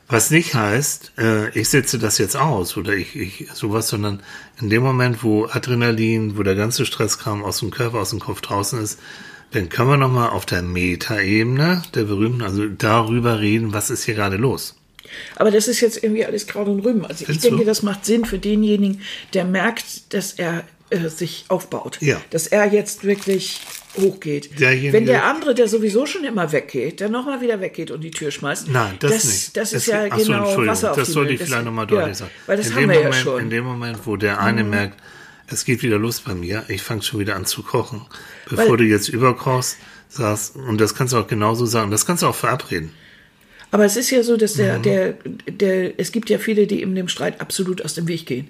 Was 0.09 0.31
nicht 0.31 0.53
heißt, 0.53 1.13
äh, 1.17 1.49
ich 1.49 1.67
setze 1.67 1.99
das 1.99 2.17
jetzt 2.17 2.37
aus 2.37 2.77
oder 2.77 2.93
ich, 2.93 3.15
ich 3.15 3.47
sowas, 3.53 3.89
sondern 3.89 4.23
in 4.61 4.69
dem 4.69 4.81
Moment, 4.81 5.21
wo 5.21 5.45
Adrenalin, 5.45 6.37
wo 6.37 6.43
der 6.43 6.55
ganze 6.55 6.85
Stresskram 6.85 7.43
aus 7.43 7.59
dem 7.59 7.71
Körper, 7.71 7.99
aus 7.99 8.11
dem 8.11 8.19
Kopf 8.19 8.39
draußen 8.39 8.81
ist, 8.81 8.99
dann 9.51 9.69
können 9.69 9.89
wir 9.89 9.97
nochmal 9.97 10.29
auf 10.29 10.45
der 10.45 10.61
Metaebene 10.61 11.81
der 11.93 12.03
berühmten, 12.03 12.41
also 12.41 12.67
darüber 12.67 13.39
reden, 13.39 13.73
was 13.73 13.89
ist 13.89 14.03
hier 14.03 14.15
gerade 14.15 14.37
los. 14.37 14.75
Aber 15.35 15.51
das 15.51 15.67
ist 15.67 15.81
jetzt 15.81 16.03
irgendwie 16.03 16.25
alles 16.25 16.47
Kraut 16.47 16.67
und 16.67 16.81
Rüben. 16.81 17.05
Also 17.05 17.21
ich 17.21 17.25
Findest 17.25 17.45
denke, 17.45 17.59
du? 17.59 17.65
das 17.65 17.83
macht 17.83 18.05
Sinn 18.05 18.25
für 18.25 18.39
denjenigen, 18.39 19.01
der 19.33 19.45
merkt, 19.45 20.13
dass 20.13 20.33
er 20.33 20.63
äh, 20.89 21.10
sich 21.10 21.45
aufbaut. 21.49 21.97
Ja. 22.01 22.21
Dass 22.29 22.47
er 22.47 22.65
jetzt 22.71 23.03
wirklich 23.03 23.62
hochgeht. 23.98 24.60
Derjenige- 24.60 24.93
Wenn 24.93 25.06
der 25.06 25.25
andere, 25.25 25.54
der 25.56 25.67
sowieso 25.67 26.06
schon 26.06 26.23
immer 26.23 26.52
weggeht, 26.52 27.00
der 27.00 27.10
nochmal 27.10 27.41
wieder 27.41 27.60
weggeht 27.62 27.91
und 27.91 28.02
die 28.02 28.12
Tür 28.12 28.31
schmeißt. 28.31 28.69
Nein, 28.69 28.95
das, 29.00 29.12
das 29.12 29.25
nicht. 29.25 29.58
Das 29.58 29.73
ist 29.73 29.81
Es- 29.81 29.85
ja 29.87 30.06
ach 30.10 30.19
so, 30.19 30.25
genau 30.31 30.67
Wasser 30.67 30.91
auf 30.91 30.98
Das 30.98 31.10
sollte 31.10 31.33
ich 31.33 31.41
vielleicht 31.41 31.65
nochmal 31.65 31.85
ja, 31.89 32.00
deutlich 32.00 32.17
sagen. 32.17 32.31
Weil 32.45 32.58
das 32.58 32.67
in 32.67 32.73
haben 32.75 32.81
dem 32.81 32.89
wir 32.89 32.95
Moment, 32.98 33.15
ja 33.15 33.21
schon. 33.21 33.33
Mhm. 33.35 33.39
In 33.41 33.50
dem 33.50 33.63
Moment, 33.65 33.98
wo 34.06 34.15
der 34.15 34.39
eine 34.41 34.63
merkt, 34.63 35.00
es 35.50 35.63
geht 35.65 35.81
wieder 35.83 35.98
los 35.98 36.19
bei 36.21 36.33
mir, 36.35 36.63
ich 36.67 36.81
fange 36.81 37.02
schon 37.04 37.19
wieder 37.19 37.35
an 37.35 37.45
zu 37.45 37.63
kochen. 37.63 38.02
Bevor 38.50 38.69
Weil- 38.71 38.77
du 38.77 38.83
jetzt 38.83 39.08
überkochst, 39.10 39.77
sagst, 40.10 40.56
und 40.56 40.79
das 40.79 40.95
kannst 40.95 41.13
du 41.13 41.17
auch 41.17 41.27
genauso 41.27 41.65
sagen, 41.65 41.91
das 41.91 42.06
kannst 42.06 42.23
du 42.23 42.27
auch 42.27 42.35
verabreden. 42.35 42.91
Aber 43.71 43.83
es 43.83 43.98
ist 43.98 44.10
ja 44.12 44.23
so, 44.23 44.37
dass 44.37 44.54
der, 44.54 44.79
der, 44.79 45.15
der, 45.50 46.00
es 46.00 46.13
gibt 46.13 46.29
ja 46.29 46.37
viele, 46.37 46.67
die 46.67 46.81
eben 46.81 46.95
dem 46.95 47.10
Streit 47.10 47.41
absolut 47.41 47.83
aus 47.83 47.95
dem 47.95 48.08
Weg 48.08 48.25
gehen. 48.25 48.48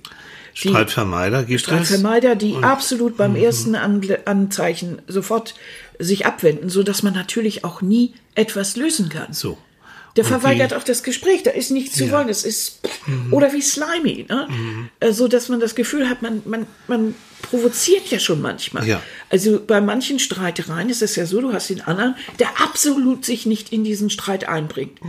Die 0.64 0.70
Streitvermeider 0.70 1.44
gibt. 1.44 1.62
Streitvermeider, 1.62 2.36
die 2.36 2.56
absolut 2.62 3.18
beim 3.18 3.36
ersten 3.36 3.76
An 3.76 4.02
Anzeichen 4.26 5.02
sofort 5.08 5.56
sich 6.00 6.26
abwenden, 6.26 6.70
so 6.70 6.84
dass 6.84 7.04
man 7.04 7.14
natürlich 7.14 7.64
auch 7.64 7.82
nie 7.82 8.14
etwas 8.36 8.76
lösen 8.76 9.10
kann. 9.10 9.34
So. 9.34 9.58
Der 10.16 10.24
Und 10.24 10.32
verweigert 10.32 10.72
wie- 10.72 10.76
auch 10.76 10.84
das 10.84 11.04
Gespräch, 11.04 11.44
da 11.44 11.52
ist 11.52 11.70
nichts 11.70 11.96
zu 11.96 12.10
wollen, 12.10 12.28
es 12.28 12.44
ist 12.44 12.80
oder 13.30 13.54
wie 13.54 13.62
slimy, 13.62 14.26
ne? 14.28 14.48
Äh, 15.00 15.12
so 15.12 15.28
dass 15.28 15.48
man 15.48 15.60
das 15.60 15.76
Gefühl 15.76 16.10
hat, 16.10 16.24
man, 16.24 16.42
man, 16.46 16.66
man 16.88 17.14
provoziert 17.44 18.08
ja 18.08 18.18
schon 18.18 18.42
manchmal. 18.42 18.88
Ja. 18.88 19.02
Also 19.30 19.60
bei 19.60 19.82
manchen 19.82 20.20
Streitereien 20.20 20.90
ist 20.90 21.02
es 21.02 21.18
ja 21.18 21.26
so, 21.26 21.42
du 21.42 21.52
hast 21.52 21.70
den 21.70 21.82
anderen, 21.82 22.16
der 22.40 22.62
absolut 22.62 23.26
sich 23.26 23.46
nicht 23.46 23.74
in 23.74 23.84
diesen 23.84 24.10
Streit 24.10 24.48
einbringt. 24.48 25.00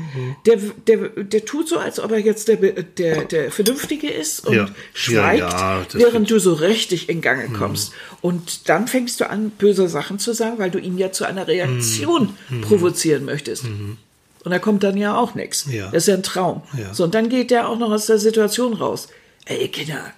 Der, 0.45 0.57
der, 0.89 1.09
der 1.23 1.45
tut 1.45 1.69
so, 1.69 1.79
als 1.79 2.01
ob 2.01 2.11
er 2.11 2.19
jetzt 2.19 2.49
der, 2.49 2.57
der, 2.57 3.25
der 3.27 3.53
Vernünftige 3.53 4.09
ist 4.11 4.45
und 4.47 4.57
Ja. 4.57 4.69
schweigt, 4.93 5.39
Ja, 5.41 5.81
ja, 5.83 5.87
während 5.93 6.29
du 6.31 6.41
so 6.41 6.55
richtig 6.55 7.09
in 7.09 7.21
Gange 7.21 7.49
kommst. 7.51 7.93
Und 8.21 8.69
dann 8.69 8.89
fängst 8.89 9.21
du 9.21 9.31
an, 9.31 9.51
böse 9.51 9.89
Sachen 9.89 10.19
zu 10.19 10.33
sagen, 10.35 10.59
weil 10.59 10.71
du 10.73 10.79
ihn 10.81 10.99
ja 10.99 11.13
zu 11.13 11.25
einer 11.25 11.47
Reaktion 11.47 12.31
provozieren 12.63 13.25
möchtest. 13.25 13.65
Und 13.65 14.51
da 14.53 14.59
kommt 14.59 14.83
dann 14.83 14.97
ja 14.97 15.17
auch 15.17 15.35
nichts. 15.37 15.67
Ja. 15.71 15.87
Das 15.91 16.05
ist 16.05 16.09
ja 16.09 16.15
ein 16.15 16.23
Traum. 16.25 16.63
Ja. 16.77 16.93
So, 16.93 17.05
und 17.05 17.15
dann 17.15 17.29
geht 17.29 17.51
der 17.53 17.69
auch 17.69 17.79
noch 17.79 17.91
aus 17.93 18.07
der 18.07 18.19
Situation 18.19 18.73
raus. 18.73 19.09
Ey, 19.45 19.69
Kinder. 19.69 20.13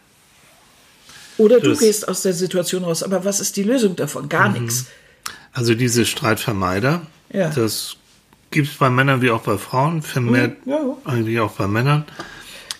Oder 1.41 1.61
du 1.61 1.77
gehst 1.77 2.07
aus 2.09 2.23
der 2.23 2.33
Situation 2.33 2.85
raus. 2.85 3.03
Aber 3.03 3.25
was 3.25 3.41
ist 3.41 3.57
die 3.57 3.63
Lösung 3.63 3.97
davon? 3.97 4.29
Gar 4.29 4.51
nichts. 4.51 4.87
Also 5.53 5.75
diese 5.75 6.05
Streitvermeider, 6.07 7.03
Ja. 7.33 7.49
das 7.51 7.97
gibt 8.51 8.69
es 8.69 8.75
bei 8.75 8.91
Männern 8.91 9.23
wie 9.23 9.31
auch 9.31 9.43
bei 9.43 9.59
Frauen, 9.59 10.03
vermehrt 10.03 10.65
Mhm, 10.67 10.73
ja, 10.73 10.97
eigentlich 11.05 11.41
auch 11.41 11.53
bei 11.53 11.67
Männern. 11.67 12.05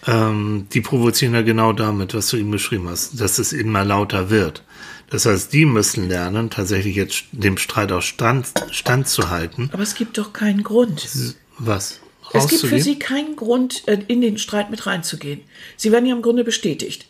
Ähm, 0.07 0.67
die 0.73 0.81
provozieren 0.81 1.35
ja 1.35 1.43
genau 1.43 1.73
damit, 1.73 2.15
was 2.15 2.29
du 2.29 2.37
eben 2.39 2.51
beschrieben 2.51 2.89
hast, 2.89 3.21
dass 3.21 3.39
es 3.39 3.53
immer 3.53 3.85
lauter 3.85 4.31
wird. 4.31 4.63
Das 5.11 5.27
heißt, 5.27 5.53
die 5.53 5.67
müssen 5.67 6.09
lernen, 6.09 6.51
tatsächlich 6.51 6.97
jetzt 6.97 7.25
dem 7.33 7.59
Streit 7.59 7.93
auch 7.93 8.01
stand, 8.03 8.47
standzuhalten. 8.71 9.71
Aber 9.73 9.83
es 9.83 9.95
gibt 9.95 10.17
doch 10.19 10.33
keinen 10.33 10.63
Grund. 10.63 11.09
Was? 11.59 12.01
Es 12.33 12.47
gibt 12.47 12.63
für 12.65 12.81
sie 12.81 12.97
keinen 12.99 13.35
Grund, 13.35 13.83
äh, 13.89 13.99
in 14.07 14.21
den 14.21 14.39
Streit 14.39 14.71
mit 14.71 14.87
reinzugehen. 14.87 15.41
Sie 15.77 15.91
werden 15.91 16.07
ja 16.07 16.15
im 16.15 16.23
Grunde 16.23 16.45
bestätigt. 16.45 17.07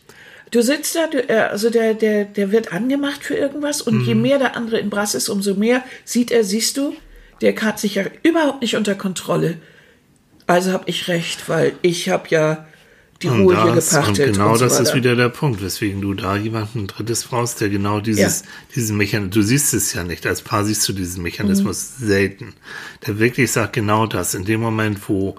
Du 0.51 0.61
sitzt 0.61 0.95
da, 0.95 1.07
du, 1.07 1.17
äh, 1.29 1.33
also 1.49 1.69
der, 1.69 1.93
der, 1.93 2.25
der 2.25 2.51
wird 2.51 2.73
angemacht 2.73 3.23
für 3.23 3.35
irgendwas 3.35 3.81
und 3.81 3.99
Mhm. 3.99 4.05
je 4.05 4.15
mehr 4.15 4.37
der 4.37 4.55
andere 4.57 4.79
in 4.79 4.89
Brass 4.89 5.15
ist, 5.15 5.29
umso 5.29 5.55
mehr 5.55 5.83
sieht 6.03 6.29
er, 6.31 6.43
siehst 6.43 6.75
du, 6.77 6.93
der 7.41 7.55
hat 7.61 7.79
sich 7.79 7.95
ja 7.95 8.03
überhaupt 8.23 8.61
nicht 8.61 8.75
unter 8.75 8.93
Kontrolle. 8.95 9.57
Also 10.47 10.73
habe 10.73 10.83
ich 10.87 11.07
recht, 11.07 11.47
weil 11.47 11.73
ich 11.81 12.09
habe 12.09 12.25
ja 12.29 12.65
die 13.21 13.27
Und 13.29 13.41
Ruhe 13.43 13.63
hier 13.63 13.75
das- 13.75 13.91
gepachtet. 13.91 14.27
Und 14.27 14.33
genau 14.33 14.51
und 14.51 14.57
so 14.57 14.65
das 14.65 14.79
ist 14.79 14.93
wieder 14.95 15.15
der 15.15 15.29
Punkt, 15.29 15.63
weswegen 15.63 16.01
du 16.01 16.13
da 16.15 16.35
jemanden 16.35 16.87
Drittes 16.87 17.23
brauchst, 17.23 17.61
der 17.61 17.69
genau 17.69 17.99
dieses, 18.01 18.41
Ja. 18.41 18.47
diesen 18.75 18.97
Mechanismus, 18.97 19.33
du 19.35 19.41
siehst 19.43 19.73
es 19.73 19.93
ja 19.93 20.03
nicht, 20.03 20.25
als 20.25 20.41
Paar 20.41 20.65
siehst 20.65 20.87
du 20.89 20.93
diesen 20.93 21.21
Mechanismus 21.23 21.91
Mhm. 21.99 22.07
selten, 22.07 22.53
der 23.07 23.19
wirklich 23.19 23.51
sagt 23.51 23.73
genau 23.73 24.05
das, 24.07 24.33
in 24.33 24.43
dem 24.43 24.59
Moment, 24.59 25.07
wo 25.07 25.37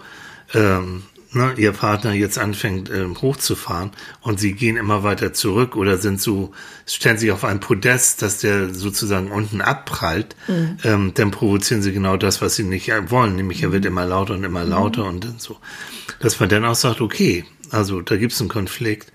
ähm, 0.54 1.02
ne, 1.33 1.55
ihr 1.57 1.72
Partner 1.72 2.12
jetzt 2.12 2.39
anfängt 2.39 2.91
ähm, 2.91 3.20
hochzufahren 3.20 3.91
und 4.20 4.39
sie 4.41 4.53
gehen 4.53 4.76
immer 4.76 5.03
weiter 5.03 5.33
zurück 5.33 5.76
oder 5.76 5.99
sind 5.99 6.20
so, 6.20 6.53
stellen 6.87 7.18
sich 7.18 7.30
auf 7.33 7.45
ein 7.45 7.61
Podest, 7.61 8.22
dass 8.22 8.39
der 8.39 8.72
sozusagen 8.74 9.30
unten 9.30 9.61
abprallt, 9.61 10.37
Mhm. 10.49 10.76
ähm, 10.85 11.12
dann 11.14 11.30
provozieren 11.30 11.83
sie 11.83 11.93
genau 11.93 12.16
das, 12.16 12.43
was 12.43 12.57
sie 12.57 12.64
nicht 12.64 12.91
wollen, 13.11 13.37
nämlich 13.37 13.62
er 13.62 13.68
Mhm. 13.68 13.72
wird 13.72 13.85
immer 13.87 14.07
lauter 14.07 14.35
und 14.35 14.45
immer 14.45 14.64
lauter 14.64 15.05
und 15.05 15.24
dann 15.24 15.39
so. 15.39 15.57
Dass 16.20 16.39
man 16.41 16.49
dann 16.49 16.64
auch 16.64 16.74
sagt, 16.74 17.01
okay, 17.01 17.45
also 17.70 18.01
da 18.01 18.16
gibt 18.16 18.33
es 18.33 18.41
einen 18.41 18.49
Konflikt 18.51 19.12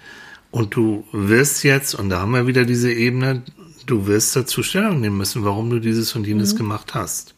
und 0.52 0.76
du 0.76 1.06
wirst 1.12 1.64
jetzt, 1.64 1.94
und 1.96 2.10
da 2.10 2.20
haben 2.20 2.32
wir 2.32 2.48
wieder 2.48 2.66
diese 2.66 2.92
Ebene, 2.92 3.44
du 3.86 4.08
wirst 4.08 4.36
dazu 4.36 4.64
Stellung 4.64 5.00
nehmen 5.02 5.18
müssen, 5.18 5.46
warum 5.46 5.70
du 5.70 5.80
dieses 5.80 6.16
und 6.16 6.26
jenes 6.28 6.54
Mhm. 6.54 6.58
gemacht 6.58 6.94
hast. 6.94 7.34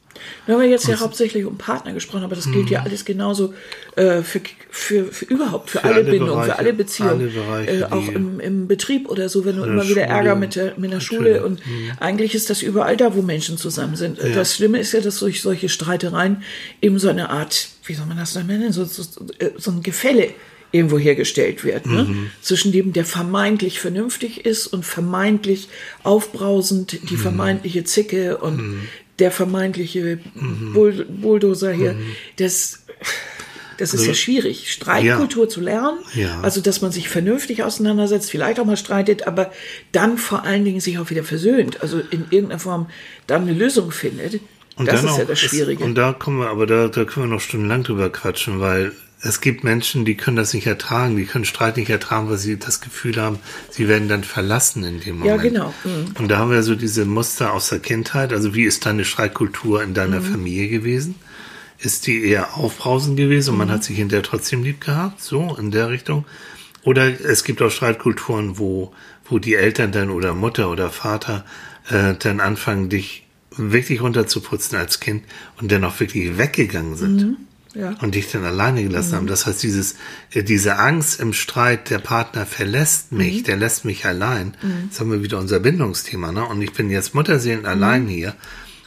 Wir 0.45 0.55
haben 0.55 0.61
ja 0.63 0.69
jetzt 0.69 0.87
ja 0.87 0.99
hauptsächlich 0.99 1.45
um 1.45 1.57
Partner 1.57 1.93
gesprochen, 1.93 2.23
aber 2.23 2.35
das 2.35 2.45
gilt 2.51 2.65
Mhm. 2.65 2.71
ja 2.71 2.81
alles 2.83 3.05
genauso 3.05 3.53
äh, 3.95 4.21
für, 4.21 4.41
für, 4.69 5.05
für 5.05 5.25
überhaupt, 5.25 5.69
für, 5.69 5.83
alle, 5.83 5.95
alle 5.95 6.03
Bindungen, 6.05 6.33
Bereiche, 6.33 6.51
für 6.51 6.59
alle 6.59 6.73
Beziehungen. 6.73 7.11
alle 7.21 7.27
Bereiche, 7.29 7.71
äh, 7.71 7.83
auch 7.85 8.07
im, 8.07 8.39
im 8.39 8.67
Betrieb 8.67 9.09
oder 9.09 9.29
so, 9.29 9.45
wenn 9.45 9.57
du 9.57 9.63
immer 9.63 9.83
wieder 9.83 10.01
Schule, 10.01 10.01
Ärger 10.01 10.35
mit 10.35 10.55
der, 10.55 10.73
mit 10.77 10.91
der 10.91 10.99
Schule 10.99 11.33
natürlich. 11.41 11.59
Mhm. 11.65 11.89
und 11.89 12.01
eigentlich 12.01 12.35
ist 12.35 12.49
das 12.49 12.61
überall 12.61 12.97
da, 12.97 13.15
wo 13.15 13.21
Menschen 13.21 13.57
zusammen 13.57 13.95
sind. 13.95 14.19
Das 14.35 14.55
Schlimme 14.55 14.79
ist 14.79 14.93
ja, 14.93 15.01
dass 15.01 15.19
durch 15.19 15.41
solche 15.41 15.69
Streitereien 15.69 16.43
eben 16.81 16.99
so 16.99 17.09
eine 17.09 17.29
Art, 17.29 17.69
wie 17.85 17.93
soll 17.93 18.05
man 18.05 18.17
das 18.17 18.35
nennen, 18.35 18.71
so, 18.71 18.85
so, 18.85 19.03
so 19.57 19.71
ein 19.71 19.83
Gefälle 19.83 20.29
irgendwo 20.71 20.99
hergestellt 20.99 21.63
wird, 21.63 21.87
ne? 21.87 22.03
Mhm. 22.03 22.29
zwischen 22.43 22.71
dem, 22.71 22.93
der 22.93 23.03
vermeintlich 23.03 23.79
vernünftig 23.79 24.45
ist 24.45 24.67
und 24.67 24.85
vermeintlich 24.85 25.67
aufbrausend, 26.03 26.93
Mhm. 26.93 27.07
die 27.07 27.17
vermeintliche 27.17 27.83
Zicke 27.85 28.37
und 28.37 28.81
der 29.19 29.31
vermeintliche 29.31 30.19
Bull 30.73 31.05
Bulldozer 31.09 31.71
hier. 31.71 31.95
Das, 32.37 32.83
das 33.77 33.93
ist 33.93 34.05
ja 34.05 34.13
schwierig, 34.13 34.71
Streitkultur 34.71 35.47
zu 35.49 35.61
lernen, 35.61 35.99
Also 36.05 36.19
Ja. 36.19 36.41
also 36.41 36.61
dass 36.61 36.81
man 36.81 36.91
sich 36.91 37.07
vernünftig 37.09 37.63
auseinandersetzt, 37.63 38.29
vielleicht 38.31 38.59
auch 38.59 38.65
mal 38.65 38.77
streitet, 38.77 39.27
aber 39.27 39.51
dann 39.91 40.17
vor 40.17 40.43
allen 40.43 40.65
Dingen 40.65 40.79
sich 40.81 40.97
auch 40.99 41.09
wieder 41.09 41.23
versöhnt, 41.23 41.81
also 41.81 41.99
in 42.11 42.25
irgendeiner 42.29 42.59
Form 42.59 42.87
dann 43.27 43.43
eine 43.43 43.53
Lösung 43.53 43.91
findet. 43.91 44.41
das 44.77 45.03
ist 45.03 45.17
ja 45.17 45.25
das 45.25 45.39
Schwierige. 45.39 45.83
und 45.83 45.95
da 45.95 46.13
kommen 46.13 46.39
wir, 46.39 46.49
aber 46.49 46.65
da, 46.65 46.87
da 46.87 47.05
können 47.05 47.27
wir 47.29 47.35
noch 47.35 47.41
stundenlang 47.41 47.83
drüber 47.83 48.09
quatschen, 48.09 48.59
weil 48.59 48.91
es 49.21 49.41
gibt 49.41 49.63
Menschen, 49.65 50.05
die 50.05 50.15
können 50.15 50.37
das 50.37 50.53
nicht 50.53 50.65
ertragen, 50.67 51.17
die 51.17 51.25
können 51.25 51.43
Streit 51.45 51.75
nicht 51.77 51.89
ertragen, 51.89 52.29
weil 52.29 52.37
sie 52.37 52.57
das 52.57 52.79
Gefühl 52.79 53.17
haben, 53.21 53.39
sie 53.69 53.87
werden 53.89 54.07
dann 54.07 54.23
verlassen 54.23 54.83
in 54.85 54.99
dem 55.01 55.23
Ja, 55.25 55.31
Moment. 55.35 55.41
genau. 55.53 55.73
Mhm. 55.83 56.05
Und 56.17 56.27
da 56.29 56.37
haben 56.37 56.51
wir 56.51 56.63
so 56.63 56.75
diese 56.75 57.05
Muster 57.05 57.51
aus 57.53 57.69
der 57.69 57.79
Kindheit. 57.79 58.31
Also 58.31 58.55
wie 58.55 58.63
ist 58.63 58.85
deine 58.85 59.03
Streitkultur 59.03 59.83
in 59.83 59.89
Mhm. 59.89 59.93
deiner 59.95 60.21
Familie 60.21 60.69
gewesen? 60.69 61.15
Ist 61.79 62.07
die 62.07 62.23
eher 62.25 62.55
aufbrausend 62.57 63.17
gewesen 63.17 63.49
und 63.51 63.55
Mhm. 63.55 63.59
man 63.59 63.71
hat 63.71 63.83
sich 63.83 63.97
hinterher 63.97 64.23
trotzdem 64.23 64.63
lieb 64.63 64.79
gehabt? 64.81 65.21
So 65.21 65.55
in 65.59 65.71
der 65.71 65.89
Richtung? 65.89 66.25
Oder 66.83 67.07
es 67.19 67.43
gibt 67.43 67.61
auch 67.61 67.71
Streitkulturen, 67.71 68.57
wo, 68.57 68.93
wo 69.29 69.37
die 69.39 69.55
Eltern 69.55 69.91
dann 69.91 70.09
oder 70.11 70.33
Mutter 70.33 70.69
oder 70.71 70.89
Vater 70.89 71.45
äh, 71.89 72.13
dann 72.17 72.39
anfangen, 72.39 72.87
dich 72.89 73.25
wirklich 73.51 74.01
runterzuputzen 74.01 74.77
als 74.77 74.99
Kind 75.01 75.23
und 75.59 75.71
dann 75.71 75.83
auch 75.83 75.99
wirklich 75.99 76.37
weggegangen 76.37 76.95
sind 76.95 77.15
Mhm. 77.21 77.37
Ja. 77.75 77.95
und 78.01 78.15
dich 78.15 78.31
dann 78.31 78.43
alleine 78.45 78.81
gelassen 78.81 79.15
haben. 79.15 79.27
Das 79.27 79.45
heißt, 79.45 79.61
dieses, 79.61 79.95
äh, 80.33 80.41
diese 80.43 80.79
Angst 80.79 81.19
im 81.19 81.33
Streit, 81.33 81.91
der 81.91 81.99
Partner 81.99 82.47
verlässt 82.47 83.11
mich, 83.11 83.43
der 83.43 83.57
lässt 83.57 83.85
mich 83.85 84.05
allein. 84.05 84.55
Jetzt 84.85 84.99
haben 84.99 85.11
wir 85.11 85.21
wieder 85.21 85.37
unser 85.37 85.59
Bindungsthema, 85.59 86.31
ne? 86.31 86.45
Und 86.45 86.61
ich 86.63 86.73
bin 86.73 86.89
jetzt 86.89 87.13
Mutterseelen 87.13 87.67
allein 87.67 88.07
hier. 88.07 88.33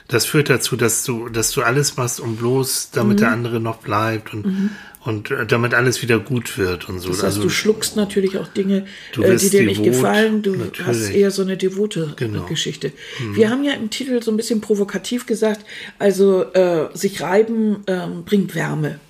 Das 0.08 0.26
führt 0.26 0.50
dazu, 0.50 0.76
dass 0.76 1.04
du, 1.04 1.28
dass 1.28 1.52
du 1.52 1.62
alles 1.62 1.96
machst, 1.96 2.18
um 2.18 2.36
bloß, 2.36 2.90
damit 2.90 3.20
der 3.20 3.30
andere 3.30 3.60
noch 3.60 3.76
bleibt 3.78 4.34
und, 4.34 4.70
und 5.04 5.30
äh, 5.30 5.46
damit 5.46 5.74
alles 5.74 6.02
wieder 6.02 6.18
gut 6.18 6.58
wird 6.58 6.88
und 6.88 7.00
so. 7.00 7.08
Das 7.08 7.18
heißt, 7.18 7.24
also, 7.24 7.42
du 7.42 7.48
schluckst 7.48 7.96
natürlich 7.96 8.38
auch 8.38 8.48
Dinge, 8.48 8.86
äh, 9.20 9.36
die 9.36 9.50
dir 9.50 9.64
nicht 9.64 9.84
devot, 9.84 9.94
gefallen. 9.94 10.42
Du 10.42 10.54
natürlich. 10.54 10.86
hast 10.86 11.10
eher 11.10 11.30
so 11.30 11.42
eine 11.42 11.56
devote 11.56 12.14
Genau. 12.16 12.44
äh, 12.44 12.48
Geschichte. 12.48 12.92
Wir 13.34 13.50
haben 13.50 13.64
ja 13.64 13.72
im 13.72 13.90
Titel 13.90 14.22
so 14.22 14.30
ein 14.30 14.36
bisschen 14.36 14.60
provokativ 14.60 15.26
gesagt, 15.26 15.64
also 15.98 16.44
äh, 16.52 16.88
sich 16.94 17.20
reiben 17.20 17.82
ähm, 17.86 18.24
bringt 18.24 18.54
Wärme, 18.54 19.00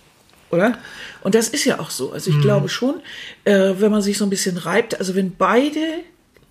oder? 0.51 0.79
Und 1.23 1.35
das 1.35 1.49
ist 1.49 1.65
ja 1.65 1.79
auch 1.79 1.91
so. 1.91 2.13
Also 2.13 2.31
ich 2.31 2.41
glaube 2.41 2.69
schon, 2.69 2.97
äh, 3.45 3.75
wenn 3.79 3.91
man 3.91 4.03
sich 4.03 4.19
so 4.19 4.25
ein 4.25 4.31
bisschen 4.31 4.57
reibt, 4.57 4.99
also 4.99 5.15
wenn 5.15 5.35
beide 5.37 5.79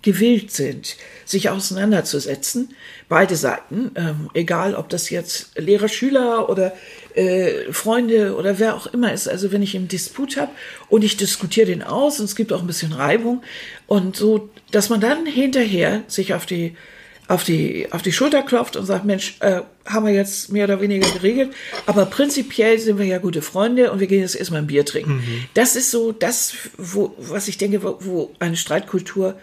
gewillt 0.02 0.50
sind, 0.50 0.96
sich 1.24 1.48
auseinanderzusetzen, 1.48 2.74
beide 3.08 3.36
Seiten, 3.36 3.92
ähm, 3.94 4.30
egal 4.34 4.74
ob 4.74 4.88
das 4.88 5.10
jetzt 5.10 5.58
Lehrer, 5.58 5.88
Schüler 5.88 6.48
oder 6.48 6.72
äh, 7.14 7.72
Freunde 7.72 8.36
oder 8.36 8.58
wer 8.58 8.74
auch 8.74 8.86
immer 8.88 9.12
ist, 9.12 9.28
also 9.28 9.52
wenn 9.52 9.62
ich 9.62 9.76
einen 9.76 9.88
Disput 9.88 10.36
habe 10.36 10.52
und 10.88 11.04
ich 11.04 11.16
diskutiere 11.16 11.66
den 11.66 11.82
aus 11.82 12.18
und 12.18 12.26
es 12.26 12.36
gibt 12.36 12.52
auch 12.52 12.60
ein 12.60 12.66
bisschen 12.66 12.92
Reibung 12.92 13.42
und 13.86 14.16
so, 14.16 14.50
dass 14.70 14.88
man 14.88 15.00
dann 15.00 15.26
hinterher 15.26 16.02
sich 16.08 16.34
auf 16.34 16.46
die 16.46 16.76
auf 17.28 17.44
die, 17.44 17.86
auf 17.92 18.02
die 18.02 18.12
Schulter 18.12 18.42
klopft 18.42 18.76
und 18.76 18.84
sagt, 18.84 19.04
Mensch, 19.04 19.36
äh, 19.40 19.62
haben 19.86 20.06
wir 20.06 20.12
jetzt 20.12 20.52
mehr 20.52 20.64
oder 20.64 20.80
weniger 20.80 21.08
geregelt, 21.08 21.54
aber 21.86 22.04
prinzipiell 22.04 22.78
sind 22.78 22.98
wir 22.98 23.06
ja 23.06 23.18
gute 23.18 23.42
Freunde 23.42 23.90
und 23.90 24.00
wir 24.00 24.06
gehen 24.06 24.20
jetzt 24.20 24.34
erstmal 24.34 24.60
ein 24.60 24.66
Bier 24.66 24.84
trinken. 24.84 25.22
Das 25.54 25.76
ist 25.76 25.90
so 25.90 26.12
das, 26.12 26.54
wo, 26.76 27.14
was 27.18 27.48
ich 27.48 27.56
denke, 27.58 27.82
wo, 27.82 27.96
wo 28.00 28.34
eine 28.38 28.56
Streitkultur 28.56 29.36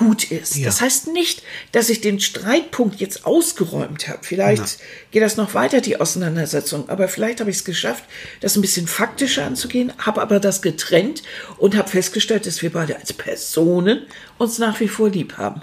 gut 0.00 0.30
ist. 0.30 0.56
Ja. 0.56 0.64
Das 0.64 0.80
heißt 0.80 1.08
nicht, 1.08 1.42
dass 1.72 1.90
ich 1.90 2.00
den 2.00 2.20
Streitpunkt 2.20 3.00
jetzt 3.00 3.26
ausgeräumt 3.26 4.08
habe. 4.08 4.20
Vielleicht 4.22 4.78
geht 5.10 5.22
das 5.22 5.36
noch 5.36 5.52
weiter, 5.52 5.82
die 5.82 6.00
Auseinandersetzung, 6.00 6.88
aber 6.88 7.06
vielleicht 7.06 7.40
habe 7.40 7.50
ich 7.50 7.56
es 7.56 7.64
geschafft, 7.66 8.04
das 8.40 8.56
ein 8.56 8.62
bisschen 8.62 8.86
faktischer 8.86 9.44
anzugehen, 9.44 9.92
habe 9.98 10.22
aber 10.22 10.40
das 10.40 10.62
getrennt 10.62 11.22
und 11.58 11.76
habe 11.76 11.88
festgestellt, 11.88 12.46
dass 12.46 12.62
wir 12.62 12.72
beide 12.72 12.96
als 12.96 13.12
Personen 13.12 14.06
uns 14.38 14.58
nach 14.58 14.80
wie 14.80 14.88
vor 14.88 15.10
lieb 15.10 15.36
haben. 15.36 15.60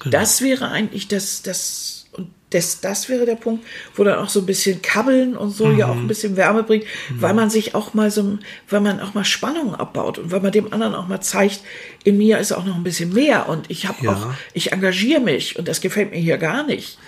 genau. 0.00 0.10
Das 0.10 0.40
wäre 0.40 0.70
eigentlich 0.70 1.08
das, 1.08 1.42
das, 1.42 2.05
das, 2.50 2.80
das 2.80 3.08
wäre 3.08 3.26
der 3.26 3.34
Punkt, 3.34 3.64
wo 3.96 4.04
dann 4.04 4.18
auch 4.20 4.28
so 4.28 4.40
ein 4.40 4.46
bisschen 4.46 4.80
Kabbeln 4.80 5.36
und 5.36 5.50
so 5.50 5.72
ja 5.72 5.88
auch 5.88 5.96
ein 5.96 6.06
bisschen 6.06 6.36
Wärme 6.36 6.62
bringt, 6.62 6.84
weil 7.18 7.34
man 7.34 7.50
sich 7.50 7.74
auch 7.74 7.92
mal 7.92 8.10
so, 8.10 8.38
weil 8.70 8.80
man 8.80 9.00
auch 9.00 9.14
mal 9.14 9.24
Spannung 9.24 9.74
abbaut 9.74 10.18
und 10.18 10.30
weil 10.30 10.40
man 10.40 10.52
dem 10.52 10.72
anderen 10.72 10.94
auch 10.94 11.08
mal 11.08 11.20
zeigt, 11.20 11.60
in 12.04 12.16
mir 12.18 12.38
ist 12.38 12.52
auch 12.52 12.64
noch 12.64 12.76
ein 12.76 12.84
bisschen 12.84 13.12
mehr 13.12 13.48
und 13.48 13.68
ich 13.68 13.86
habe 13.86 13.98
Ja. 14.04 14.12
auch, 14.12 14.26
ich 14.54 14.70
engagiere 14.72 15.20
mich 15.20 15.58
und 15.58 15.66
das 15.66 15.80
gefällt 15.80 16.12
mir 16.12 16.18
hier 16.20 16.38
gar 16.38 16.64
nicht. 16.64 16.98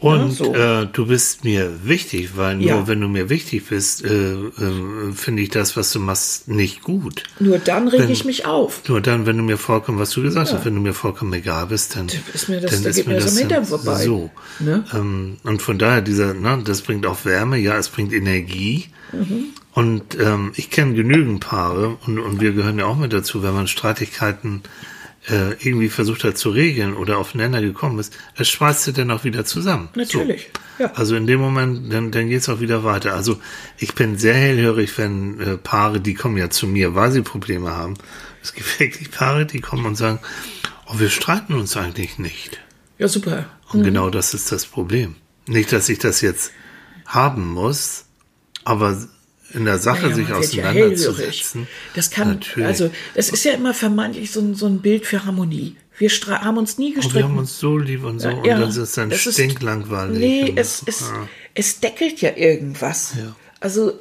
Und 0.00 0.30
so. 0.32 0.54
äh, 0.54 0.86
du 0.92 1.06
bist 1.06 1.44
mir 1.44 1.70
wichtig, 1.84 2.36
weil 2.36 2.56
nur 2.56 2.66
Ja. 2.66 2.86
wenn 2.86 3.00
du 3.00 3.08
mir 3.08 3.28
wichtig 3.30 3.66
bist, 3.68 4.04
äh, 4.04 4.32
äh, 4.34 5.12
finde 5.14 5.42
ich 5.42 5.48
das, 5.50 5.76
was 5.76 5.90
du 5.92 5.98
machst, 6.00 6.48
nicht 6.48 6.82
gut. 6.82 7.24
Nur 7.40 7.58
dann 7.58 7.88
reg 7.88 8.00
Wenn- 8.02 8.10
ich 8.10 8.24
mich 8.24 8.46
auf. 8.46 8.82
Nur 8.88 9.00
dann, 9.00 9.26
wenn 9.26 9.36
du 9.36 9.42
mir 9.42 9.58
vollkommen, 9.58 9.98
was 9.98 10.10
du 10.10 10.22
gesagt 10.22 10.52
hast, 10.52 10.64
wenn 10.64 10.74
du 10.74 10.80
mir 10.80 10.94
vollkommen 10.94 11.32
egal 11.32 11.66
bist, 11.66 11.96
dann 11.96 12.06
ist 12.32 12.48
mir 12.48 12.60
das- 12.60 12.70
dann 12.72 12.82
da 12.84 12.90
geht 12.90 13.06
mir 13.08 13.14
das 13.16 13.40
am 13.42 13.48
dann 13.48 13.64
vorbei. 13.64 14.04
So. 14.04 14.30
Ne? 14.60 14.84
Ähm, 14.94 15.36
und 15.42 15.62
von 15.62 15.78
daher, 15.78 16.00
dieser, 16.00 16.34
ne, 16.34 16.62
das 16.64 16.82
bringt 16.82 17.04
auch 17.06 17.24
Wärme, 17.24 17.58
ja, 17.58 17.76
es 17.76 17.88
bringt 17.88 18.12
Energie. 18.12 18.86
Mhm. 19.12 19.46
Und 19.72 20.16
ähm, 20.20 20.52
ich 20.56 20.70
kenne 20.70 20.94
genügend 20.94 21.40
Paare 21.40 21.96
und, 22.06 22.18
und 22.18 22.40
wir 22.40 22.52
gehören 22.52 22.78
ja 22.78 22.86
auch 22.86 22.96
mit 22.98 23.12
dazu, 23.12 23.42
wenn 23.42 23.54
man 23.54 23.68
Streitigkeiten 23.68 24.62
äh, 24.64 24.68
irgendwie 25.30 25.88
versucht 25.88 26.24
hat 26.24 26.38
zu 26.38 26.50
regeln 26.50 26.94
oder 26.94 27.18
aufeinander 27.18 27.60
gekommen 27.60 27.98
ist, 27.98 28.16
es 28.36 28.48
schweißt 28.48 28.84
sie 28.84 28.92
dann 28.92 29.10
auch 29.10 29.24
wieder 29.24 29.44
zusammen. 29.44 29.88
Natürlich, 29.94 30.50
So. 30.78 30.84
ja. 30.84 30.92
Also 30.94 31.16
in 31.16 31.26
dem 31.26 31.40
Moment, 31.40 31.92
dann, 31.92 32.10
dann 32.10 32.28
geht's 32.28 32.48
auch 32.48 32.60
wieder 32.60 32.84
weiter. 32.84 33.14
Also 33.14 33.38
ich 33.78 33.94
bin 33.94 34.16
sehr 34.18 34.34
hellhörig, 34.34 34.96
wenn 34.98 35.40
äh, 35.40 35.56
Paare, 35.58 36.00
die 36.00 36.14
kommen 36.14 36.36
ja 36.36 36.50
zu 36.50 36.66
mir, 36.66 36.94
weil 36.94 37.12
sie 37.12 37.22
Probleme 37.22 37.70
haben. 37.70 37.94
Es 38.42 38.54
gibt 38.54 38.80
wirklich 38.80 39.10
Paare, 39.10 39.46
die 39.46 39.60
kommen 39.60 39.86
und 39.86 39.96
sagen, 39.96 40.18
oh, 40.86 40.98
wir 40.98 41.10
streiten 41.10 41.54
uns 41.54 41.76
eigentlich 41.76 42.18
nicht. 42.18 42.60
Ja, 42.98 43.08
super. 43.08 43.46
Und 43.70 43.82
genau 43.82 44.10
das 44.10 44.34
ist 44.34 44.50
das 44.50 44.64
Problem. 44.66 45.16
Nicht, 45.46 45.72
dass 45.72 45.88
ich 45.88 45.98
das 45.98 46.20
jetzt 46.20 46.52
haben 47.06 47.46
muss, 47.46 48.06
aber 48.64 48.96
in 49.52 49.64
der 49.64 49.78
Sache 49.78 50.02
Naja, 50.02 50.14
sich 50.14 50.28
wird 50.28 50.52
ja 50.52 50.68
auseinanderzusetzen. 50.70 51.66
Das 51.94 52.10
kann, 52.10 52.28
Natürlich. 52.28 52.66
also, 52.66 52.90
das 53.14 53.30
ist 53.30 53.44
ja 53.44 53.52
immer 53.52 53.74
vermeintlich 53.74 54.30
so 54.30 54.40
ein, 54.40 54.54
so 54.54 54.66
ein 54.66 54.80
Bild 54.80 55.06
für 55.06 55.24
Harmonie. 55.24 55.76
Wir 55.98 56.10
haben 56.10 56.58
uns 56.58 56.78
nie 56.78 56.88
Und 56.88 56.94
wir 56.96 57.02
gestritten. 57.02 57.24
haben 57.28 57.38
uns 57.38 57.58
so 57.58 57.76
lieb 57.78 58.04
und 58.04 58.20
so, 58.20 58.28
und 58.28 58.44
Ja, 58.44 58.58
dann 58.60 58.68
ist 58.68 58.76
es 58.76 58.92
dann 58.92 59.10
das 59.10 59.26
ist- 59.26 59.34
stinklangweilig. 59.34 60.18
Nee, 60.18 60.52
es, 60.54 60.82
es, 60.86 61.00
ja. 61.00 61.28
es 61.54 61.80
deckelt 61.80 62.20
ja 62.20 62.36
irgendwas. 62.36 63.14
Ja. 63.18 63.34
Also, 63.60 63.98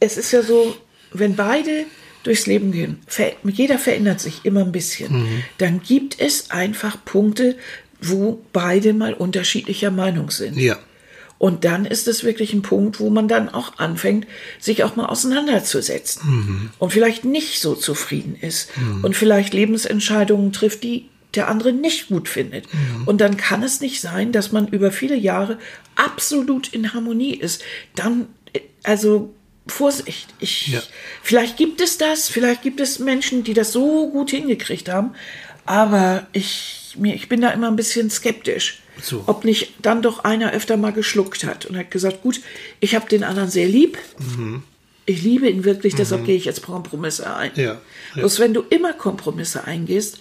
es 0.00 0.16
ist 0.18 0.32
ja 0.32 0.42
so, 0.42 0.76
wenn 1.12 1.34
beide 1.36 1.84
durchs 2.24 2.46
Leben 2.46 2.72
gehen, 2.72 2.98
ver 3.06 3.32
jeder 3.44 3.78
verändert 3.78 4.20
sich 4.20 4.44
immer 4.44 4.60
ein 4.64 4.72
bisschen, 4.72 5.12
Mhm. 5.22 5.42
dann 5.58 5.80
gibt 5.82 6.20
es 6.20 6.50
einfach 6.50 7.02
Punkte, 7.04 7.56
wo 8.02 8.44
beide 8.52 8.92
mal 8.92 9.14
unterschiedlicher 9.14 9.90
Meinung 9.90 10.30
sind. 10.30 10.56
ja. 10.58 10.76
Und 11.38 11.64
dann 11.64 11.84
ist 11.84 12.08
es 12.08 12.24
wirklich 12.24 12.52
ein 12.52 12.62
Punkt, 12.62 12.98
wo 12.98 13.10
man 13.10 13.28
dann 13.28 13.48
auch 13.48 13.78
anfängt, 13.78 14.26
sich 14.58 14.82
auch 14.82 14.96
mal 14.96 15.06
auseinanderzusetzen 15.06 16.70
und 16.78 16.92
vielleicht 16.92 17.24
nicht 17.24 17.60
so 17.60 17.74
zufrieden 17.74 18.36
ist 18.40 18.70
und 19.02 19.14
vielleicht 19.16 19.54
Lebensentscheidungen 19.54 20.52
trifft, 20.52 20.82
die 20.82 21.06
der 21.34 21.48
andere 21.48 21.72
nicht 21.72 22.08
gut 22.08 22.28
findet. 22.28 22.64
Und 23.06 23.20
dann 23.20 23.36
kann 23.36 23.62
es 23.62 23.80
nicht 23.80 24.00
sein, 24.00 24.32
dass 24.32 24.50
man 24.50 24.66
über 24.66 24.90
viele 24.90 25.14
Jahre 25.14 25.58
absolut 25.94 26.72
in 26.72 26.94
Harmonie 26.94 27.34
ist. 27.34 27.62
Dann, 27.94 28.26
äh, 28.54 28.60
also 28.82 29.34
Vorsicht, 29.66 30.28
ich, 30.40 30.68
Ja. 30.68 30.82
vielleicht 31.22 31.58
gibt 31.58 31.82
es 31.82 31.98
das, 31.98 32.28
vielleicht 32.28 32.62
gibt 32.62 32.80
es 32.80 32.98
Menschen, 32.98 33.44
die 33.44 33.52
das 33.52 33.72
so 33.72 34.08
gut 34.10 34.30
hingekriegt 34.30 34.88
haben, 34.88 35.10
aber 35.66 36.26
ich, 36.32 36.96
mir, 36.98 37.14
ich 37.14 37.28
bin 37.28 37.42
da 37.42 37.50
immer 37.50 37.68
ein 37.68 37.76
bisschen 37.76 38.08
skeptisch 38.10 38.80
So. 39.00 39.22
ob 39.26 39.44
nicht 39.44 39.74
dann 39.80 40.02
doch 40.02 40.24
einer 40.24 40.52
öfter 40.52 40.76
mal 40.76 40.92
geschluckt 40.92 41.44
hat 41.44 41.66
und 41.66 41.76
hat 41.76 41.90
gesagt, 41.90 42.22
gut, 42.22 42.40
ich 42.80 42.94
habe 42.94 43.08
den 43.08 43.24
anderen 43.24 43.50
sehr 43.50 43.66
lieb. 43.68 43.98
Ich 45.06 45.22
liebe 45.22 45.48
ihn 45.48 45.64
wirklich, 45.64 45.94
deshalb 45.94 46.24
gehe 46.26 46.36
ich 46.36 46.44
jetzt 46.44 46.62
Kompromisse 46.62 47.34
ein. 47.34 47.50
Ja, 47.54 47.62
ja. 47.64 47.80
Bloß 48.14 48.38
wenn 48.40 48.52
du 48.54 48.62
immer 48.68 48.92
Kompromisse 48.92 49.64
eingehst, 49.64 50.18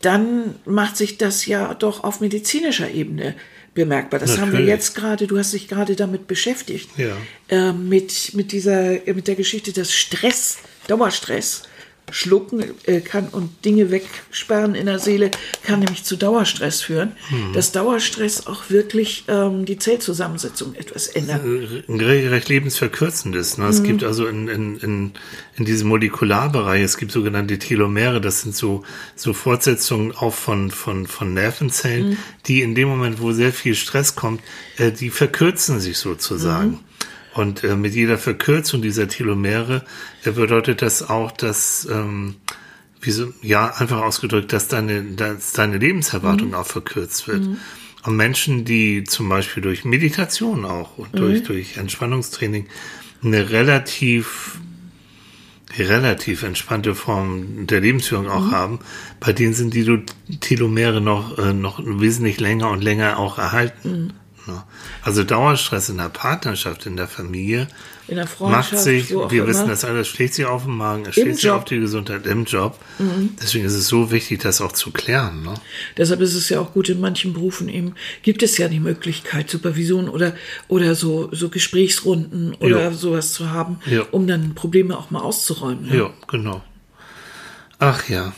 dann 0.00 0.56
macht 0.64 0.96
sich 0.96 1.18
das 1.18 1.46
ja 1.46 1.72
doch 1.74 2.02
auf 2.04 2.20
medizinischer 2.20 2.90
Ebene 2.90 3.34
bemerkbar. 3.74 4.20
Das 4.20 4.32
haben 4.32 4.52
wir 4.52 4.60
Natürlich. 4.60 4.68
jetzt 4.68 4.94
gerade, 4.94 5.26
du 5.26 5.38
hast 5.38 5.52
dich 5.52 5.68
gerade 5.68 5.96
damit 5.96 6.26
beschäftigt, 6.26 6.88
Ja. 6.96 7.16
äh, 7.48 7.72
mit, 7.72 8.34
mit 8.34 8.52
dieser, 8.52 8.98
mit 9.06 9.26
der 9.28 9.34
Geschichte, 9.34 9.72
dass 9.72 9.92
Stress, 9.92 10.58
Dauerstress, 10.88 11.62
schlucken 12.10 12.62
äh, 12.84 13.00
kann 13.00 13.28
und 13.28 13.64
Dinge 13.64 13.90
wegsperren 13.90 14.74
in 14.74 14.86
der 14.86 14.98
Seele, 14.98 15.30
kann 15.64 15.80
nämlich 15.80 16.04
zu 16.04 16.16
Dauerstress 16.16 16.82
führen. 16.82 17.12
Mhm. 17.30 17.52
Dass 17.54 17.72
Dauerstress 17.72 18.46
auch 18.46 18.70
wirklich 18.70 19.24
ähm, 19.28 19.64
die 19.64 19.78
Zellzusammensetzung 19.78 20.74
etwas 20.74 21.06
ändert. 21.08 21.42
ein 21.44 22.00
regelrecht 22.00 22.48
lebensverkürzendes. 22.48 23.58
Ne? 23.58 23.66
Es 23.68 23.80
Mhm. 23.80 23.84
gibt 23.84 24.04
also 24.04 24.26
in, 24.26 24.48
in, 24.48 24.76
in, 24.78 25.12
in 25.56 25.64
diesem 25.64 25.88
Molekularbereich, 25.88 26.82
es 26.82 26.96
gibt 26.98 27.10
sogenannte 27.12 27.58
Telomere, 27.58 28.20
das 28.20 28.42
sind 28.42 28.54
so, 28.54 28.84
so 29.16 29.32
Fortsetzungen 29.32 30.12
auch 30.12 30.34
von, 30.34 30.70
von, 30.70 31.06
von 31.06 31.34
Nervenzellen, 31.34 32.10
Mhm. 32.10 32.16
die 32.46 32.62
in 32.62 32.74
dem 32.74 32.88
Moment, 32.88 33.20
wo 33.20 33.32
sehr 33.32 33.52
viel 33.52 33.74
Stress 33.74 34.14
kommt, 34.14 34.40
äh, 34.78 34.92
die 34.92 35.10
verkürzen 35.10 35.80
sich 35.80 35.98
sozusagen. 35.98 36.80
Mhm. 37.34 37.40
Und 37.40 37.64
äh, 37.64 37.76
mit 37.76 37.94
jeder 37.94 38.18
Verkürzung 38.18 38.82
dieser 38.82 39.08
Telomere 39.08 39.84
äh, 40.24 40.30
bedeutet 40.30 40.82
das 40.82 41.08
auch, 41.08 41.30
dass, 41.32 41.88
ähm, 41.90 42.36
wie 43.00 43.10
so, 43.10 43.32
ja, 43.42 43.74
einfach 43.76 44.02
ausgedrückt, 44.02 44.52
dass 44.52 44.68
deine, 44.68 45.02
dass 45.02 45.52
deine 45.52 45.78
Lebenserwartung 45.78 46.54
auch 46.54 46.66
verkürzt 46.66 47.28
wird. 47.28 47.42
Und 48.04 48.16
Menschen, 48.16 48.64
die 48.64 49.04
zum 49.04 49.28
Beispiel 49.28 49.62
durch 49.62 49.84
Meditation 49.84 50.64
auch 50.64 50.98
und 50.98 51.18
durch, 51.18 51.42
durch 51.42 51.78
Entspannungstraining 51.78 52.66
eine 53.22 53.50
relativ 53.50 54.58
relativ 55.78 56.42
entspannte 56.42 56.94
Form 56.94 57.66
der 57.66 57.80
Lebensführung 57.80 58.28
auch 58.28 58.52
haben, 58.52 58.78
bei 59.20 59.32
denen 59.32 59.54
sind 59.54 59.74
die 59.74 60.04
Telomere 60.40 61.00
noch, 61.00 61.38
äh, 61.38 61.52
noch 61.52 61.80
wesentlich 61.84 62.40
länger 62.40 62.70
und 62.70 62.82
länger 62.82 63.18
auch 63.18 63.38
erhalten. 63.38 64.12
Ne? 64.46 64.62
Also 65.02 65.24
Dauerstress 65.24 65.88
in 65.88 65.96
der 65.98 66.08
Partnerschaft, 66.10 66.86
in 66.86 66.96
der 66.96 67.08
Familie, 67.08 67.68
In 68.08 68.16
der 68.16 68.26
Freundschaft, 68.26 68.72
macht 68.72 68.82
sich, 68.82 69.14
auch 69.16 69.30
wir 69.30 69.40
immer. 69.42 69.48
wissen 69.50 69.68
das 69.68 69.84
alles, 69.84 70.08
schlägt 70.08 70.34
sich 70.34 70.44
auf 70.44 70.64
den 70.64 70.76
Magen, 70.76 71.06
es 71.06 71.14
schlägt 71.14 71.36
sich. 71.36 71.44
Mhm. 71.44 71.50
auf 71.50 71.64
die 71.64 71.78
Gesundheit 71.80 72.26
im 72.26 72.44
Job. 72.44 72.78
Deswegen 73.42 73.64
ist 73.64 73.72
es 73.74 73.88
so 73.88 74.10
wichtig, 74.10 74.40
das 74.42 74.60
auch 74.60 74.72
zu 74.72 74.90
klären. 74.90 75.42
Ne? 75.42 75.54
Deshalb 75.96 76.20
ist 76.20 76.34
es 76.34 76.48
ja 76.50 76.60
auch 76.60 76.72
gut, 76.74 76.88
in 76.88 77.00
manchen 77.00 77.32
Berufen 77.32 77.68
eben 77.68 77.94
gibt 78.22 78.42
es 78.42 78.58
ja 78.58 78.68
die 78.68 78.80
Möglichkeit, 78.80 79.48
Supervision 79.50 80.08
oder, 80.08 80.34
oder 80.68 80.94
so, 80.94 81.28
so 81.32 81.48
Gesprächsrunden 81.48 82.54
oder 82.60 82.82
Ja. 82.84 82.92
sowas 82.92 83.32
zu 83.32 83.50
haben, 83.50 83.78
Ja. 83.86 84.02
um 84.10 84.26
dann 84.26 84.54
Probleme 84.54 84.98
auch 84.98 85.10
mal 85.10 85.20
auszuräumen. 85.20 85.88
ne? 85.88 85.96
Ja, 85.96 86.10
genau. 86.28 86.62
Ach 87.78 88.08
ja, 88.08 88.32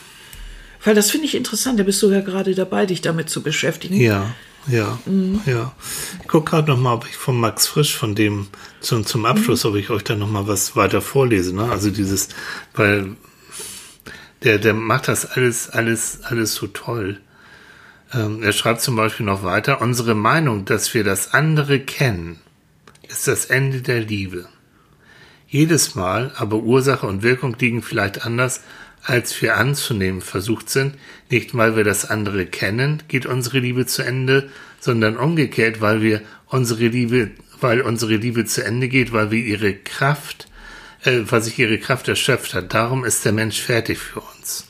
Weil 0.84 0.94
das 0.94 1.10
finde 1.10 1.26
ich 1.26 1.34
interessant, 1.34 1.78
da 1.80 1.82
bist 1.84 2.00
du 2.02 2.10
ja 2.12 2.20
gerade 2.20 2.54
dabei, 2.54 2.86
dich 2.86 3.00
damit 3.02 3.28
zu 3.28 3.42
beschäftigen. 3.42 3.96
ja, 4.00 4.34
ja, 4.68 4.98
Mhm. 5.06 5.40
ja. 5.46 5.72
Ich 6.22 6.28
gucke 6.28 6.50
gerade 6.50 6.70
noch 6.70 6.78
mal, 6.78 6.94
ob 6.94 7.06
ich 7.08 7.16
von 7.16 7.38
Max 7.38 7.66
Frisch, 7.66 7.96
von 7.96 8.14
dem 8.14 8.48
zum, 8.80 9.04
zum 9.06 9.24
Abschluss, 9.26 9.64
Mhm. 9.64 9.70
ob 9.70 9.76
ich 9.76 9.90
euch 9.90 10.04
da 10.04 10.14
noch 10.16 10.30
mal 10.30 10.46
was 10.48 10.76
weiter 10.76 11.00
vorlese. 11.00 11.54
Ne? 11.54 11.70
Also 11.70 11.90
dieses, 11.90 12.28
weil 12.74 13.16
der, 14.42 14.58
der 14.58 14.74
macht 14.74 15.08
das 15.08 15.24
alles, 15.26 15.70
alles, 15.70 16.20
alles 16.22 16.54
so 16.54 16.66
toll. 16.66 17.20
Ähm, 18.12 18.42
er 18.42 18.52
schreibt 18.52 18.80
zum 18.80 18.96
Beispiel 18.96 19.26
noch 19.26 19.42
weiter, 19.42 19.80
unsere 19.80 20.14
Meinung, 20.14 20.64
dass 20.64 20.94
wir 20.94 21.04
das 21.04 21.34
andere 21.34 21.80
kennen, 21.80 22.38
ist 23.08 23.26
das 23.26 23.46
Ende 23.46 23.82
der 23.82 24.00
Liebe. 24.00 24.46
Jedes 25.48 25.94
Mal, 25.94 26.32
aber 26.36 26.56
Ursache 26.56 27.06
und 27.06 27.22
Wirkung 27.22 27.56
liegen 27.58 27.82
vielleicht 27.82 28.24
anders, 28.24 28.60
als 29.06 29.40
wir 29.40 29.56
anzunehmen 29.56 30.20
versucht 30.20 30.68
sind. 30.68 30.96
Nicht 31.30 31.56
weil 31.56 31.76
wir 31.76 31.84
das 31.84 32.04
andere 32.04 32.46
kennen, 32.46 33.02
geht 33.08 33.24
unsere 33.24 33.60
Liebe 33.60 33.86
zu 33.86 34.02
Ende, 34.02 34.50
sondern 34.80 35.16
umgekehrt, 35.16 35.80
weil 35.80 36.02
wir 36.02 36.22
unsere 36.46 36.88
Liebe, 36.88 37.30
weil 37.60 37.80
unsere 37.80 38.16
Liebe 38.16 38.44
zu 38.44 38.64
Ende 38.64 38.88
geht, 38.88 39.12
weil 39.12 39.30
wir 39.30 39.42
ihre 39.44 39.74
Kraft, 39.74 40.48
äh, 41.04 41.20
weil 41.24 41.40
sich 41.40 41.58
ihre 41.58 41.78
Kraft 41.78 42.08
erschöpft 42.08 42.54
hat. 42.54 42.74
Darum 42.74 43.04
ist 43.04 43.24
der 43.24 43.32
Mensch 43.32 43.60
fertig 43.60 43.98
für 43.98 44.20
uns. 44.20 44.66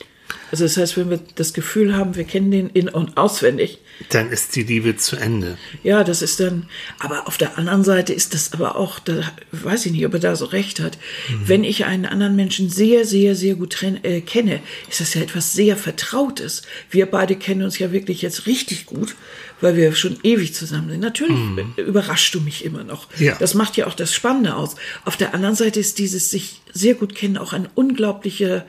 Also 0.52 0.64
das 0.64 0.76
heißt, 0.76 0.96
wenn 0.96 1.10
wir 1.10 1.20
das 1.34 1.52
Gefühl 1.54 1.96
haben, 1.96 2.14
wir 2.14 2.24
kennen 2.24 2.50
den 2.50 2.68
in- 2.70 2.88
und 2.88 3.16
auswendig, 3.16 3.78
Dann 4.10 4.30
ist 4.30 4.54
die 4.54 4.62
Liebe 4.62 4.96
zu 4.96 5.16
Ende. 5.16 5.58
ja, 5.82 6.04
das 6.04 6.22
ist 6.22 6.38
dann, 6.38 6.68
aber 6.98 7.26
auf 7.26 7.36
der 7.36 7.58
anderen 7.58 7.82
Seite 7.82 8.12
ist 8.12 8.34
das 8.34 8.52
aber 8.52 8.76
auch, 8.76 8.98
da 9.00 9.22
weiß 9.52 9.86
ich 9.86 9.92
nicht, 9.92 10.06
ob 10.06 10.14
er 10.14 10.20
da 10.20 10.36
so 10.36 10.44
recht 10.44 10.80
hat. 10.80 10.98
Wenn 11.44 11.64
ich 11.64 11.84
einen 11.84 12.06
anderen 12.06 12.36
Menschen 12.36 12.70
sehr, 12.70 13.04
sehr, 13.06 13.34
sehr 13.34 13.54
gut 13.54 13.82
äh, 13.82 14.20
kenne, 14.20 14.60
ist 14.88 15.00
das 15.00 15.14
ja 15.14 15.22
etwas 15.22 15.52
sehr 15.52 15.76
Vertrautes. 15.76 16.62
Wir 16.90 17.06
beide 17.06 17.36
kennen 17.36 17.62
uns 17.62 17.78
ja 17.78 17.90
wirklich 17.90 18.22
jetzt 18.22 18.46
richtig 18.46 18.86
gut, 18.86 19.16
weil 19.60 19.76
wir 19.76 19.94
schon 19.94 20.18
ewig 20.22 20.54
zusammen 20.54 20.90
sind. 20.90 21.00
Natürlich 21.00 21.38
überraschst 21.76 22.34
du 22.34 22.40
mich 22.40 22.64
immer 22.64 22.84
noch. 22.84 23.08
Ja. 23.18 23.36
Das 23.40 23.54
macht 23.54 23.76
ja 23.76 23.86
auch 23.86 23.94
das 23.94 24.14
Spannende 24.14 24.54
aus. 24.54 24.76
Auf 25.04 25.16
der 25.16 25.34
anderen 25.34 25.54
Seite 25.56 25.80
ist 25.80 25.98
dieses 25.98 26.30
sich 26.30 26.60
sehr 26.72 26.94
gut 26.94 27.14
kennen 27.14 27.38
auch 27.38 27.52
ein 27.52 27.68
unglaublicher, 27.74 28.64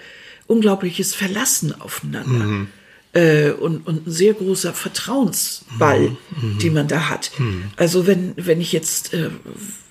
unglaubliches 0.47 1.13
Verlassen 1.15 1.73
aufeinander. 1.79 2.67
äh, 3.13 3.51
und, 3.51 3.87
und 3.87 4.05
ein 4.07 4.11
sehr 4.11 4.33
großer 4.33 4.73
Vertrauensball, 4.73 6.15
Mhm. 6.41 6.59
den 6.59 6.73
man 6.73 6.87
da 6.87 7.09
hat. 7.09 7.31
Also 7.75 8.05
wenn, 8.07 8.33
wenn 8.35 8.61
ich 8.61 8.71
jetzt, 8.71 9.13
äh, 9.13 9.29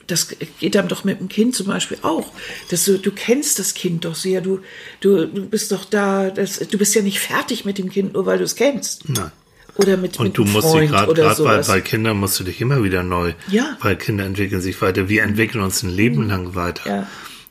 das 0.07 0.29
geht 0.61 0.75
dann 0.77 0.87
doch 0.89 1.03
mit 1.05 1.19
dem 1.19 1.29
Kind 1.29 1.55
zum 1.57 1.67
Beispiel 1.67 1.99
auch, 2.03 2.31
dass 2.71 2.85
du, 2.85 2.99
du 2.99 3.11
kennst 3.11 3.59
das 3.59 3.75
Kind 3.75 4.05
doch 4.05 4.15
sehr, 4.15 4.41
du, 4.41 4.61
du, 5.01 5.27
du 5.27 5.47
bist 5.47 5.73
doch 5.73 5.85
da, 5.85 6.31
das, 6.31 6.59
du 6.59 6.79
bist 6.79 6.95
ja 6.95 7.03
nicht 7.03 7.19
fertig 7.19 7.65
mit 7.65 7.79
dem 7.79 7.91
Kind, 7.91 8.13
nur 8.13 8.27
weil 8.27 8.39
du 8.39 8.45
es 8.45 8.55
kennst. 8.55 9.09
Nein. 9.09 9.33
Oder 9.79 9.97
mit, 9.99 10.19
Und 10.19 10.29
mit 10.29 10.39
du 10.39 10.45
musst 10.45 10.69
dich 10.69 10.73
Freund 10.73 10.91
gerade, 10.91 11.11
oder 11.11 11.23
gerade 11.25 11.43
bei, 11.43 11.61
bei 11.63 11.81
Kindern 11.83 12.17
musst 12.19 12.39
du 12.41 12.45
dich 12.45 12.61
immer 12.63 12.83
wieder 12.85 13.03
neu, 13.03 13.33
Ja. 13.49 13.77
weil 13.83 13.97
Kinder 13.97 14.25
entwickeln 14.25 14.61
sich 14.63 14.81
weiter. 14.81 15.09
Wir 15.11 15.23
entwickeln 15.23 15.63
uns 15.63 15.83
ein 15.83 15.91
Leben 15.91 16.29
lang 16.29 16.55
weiter. 16.55 16.89
Ja. 16.89 17.07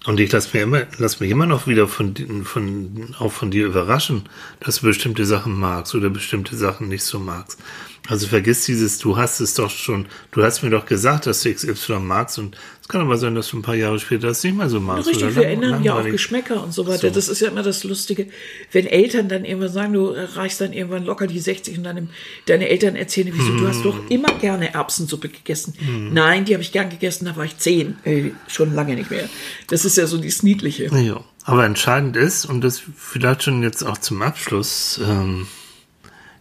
Und 0.05 0.19
ich 0.19 0.31
lass 0.31 0.53
mir 0.53 0.61
immer, 0.61 0.83
lass 0.99 1.19
mich 1.19 1.31
immer 1.31 1.47
noch 1.47 1.65
wieder 1.65 1.87
von, 1.87 2.13
von, 2.43 3.15
auch 3.17 3.31
von 3.31 3.49
dir 3.49 3.65
überraschen, 3.65 4.29
dass 4.59 4.81
du 4.81 4.85
bestimmte 4.85 5.25
Sachen 5.25 5.59
magst 5.59 5.95
oder 5.95 6.09
bestimmte 6.09 6.55
Sachen 6.55 6.87
nicht 6.87 7.03
so 7.03 7.19
magst. 7.19 7.59
Also 8.07 8.27
vergiss 8.27 8.65
dieses, 8.65 8.99
du 8.99 9.17
hast 9.17 9.39
es 9.39 9.55
doch 9.55 9.69
schon, 9.71 10.05
du 10.31 10.43
hast 10.43 10.61
mir 10.61 10.69
doch 10.69 10.85
gesagt, 10.85 11.25
dass 11.25 11.41
du 11.41 11.51
XY 11.51 11.99
magst 11.99 12.37
und 12.37 12.55
es 12.81 12.87
kann 12.87 13.01
aber 13.01 13.17
sein, 13.17 13.33
dass 13.33 13.47
du 13.49 13.57
ein 13.57 13.63
paar 13.63 13.73
Jahre 13.73 13.97
später 13.99 14.27
das 14.27 14.43
nicht 14.43 14.55
mehr 14.55 14.69
so 14.69 14.79
magst. 14.79 15.07
Richtig, 15.07 15.23
oder 15.23 15.35
wir 15.37 15.47
ändern 15.47 15.83
ja 15.83 15.95
auch. 15.95 16.03
Geschmäcker 16.03 16.63
und 16.63 16.71
so 16.71 16.85
weiter. 16.85 17.07
So. 17.07 17.15
Das 17.15 17.29
ist 17.29 17.41
ja 17.41 17.47
immer 17.47 17.63
das 17.63 17.83
Lustige, 17.83 18.27
wenn 18.71 18.85
Eltern 18.85 19.27
dann 19.27 19.43
irgendwann 19.43 19.71
sagen, 19.71 19.93
du 19.93 20.09
erreichst 20.09 20.61
dann 20.61 20.71
irgendwann 20.71 21.03
locker 21.03 21.25
die 21.25 21.39
60 21.39 21.79
und 21.79 21.83
dann 21.83 22.09
deine 22.45 22.69
Eltern 22.69 22.95
erzählen, 22.95 23.31
wieso, 23.33 23.57
du 23.57 23.67
hast 23.67 23.77
Hm. 23.77 23.83
doch 23.83 23.99
immer 24.09 24.29
gerne 24.39 24.71
Erbsensuppe 24.75 25.29
gegessen. 25.29 25.73
Nein, 26.13 26.45
die 26.45 26.53
habe 26.53 26.61
ich 26.61 26.71
gern 26.71 26.89
gegessen, 26.91 27.25
da 27.25 27.35
war 27.35 27.45
ich 27.45 27.57
zehn. 27.57 27.97
Äh, 28.03 28.31
schon 28.47 28.75
lange 28.75 28.93
nicht 28.93 29.09
mehr. 29.09 29.27
Das 29.67 29.83
ist 29.83 29.97
ja 29.97 30.05
so 30.05 30.19
dieses 30.19 30.43
Niedliche. 30.43 30.85
Ja, 30.95 31.21
aber 31.43 31.65
entscheidend 31.65 32.15
ist, 32.17 32.45
und 32.45 32.61
das 32.61 32.83
vielleicht 32.95 33.41
schon 33.43 33.63
jetzt 33.63 33.81
auch 33.83 33.97
zum 33.97 34.21
Abschluss, 34.21 34.99
ähm, 35.03 35.47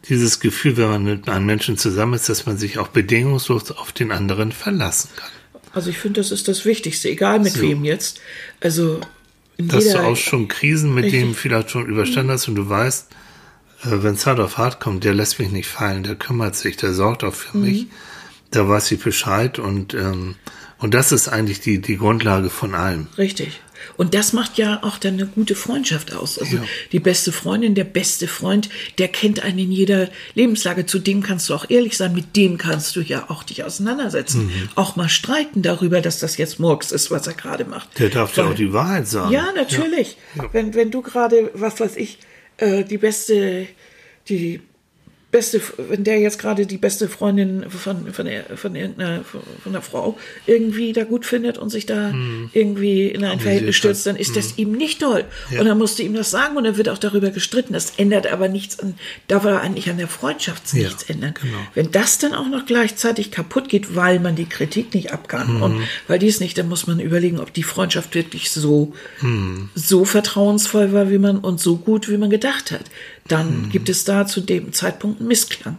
dieses 0.09 0.41
Gefühl, 0.41 0.77
wenn 0.77 0.89
man 0.89 1.05
mit 1.05 1.29
einem 1.29 1.47
Menschen 1.47 1.79
zusammen 1.79 2.15
ist, 2.15 2.29
dass 2.29 2.47
man 2.47 2.59
sich 2.59 2.79
auch 2.79 2.89
bedingungslos 2.89 3.71
auf 3.73 3.93
den 3.93 4.13
anderen 4.13 4.53
verlassen 4.53 5.11
kann. 5.17 5.31
Also 5.73 5.91
ich 5.91 5.99
finde, 5.99 6.21
das 6.21 6.31
ist 6.31 6.47
das 6.47 6.65
Wichtigste, 6.65 7.09
egal 7.09 7.41
mit 7.41 7.55
So. 7.55 7.63
wem 7.63 7.85
jetzt. 7.85 8.21
Also 8.61 9.01
in 9.57 9.69
Dass 9.69 9.89
du 9.89 10.03
auch 10.03 10.17
schon 10.17 10.49
Krisen 10.49 10.95
mit 10.95 11.13
dem 11.13 11.35
vielleicht 11.35 11.71
schon 11.71 11.87
überstanden 11.87 12.33
hast 12.33 12.49
und 12.49 12.55
du 12.57 12.69
weißt, 12.69 13.09
äh, 13.85 13.89
wenn 14.03 14.15
es 14.15 14.27
hart 14.27 14.41
auf 14.41 14.59
hart 14.59 14.81
kommt, 14.81 15.05
der 15.05 15.15
lässt 15.15 15.39
mich 15.39 15.51
nicht 15.51 15.69
fallen, 15.69 16.03
der 16.03 16.17
kümmert 16.17 16.57
sich, 16.57 16.77
der 16.77 16.93
sorgt 16.93 17.25
auch 17.25 17.35
für 17.35 17.57
mich, 17.59 17.87
da 18.51 18.69
weiß 18.69 18.91
ich 18.93 19.01
Bescheid 19.01 19.59
und, 19.59 19.95
ähm, 19.95 20.37
und 20.79 20.95
das 20.95 21.13
ist 21.13 21.29
eigentlich 21.29 21.61
die, 21.61 21.81
die 21.81 21.97
Grundlage 21.97 22.51
von 22.51 22.75
allem. 22.75 23.09
Richtig. 23.17 23.61
Und 23.97 24.15
das 24.15 24.33
macht 24.33 24.59
ja 24.59 24.83
auch 24.83 24.99
dann 24.99 25.15
eine 25.15 25.27
gute 25.27 25.55
Freundschaft 25.55 26.13
aus. 26.15 26.39
Also 26.39 26.57
Ja. 26.57 26.63
die 26.93 27.01
beste 27.01 27.33
Freundin, 27.33 27.75
der 27.75 27.85
beste 27.85 28.27
Freund, 28.29 28.69
der 28.99 29.09
kennt 29.09 29.41
einen 29.43 29.59
in 29.59 29.73
jeder 29.73 30.09
Lebenslage. 30.35 30.87
Zu 30.87 30.99
dem 30.99 31.23
kannst 31.23 31.49
du 31.49 31.55
auch 31.55 31.69
ehrlich 31.71 31.97
sein. 31.97 32.15
Mit 32.15 32.37
dem 32.37 32.59
kannst 32.59 32.97
du 32.97 33.01
ja 33.01 33.31
auch 33.31 33.43
dich 33.43 33.65
auseinandersetzen. 33.65 34.47
Mhm. 34.47 34.69
Auch 34.75 34.97
mal 34.97 35.09
streiten 35.09 35.63
darüber, 35.63 36.01
dass 36.01 36.19
das 36.19 36.37
jetzt 36.37 36.61
Murks 36.61 36.93
ist, 36.93 37.11
was 37.11 37.27
er 37.27 37.35
gerade 37.35 37.65
macht. 37.65 37.99
Der 37.99 38.09
darf 38.09 38.37
Weil- 38.37 38.47
auch 38.47 38.55
die 38.55 38.73
Wahrheit 38.73 39.09
sagen. 39.09 39.33
Ja, 39.33 39.49
natürlich. 39.55 40.17
Ja. 40.35 40.49
Wenn, 40.53 40.75
wenn 40.75 40.91
du 40.91 41.03
gerade, 41.03 41.51
was 41.55 41.81
weiß 41.81 41.97
ich, 41.97 42.19
äh, 42.59 42.85
die 42.85 42.99
beste, 42.99 43.67
die 44.29 44.61
beste, 45.35 45.61
wenn 45.89 46.05
der 46.05 46.21
jetzt 46.21 46.39
gerade 46.39 46.65
die 46.65 46.77
beste 46.77 47.09
Freundin 47.09 47.69
von, 47.69 48.13
von, 48.13 48.29
von 48.55 48.77
irgendeiner, 48.77 49.25
von 49.25 49.73
der 49.73 49.83
Frau 49.83 50.17
irgendwie 50.47 50.93
da 50.93 51.03
gut 51.03 51.27
findet 51.27 51.59
und 51.59 51.71
sich 51.71 51.87
da 51.87 52.15
irgendwie 52.53 53.09
in 53.09 53.25
ein 53.25 53.41
Verhältnis 53.41 53.75
stürzt, 53.75 54.07
dann 54.07 54.15
ist 54.15 54.37
das 54.37 54.59
ihm 54.59 54.71
nicht 54.71 55.01
toll. 55.01 55.25
Und 55.59 55.67
dann 55.67 55.77
musst 55.77 55.99
du 55.99 56.05
ihm 56.05 56.15
das 56.15 56.31
sagen 56.31 56.57
und 56.57 56.63
dann 56.63 56.77
wird 56.77 56.89
auch 56.89 56.99
darüber 56.99 57.31
gestritten. 57.31 57.73
Das 57.73 57.95
ändert 57.97 58.29
aber 58.29 58.47
nichts 58.49 58.79
an, 58.79 58.95
da 59.27 59.43
war 59.43 59.61
eigentlich 59.61 59.91
an 59.91 59.99
der 59.99 60.07
Freundschaft 60.07 60.73
Ja, 60.73 60.85
nichts 60.85 61.03
ändern. 61.03 61.35
genau. 61.43 61.59
Wenn 61.75 61.91
das 61.91 62.19
dann 62.19 62.33
auch 62.33 62.47
noch 62.49 62.65
gleichzeitig 62.65 63.33
kaputt 63.33 63.69
geht, 63.69 63.97
weil 63.97 64.21
man 64.21 64.37
die 64.37 64.47
Kritik 64.47 64.95
nicht 64.95 65.13
ab 65.13 65.27
kann 65.27 65.61
und 65.61 65.83
weil 66.07 66.21
dies 66.21 66.39
nicht, 66.39 66.57
dann 66.59 66.69
muss 66.69 66.87
man 66.87 67.01
überlegen, 67.01 67.41
ob 67.41 67.53
die 67.53 67.65
Freundschaft 67.65 68.15
wirklich 68.15 68.53
so, 68.53 68.95
so 69.75 70.05
vertrauensvoll 70.05 70.93
war, 70.93 71.11
wie 71.11 71.19
man 71.19 71.39
und 71.39 71.59
so 71.59 71.77
gut, 71.77 72.09
wie 72.09 72.19
man 72.19 72.31
gedacht 72.31 72.71
hat. 72.71 72.85
Dann 73.29 73.71
gibt 73.71 73.89
es 73.89 74.05
da 74.05 74.27
zu 74.27 74.41
dem 74.41 74.73
Zeitpunkt 74.73 75.21
einen 75.21 75.29
Missklang. 75.29 75.79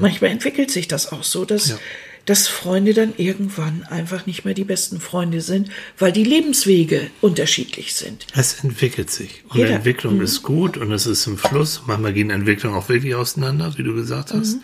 Manchmal 0.00 0.30
entwickelt 0.30 0.70
sich 0.70 0.88
das 0.88 1.12
auch 1.12 1.22
so, 1.22 1.44
dass, 1.44 1.68
Ja. 1.68 1.78
dass 2.24 2.48
Freunde 2.48 2.94
dann 2.94 3.12
irgendwann 3.18 3.82
einfach 3.84 4.24
nicht 4.24 4.46
mehr 4.46 4.54
die 4.54 4.64
besten 4.64 4.98
Freunde 5.00 5.42
sind, 5.42 5.68
weil 5.98 6.12
die 6.12 6.24
Lebenswege 6.24 7.10
unterschiedlich 7.20 7.94
sind. 7.94 8.26
Es 8.34 8.64
entwickelt 8.64 9.10
sich. 9.10 9.44
Und 9.50 9.56
Jeder. 9.58 9.68
Mhm. 9.70 9.76
Entwicklung 9.76 10.20
ist 10.22 10.42
gut 10.42 10.78
und 10.78 10.90
es 10.92 11.04
ist 11.04 11.26
im 11.26 11.36
Fluss. 11.36 11.82
Manchmal 11.86 12.14
gehen 12.14 12.30
Entwicklungen 12.30 12.76
auch 12.78 12.88
wirklich 12.88 13.14
auseinander, 13.14 13.74
wie 13.76 13.82
du 13.82 13.94
gesagt 13.94 14.32
hast. 14.32 14.54
Mhm. 14.54 14.62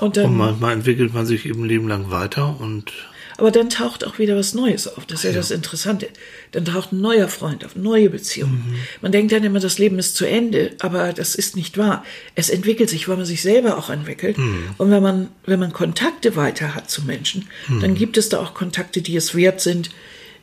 Und 0.00 0.16
dann 0.18 0.26
Und 0.26 0.36
manchmal 0.36 0.72
entwickelt 0.74 1.14
man 1.14 1.24
sich 1.26 1.46
eben 1.46 1.64
Leben 1.64 1.88
lang 1.88 2.10
weiter 2.10 2.60
und 2.60 2.92
Aber 3.38 3.50
dann 3.50 3.70
taucht 3.70 4.04
auch 4.04 4.18
wieder 4.18 4.36
was 4.36 4.54
Neues 4.54 4.88
auf. 4.88 5.06
Das 5.06 5.20
ist 5.20 5.24
ja, 5.24 5.32
das 5.32 5.50
Interessante. 5.50 6.08
Dann 6.52 6.64
taucht 6.64 6.92
ein 6.92 7.00
neuer 7.00 7.28
Freund 7.28 7.64
auf, 7.64 7.76
neue 7.76 8.10
Beziehungen. 8.10 8.76
Man 9.00 9.12
denkt 9.12 9.32
dann 9.32 9.44
immer, 9.44 9.60
das 9.60 9.78
Leben 9.78 9.98
ist 9.98 10.16
zu 10.16 10.24
Ende, 10.24 10.72
aber 10.80 11.12
das 11.12 11.34
ist 11.34 11.56
nicht 11.56 11.78
wahr. 11.78 12.04
Es 12.34 12.50
entwickelt 12.50 12.90
sich, 12.90 13.08
weil 13.08 13.16
man 13.16 13.26
sich 13.26 13.42
selber 13.42 13.78
auch 13.78 13.90
entwickelt. 13.90 14.36
Und 14.78 14.90
wenn 14.90 15.02
man, 15.02 15.28
wenn 15.46 15.60
man 15.60 15.72
Kontakte 15.72 16.36
weiter 16.36 16.74
hat 16.74 16.90
zu 16.90 17.02
Menschen, 17.02 17.48
dann 17.80 17.94
gibt 17.94 18.16
es 18.16 18.28
da 18.28 18.40
auch 18.40 18.54
Kontakte, 18.54 19.02
die 19.02 19.16
es 19.16 19.34
wert 19.34 19.60
sind, 19.60 19.90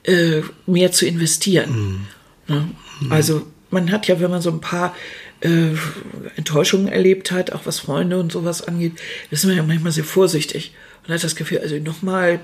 äh, 0.04 0.42
mehr 0.66 0.92
zu 0.92 1.06
investieren. 1.06 2.08
Ne? 2.48 2.70
Also 3.10 3.46
man 3.70 3.92
hat 3.92 4.08
ja, 4.08 4.20
wenn 4.20 4.32
man 4.32 4.42
so 4.42 4.50
ein 4.50 4.62
paar 4.62 4.96
äh, 5.42 5.76
Enttäuschungen 6.36 6.88
erlebt 6.88 7.32
hat, 7.32 7.52
auch 7.52 7.66
was 7.66 7.80
Freunde 7.80 8.20
und 8.20 8.32
sowas 8.32 8.62
angeht, 8.62 8.94
ist 9.32 9.46
man 9.46 9.56
ja 9.56 9.64
manchmal 9.64 9.92
sehr 9.92 10.04
vorsichtig 10.04 10.74
und 11.08 11.14
hat 11.14 11.24
das 11.24 11.36
Gefühl, 11.36 11.60
also 11.60 11.78
nochmal, 11.78 12.40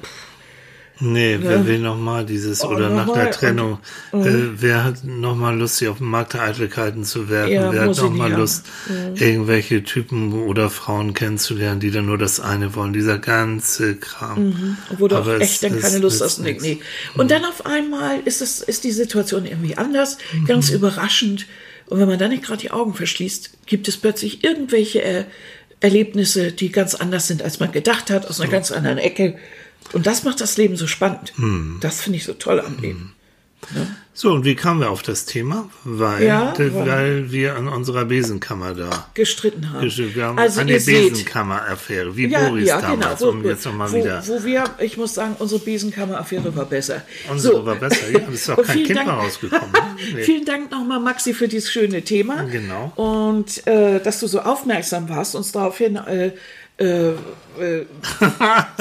nee, 0.99 1.37
wer 1.41 1.65
will 1.65 1.79
nochmal 1.79 2.25
dieses 2.25 2.63
Oh, 2.63 2.69
oder 2.69 2.89
nach 2.89 3.05
noch 3.07 3.13
der 3.15 3.23
mal 3.25 3.31
Trennung, 3.31 3.79
äh, 4.13 4.17
wer 4.57 4.83
hat 4.83 5.03
nochmal 5.03 5.57
Lust, 5.57 5.77
sich 5.77 5.87
auf 5.87 5.97
den 5.99 6.07
Markt 6.07 6.33
der 6.33 6.43
Eitelkeiten 6.43 7.03
zu 7.03 7.29
werfen? 7.29 7.53
Ja, 7.53 7.71
wer 7.71 7.81
hat 7.81 7.97
nochmal 7.97 8.29
nicht 8.29 8.33
haben. 8.33 8.39
Lust, 8.41 8.65
irgendwelche 9.15 9.83
Typen 9.83 10.33
oder 10.33 10.69
Frauen 10.69 11.13
kennenzulernen, 11.13 11.79
die 11.79 11.91
dann 11.91 12.05
nur 12.05 12.17
das 12.17 12.39
eine 12.39 12.75
wollen? 12.75 12.93
Dieser 12.93 13.17
ganze 13.19 13.95
Kram. 13.95 14.77
wo 14.97 15.07
du 15.07 15.15
auch 15.15 15.19
Aber 15.21 15.35
es- 15.35 15.41
echt 15.41 15.63
dann 15.63 15.73
es 15.75 15.81
keine 15.81 15.97
Lust 15.99 16.21
nützt 16.21 16.39
hast. 16.39 16.61
Nee. 16.61 16.79
Und 17.15 17.31
dann 17.31 17.45
auf 17.45 17.65
einmal 17.65 18.19
ist, 18.25 18.41
es, 18.41 18.61
ist 18.61 18.83
die 18.83 18.91
Situation 18.91 19.45
irgendwie 19.45 19.77
anders, 19.77 20.17
ganz 20.47 20.69
überraschend. 20.69 21.45
Und 21.87 21.99
wenn 21.99 22.07
man 22.07 22.17
dann 22.17 22.31
nicht 22.31 22.43
gerade 22.43 22.61
die 22.61 22.71
Augen 22.71 22.93
verschließt, 22.95 23.51
gibt 23.67 23.87
es 23.87 23.97
plötzlich 23.97 24.43
irgendwelche 24.43 25.03
äh, 25.03 25.23
Erlebnisse, 25.81 26.51
die 26.51 26.71
ganz 26.71 26.95
anders 26.95 27.27
sind, 27.27 27.43
als 27.43 27.59
man 27.59 27.71
gedacht 27.71 28.09
hat, 28.09 28.27
aus 28.27 28.39
einer 28.41 28.49
ganz 28.49 28.71
anderen 28.71 28.97
Ecke. 28.97 29.35
Und 29.93 30.07
das 30.07 30.23
macht 30.23 30.41
das 30.41 30.57
Leben 30.57 30.75
so 30.75 30.87
spannend. 30.87 31.33
Das 31.81 32.01
finde 32.01 32.17
ich 32.17 32.25
so 32.25 32.33
toll 32.33 32.59
am 32.59 32.77
Leben. 32.79 33.13
So, 34.13 34.31
und 34.31 34.45
wie 34.45 34.55
kamen 34.55 34.79
wir 34.79 34.91
auf 34.91 35.01
das 35.01 35.25
Thema? 35.25 35.69
Weil, 35.83 36.23
Ja, 36.23 36.53
weil, 36.57 37.31
wir 37.31 37.55
an 37.55 37.67
unserer 37.67 38.05
Besenkammer 38.05 38.73
da 38.73 39.09
Gestritten 39.13 39.73
haben. 39.73 39.89
Wir 39.89 40.23
haben 40.25 40.37
also 40.37 40.61
seht, 40.65 40.85
Besenkammer-Affäre, 41.09 42.15
wie 42.15 42.27
ja, 42.27 42.47
Boris 42.47 42.67
ja, 42.67 42.79
genau, 42.79 42.95
damals, 43.01 43.21
wo, 43.21 43.29
um 43.29 43.43
jetzt 43.43 43.65
nochmal 43.65 43.91
wo, 43.91 43.97
wieder. 43.97 44.23
wo 44.27 44.43
wir, 44.43 44.63
ich 44.79 44.97
muss 44.97 45.15
sagen, 45.15 45.35
unsere 45.39 45.59
Besenkammer-Affäre 45.59 46.55
war 46.55 46.65
besser. 46.65 47.01
Unsere 47.29 47.65
war 47.65 47.75
besser, 47.75 48.09
ja, 48.11 48.19
es 48.31 48.41
ist 48.41 48.49
auch 48.51 48.63
kein 48.63 48.83
Kind 48.83 48.95
Dank- 48.99 49.07
mehr 49.07 49.15
rausgekommen. 49.15 49.71
ne? 49.71 49.79
Nee. 50.15 50.23
Vielen 50.23 50.45
Dank 50.45 50.71
nochmal, 50.71 50.99
Maxi, 50.99 51.33
für 51.33 51.47
dieses 51.47 51.71
schöne 51.71 52.03
Thema. 52.03 52.43
Genau. 52.43 52.91
Und 52.95 53.65
äh, 53.65 53.99
dass 53.99 54.19
du 54.19 54.27
so 54.27 54.41
aufmerksam 54.41 55.09
warst, 55.09 55.35
uns 55.35 55.51
daraufhin 55.51 55.95
äh, 55.95 56.31
äh, 56.77 57.11
äh, 57.57 57.85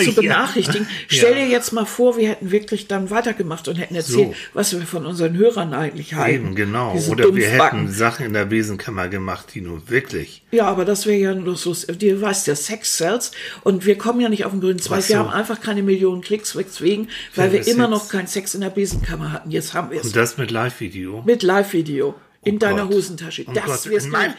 zu 0.04 0.14
benachrichtigen. 0.16 0.88
Stell 1.06 1.34
dir 1.36 1.46
jetzt 1.46 1.72
mal 1.72 1.84
vor, 1.84 2.16
wir 2.16 2.28
hätten 2.28 2.50
wirklich 2.50 2.88
dann 2.88 3.08
weitergemacht 3.10 3.68
und 3.68 3.76
hätten 3.76 3.94
erzählt, 3.94 4.30
So. 4.30 4.34
was 4.52 4.72
wir 4.72 4.84
von 4.84 5.06
unseren 5.06 5.36
Hörern 5.36 5.72
eigentlich 5.74 6.14
halten. 6.14 6.46
Eben, 6.46 6.54
genau. 6.56 6.92
Diese 6.96 7.12
Oder 7.12 7.32
wir 7.36 7.48
hätten 7.48 7.88
Sachen 7.92 8.26
in 8.26 8.32
der 8.32 8.46
Besenkammer 8.46 9.06
gemacht, 9.08 9.46
die 9.54 9.60
nun 9.60 9.82
wirklich. 9.88 10.42
Ja, 10.50 10.66
aber 10.66 10.84
das 10.84 11.06
wäre 11.06 11.18
ja 11.18 11.34
nur 11.34 11.56
so, 11.56 11.72
du 11.72 12.20
weißt 12.20 12.48
ja, 12.48 12.56
Sex 12.56 12.96
sells 12.98 13.30
und 13.62 13.86
wir 13.86 13.96
kommen 13.96 14.20
ja 14.20 14.28
nicht 14.28 14.44
auf 14.44 14.50
den 14.50 14.60
grünen 14.60 14.80
Zweig. 14.80 15.02
Ach 15.04 15.08
Wir 15.08 15.16
so. 15.16 15.22
haben 15.22 15.30
einfach 15.30 15.60
keine 15.60 15.82
Millionen 15.84 16.20
Klicks 16.20 16.56
weswegen, 16.56 17.08
weil 17.36 17.46
Ja, 17.46 17.52
wir 17.52 17.66
immer 17.68 17.84
jetzt- 17.84 17.90
noch 17.90 18.08
keinen 18.08 18.26
Sex 18.26 18.54
in 18.56 18.62
der 18.62 18.70
Besenkammer 18.70 19.30
hatten. 19.32 19.52
Jetzt 19.52 19.72
haben 19.72 19.90
wir 19.92 20.00
es. 20.00 20.06
Und 20.06 20.16
das 20.16 20.36
mit 20.36 20.50
Live-Video. 20.50 21.22
Mit 21.24 21.44
Live-Video 21.44 22.14
in 22.42 22.56
Oh 22.56 22.58
deiner 22.58 22.86
Gott. 22.86 22.94
Hosentasche. 22.96 23.44
Oh 23.46 23.52
das 23.52 23.86
in 23.86 23.98
du. 24.00 24.08
mein- 24.08 24.34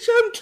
Schon 0.00 0.32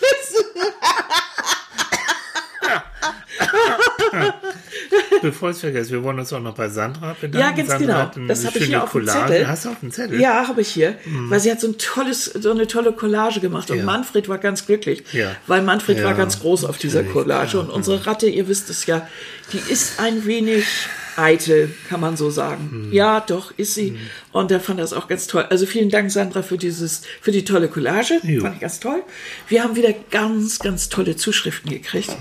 Bevor 5.27 5.51
ich 5.51 5.57
es 5.57 5.61
vergesse, 5.61 5.91
wir 5.91 6.05
wollen 6.05 6.21
uns 6.21 6.33
auch 6.33 6.41
noch 6.41 6.55
bei 6.55 6.69
Sandra 6.69 7.17
bedanken. 7.21 7.39
Ja, 7.39 7.51
ganz 7.51 7.69
Sandra 7.69 8.13
genau. 8.15 8.29
Das 8.29 8.47
habe 8.47 8.59
ich 8.61 8.67
hier 8.67 8.83
auf 8.85 8.93
dem. 8.93 9.07
Zettel. 9.09 9.49
Hast 9.49 9.65
du 9.65 9.71
auf 9.71 9.81
dem 9.81 9.91
Zettel? 9.91 10.21
Ja, 10.21 10.47
habe 10.47 10.61
ich 10.61 10.69
hier, 10.69 10.95
weil 11.29 11.41
sie 11.41 11.51
hat 11.51 11.61
so 11.61 11.67
ein 11.67 11.79
tolles, 11.79 12.27
so 12.27 12.53
eine 12.53 12.69
tolle 12.69 12.93
Collage 12.93 13.41
gemacht 13.41 13.69
und 13.73 13.79
Ja. 13.79 13.85
Manfred 13.85 14.29
war 14.29 14.39
ganz 14.39 14.67
glücklich, 14.67 15.03
Ja. 15.13 15.35
weil 15.49 15.63
Manfred 15.63 15.99
war 16.05 16.13
Ja, 16.13 16.17
ganz 16.17 16.39
groß 16.41 16.65
auf 16.65 16.79
dieser 16.79 17.03
Collage 17.03 17.59
und 17.59 17.71
unsere 17.71 18.07
Ratte, 18.07 18.29
ihr 18.29 18.47
wisst 18.47 18.71
es 18.71 18.87
ja, 18.87 19.09
die 19.53 19.73
ist 19.73 19.99
ein 19.99 20.27
wenig 20.27 20.65
eitel, 21.17 21.75
kann 21.89 22.01
man 22.01 22.17
so 22.17 22.31
sagen. 22.31 22.91
Ja, 22.93 23.21
doch, 23.21 23.53
ist 23.57 23.75
sie. 23.75 23.97
Und 24.33 24.51
er 24.53 24.61
fand 24.61 24.79
das 24.79 24.93
auch 24.93 25.09
ganz 25.09 25.27
toll. 25.27 25.45
Also 25.51 25.67
vielen 25.67 25.89
Dank, 25.91 26.13
Sandra, 26.13 26.43
für 26.43 26.59
dieses, 26.59 27.03
für 27.21 27.33
die 27.33 27.43
tolle 27.45 27.69
Collage. 27.69 28.21
Jo. 28.23 28.43
Fand 28.43 28.57
ich 28.57 28.61
ganz 28.61 28.79
toll. 28.81 29.03
Wir 29.49 29.65
haben 29.65 29.75
wieder 29.77 29.95
ganz, 30.11 30.59
ganz 30.61 30.89
tolle 30.89 31.17
Zuschriften 31.17 31.71
gekriegt. 31.71 32.15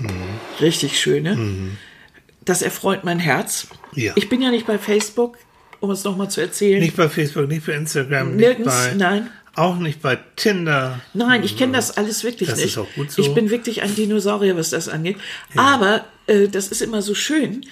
Richtig 0.60 0.98
schöne. 0.98 1.36
Das 2.46 2.62
erfreut 2.62 3.04
mein 3.04 3.18
Herz. 3.18 3.66
Ja. 3.94 4.12
Ich 4.16 4.30
bin 4.30 4.40
ja 4.40 4.50
nicht 4.50 4.66
bei 4.66 4.78
Facebook, 4.78 5.36
um 5.80 5.90
es 5.90 6.04
nochmal 6.04 6.30
zu 6.30 6.40
erzählen. 6.40 6.80
Nicht 6.80 6.96
bei 6.96 7.08
Facebook, 7.10 7.48
nicht 7.48 7.66
bei 7.66 7.74
Instagram, 7.74 8.36
Nirgends, 8.36 8.72
nicht 8.74 8.90
bei, 8.92 8.94
nein. 8.94 9.30
auch 9.54 9.76
nicht 9.76 10.00
bei 10.00 10.18
Tinder. 10.36 11.00
Nein, 11.12 11.42
ich 11.44 11.58
kenne 11.58 11.72
das 11.72 11.96
alles 11.96 12.24
wirklich 12.24 12.48
Das 12.48 12.58
nicht. 12.58 12.68
ist 12.68 12.78
auch 12.78 12.88
gut 12.94 13.10
so. 13.10 13.20
Ich 13.20 13.34
bin 13.34 13.50
wirklich 13.50 13.82
ein 13.82 13.94
Dinosaurier, 13.94 14.56
was 14.56 14.70
das 14.70 14.88
angeht. 14.88 15.16
Aber 15.56 16.04
äh, 16.26 16.48
das 16.48 16.68
ist 16.68 16.82
immer 16.82 17.02
so 17.02 17.14
schön, 17.14 17.66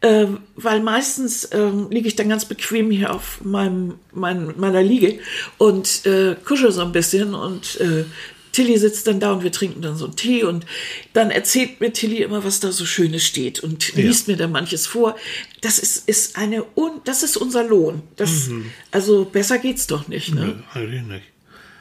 äh, 0.00 0.26
weil 0.56 0.80
meistens 0.80 1.48
ähm, 1.52 1.88
liege 1.90 2.08
ich 2.08 2.16
dann 2.16 2.28
ganz 2.28 2.44
bequem 2.44 2.90
hier 2.90 3.12
auf 3.14 3.40
meinem, 3.44 3.94
mein, 4.12 4.54
meiner 4.56 4.82
Liege 4.82 5.18
und 5.58 6.06
äh, 6.06 6.36
kuschel 6.44 6.72
so 6.72 6.82
ein 6.82 6.92
bisschen 6.92 7.34
und 7.34 7.80
äh, 7.80 8.04
Tilly 8.52 8.78
sitzt 8.78 9.06
dann 9.06 9.20
da 9.20 9.32
und 9.32 9.42
wir 9.44 9.52
trinken 9.52 9.80
dann 9.82 9.96
so 9.96 10.06
einen 10.06 10.16
Tee 10.16 10.42
und 10.44 10.66
dann 11.12 11.30
erzählt 11.30 11.80
mir 11.80 11.92
Tilly 11.92 12.22
immer, 12.22 12.42
was 12.44 12.60
da 12.60 12.72
so 12.72 12.84
Schönes 12.84 13.24
steht 13.24 13.60
und 13.60 13.94
liest 13.94 14.28
mir 14.28 14.36
dann 14.36 14.52
manches 14.52 14.86
vor. 14.86 15.16
Das 15.60 15.78
ist, 15.78 16.08
ist 16.08 16.36
eine, 16.36 16.64
un, 16.76 17.00
das 17.04 17.22
ist 17.22 17.36
unser 17.36 17.64
Lohn. 17.64 18.02
Das, 18.16 18.48
Also 18.90 19.24
besser 19.24 19.58
geht's 19.58 19.86
doch 19.86 20.08
nicht, 20.08 20.34
ne? 20.34 20.62
Eigentlich 20.74 21.02
nicht. 21.02 21.24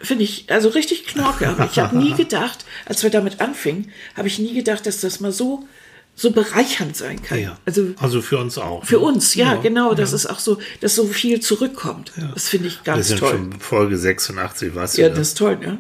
Finde 0.02 0.24
ich, 0.24 0.46
also 0.48 0.70
richtig 0.70 1.06
Knorke. 1.08 1.50
Aber 1.50 1.66
ich 1.70 1.78
habe 1.80 1.98
nie 1.98 2.14
gedacht, 2.18 2.64
als 2.86 3.04
wir 3.04 3.10
damit 3.10 3.42
anfingen, 3.42 3.92
habe 4.16 4.28
ich 4.30 4.40
nie 4.40 4.54
gedacht, 4.54 4.86
dass 4.86 5.02
das 5.02 5.20
mal 5.20 5.32
so, 5.34 5.68
so 6.16 6.32
bereichernd 6.32 6.96
sein 6.96 7.22
kann. 7.22 7.40
Ja. 7.40 7.58
Also 7.66 7.88
Also 7.98 8.22
für 8.22 8.38
uns 8.38 8.58
auch. 8.58 8.86
für 8.86 8.96
ne? 8.96 9.00
uns, 9.02 9.36
ja, 9.36 9.56
genau, 9.56 9.94
dass 9.96 10.14
es 10.14 10.26
auch 10.26 10.40
so, 10.40 10.58
dass 10.80 10.96
so 10.96 11.06
viel 11.08 11.42
zurückkommt. 11.42 12.14
Das 12.34 12.48
finde 12.48 12.68
ich 12.68 12.78
Wir 12.78 12.94
ganz 12.94 13.08
sind 13.10 13.20
toll. 13.20 13.32
schon 13.32 13.60
Folge 13.60 13.98
86, 13.98 14.76
was 14.76 14.96
Ja, 14.96 15.10
das 15.10 15.30
ist 15.30 15.38
toll, 15.38 15.58
ne? 15.58 15.80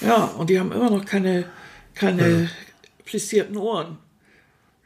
Ja, 0.00 0.24
und 0.24 0.50
die 0.50 0.58
haben 0.58 0.72
immer 0.72 0.90
noch 0.90 1.04
keine, 1.04 1.44
keine 1.94 2.50
plissierten 3.04 3.56
Ohren. 3.56 3.98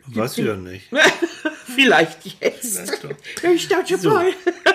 Weiß 0.07 0.37
ich 0.39 0.45
doch 0.45 0.57
nicht. 0.57 0.91
Vielleicht 1.75 2.19
jetzt. 2.41 2.79
Vielleicht 2.79 3.05
doch. 3.05 3.51
Ich 3.51 3.69
dachte, 3.69 3.97
So. 3.97 4.11
voll. 4.11 4.33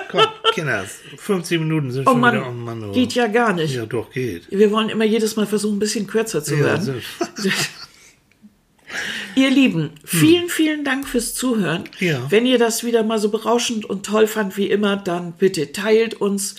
Komm, 0.09 0.21
Kinders, 0.53 0.95
50 1.17 1.59
Minuten 1.59 1.91
sind 1.91 2.07
Oh 2.07 2.11
schon 2.11 2.19
Mann, 2.19 2.35
wieder. 2.35 2.47
Oh 2.49 2.51
Mann, 2.51 2.83
oh. 2.83 2.91
geht 2.91 3.13
ja 3.13 3.27
gar 3.27 3.53
nicht. 3.53 3.75
Ja, 3.75 3.85
doch, 3.85 4.09
geht. 4.11 4.47
Wir 4.49 4.71
wollen 4.71 4.89
immer 4.89 5.05
jedes 5.05 5.35
Mal 5.35 5.45
versuchen, 5.45 5.75
ein 5.75 5.79
bisschen 5.79 6.07
kürzer 6.07 6.43
zu 6.43 6.55
Ja, 6.55 6.63
werden. 6.65 7.03
so. 7.35 7.49
Ihr 9.35 9.51
Lieben, 9.51 9.91
vielen, 10.03 10.49
vielen 10.49 10.83
Dank 10.83 11.07
fürs 11.07 11.35
Zuhören. 11.35 11.83
Ja. 11.99 12.25
Wenn 12.31 12.47
ihr 12.47 12.57
das 12.57 12.83
wieder 12.83 13.03
mal 13.03 13.19
so 13.19 13.29
berauschend 13.29 13.85
und 13.85 14.03
toll 14.05 14.25
fand 14.25 14.57
wie 14.57 14.69
immer, 14.69 14.97
dann 14.97 15.33
bitte 15.33 15.71
teilt 15.71 16.15
uns, 16.15 16.55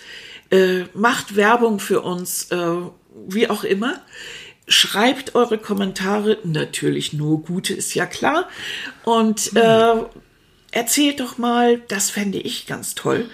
äh, 0.50 0.84
macht 0.94 1.34
Werbung 1.34 1.80
für 1.80 2.00
uns, 2.02 2.44
äh, 2.52 2.56
wie 3.28 3.48
auch 3.48 3.64
immer. 3.64 4.00
Schreibt 4.68 5.34
eure 5.34 5.58
Kommentare, 5.58 6.38
natürlich 6.44 7.12
nur 7.12 7.42
gute, 7.42 7.74
ist 7.74 7.94
ja 7.94 8.06
klar. 8.06 8.48
Und 9.04 9.56
äh, 9.56 9.94
erzählt 10.70 11.20
doch 11.20 11.38
mal, 11.38 11.80
das 11.88 12.10
fände 12.10 12.38
ich 12.38 12.66
ganz 12.66 12.94
toll, 12.94 13.28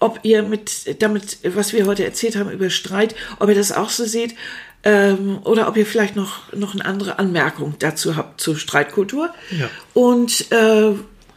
ob 0.00 0.20
ihr 0.22 0.42
mit 0.42 1.02
damit, 1.02 1.38
was 1.42 1.72
wir 1.72 1.86
heute 1.86 2.04
erzählt 2.04 2.36
haben 2.36 2.50
über 2.50 2.68
Streit, 2.68 3.14
ob 3.38 3.48
ihr 3.48 3.54
das 3.54 3.72
auch 3.72 3.88
so 3.88 4.04
seht, 4.04 4.34
ähm, 4.82 5.38
oder 5.44 5.66
ob 5.68 5.76
ihr 5.78 5.86
vielleicht 5.86 6.14
noch, 6.14 6.52
noch 6.52 6.74
eine 6.74 6.84
andere 6.84 7.18
Anmerkung 7.18 7.74
dazu 7.78 8.16
habt 8.16 8.40
zur 8.40 8.56
Streitkultur. 8.58 9.32
Ja. 9.58 9.70
Und 9.94 10.52
äh, 10.52 10.92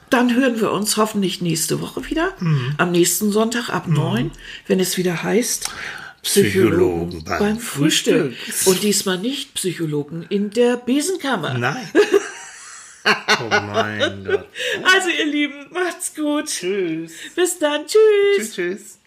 dann 0.09 0.35
hören 0.35 0.59
wir 0.59 0.71
uns 0.71 0.97
hoffentlich 0.97 1.41
nächste 1.41 1.81
Woche 1.81 2.09
wieder, 2.09 2.33
Mhm. 2.39 2.73
am 2.77 2.91
nächsten 2.91 3.31
Sonntag 3.31 3.69
ab 3.69 3.87
neun, 3.87 4.31
wenn 4.67 4.79
es 4.81 4.97
wieder 4.97 5.23
heißt 5.23 5.69
Psychologen 6.24 7.24
beim 7.24 7.39
beim 7.39 7.59
Frühstück. 7.59 8.36
Frühstück. 8.36 8.67
Und 8.67 8.84
diesmal 8.84 9.17
nicht 9.17 9.53
Psychologen 9.55 10.26
in 10.30 10.49
der 10.49 10.78
Besenkammer. 10.78 11.53
Nein. 11.57 11.89
oh 13.05 13.49
mein 13.49 14.26
Gott. 14.26 14.47
Also 14.84 15.09
ihr 15.09 15.26
Lieben, 15.26 15.67
macht's 15.72 16.13
gut. 16.13 16.47
Tschüss. 16.47 17.13
Bis 17.36 17.59
dann. 17.59 17.86
Tschüss. 17.86 18.38
Tschüss, 18.38 18.53
tschüss. 18.53 18.99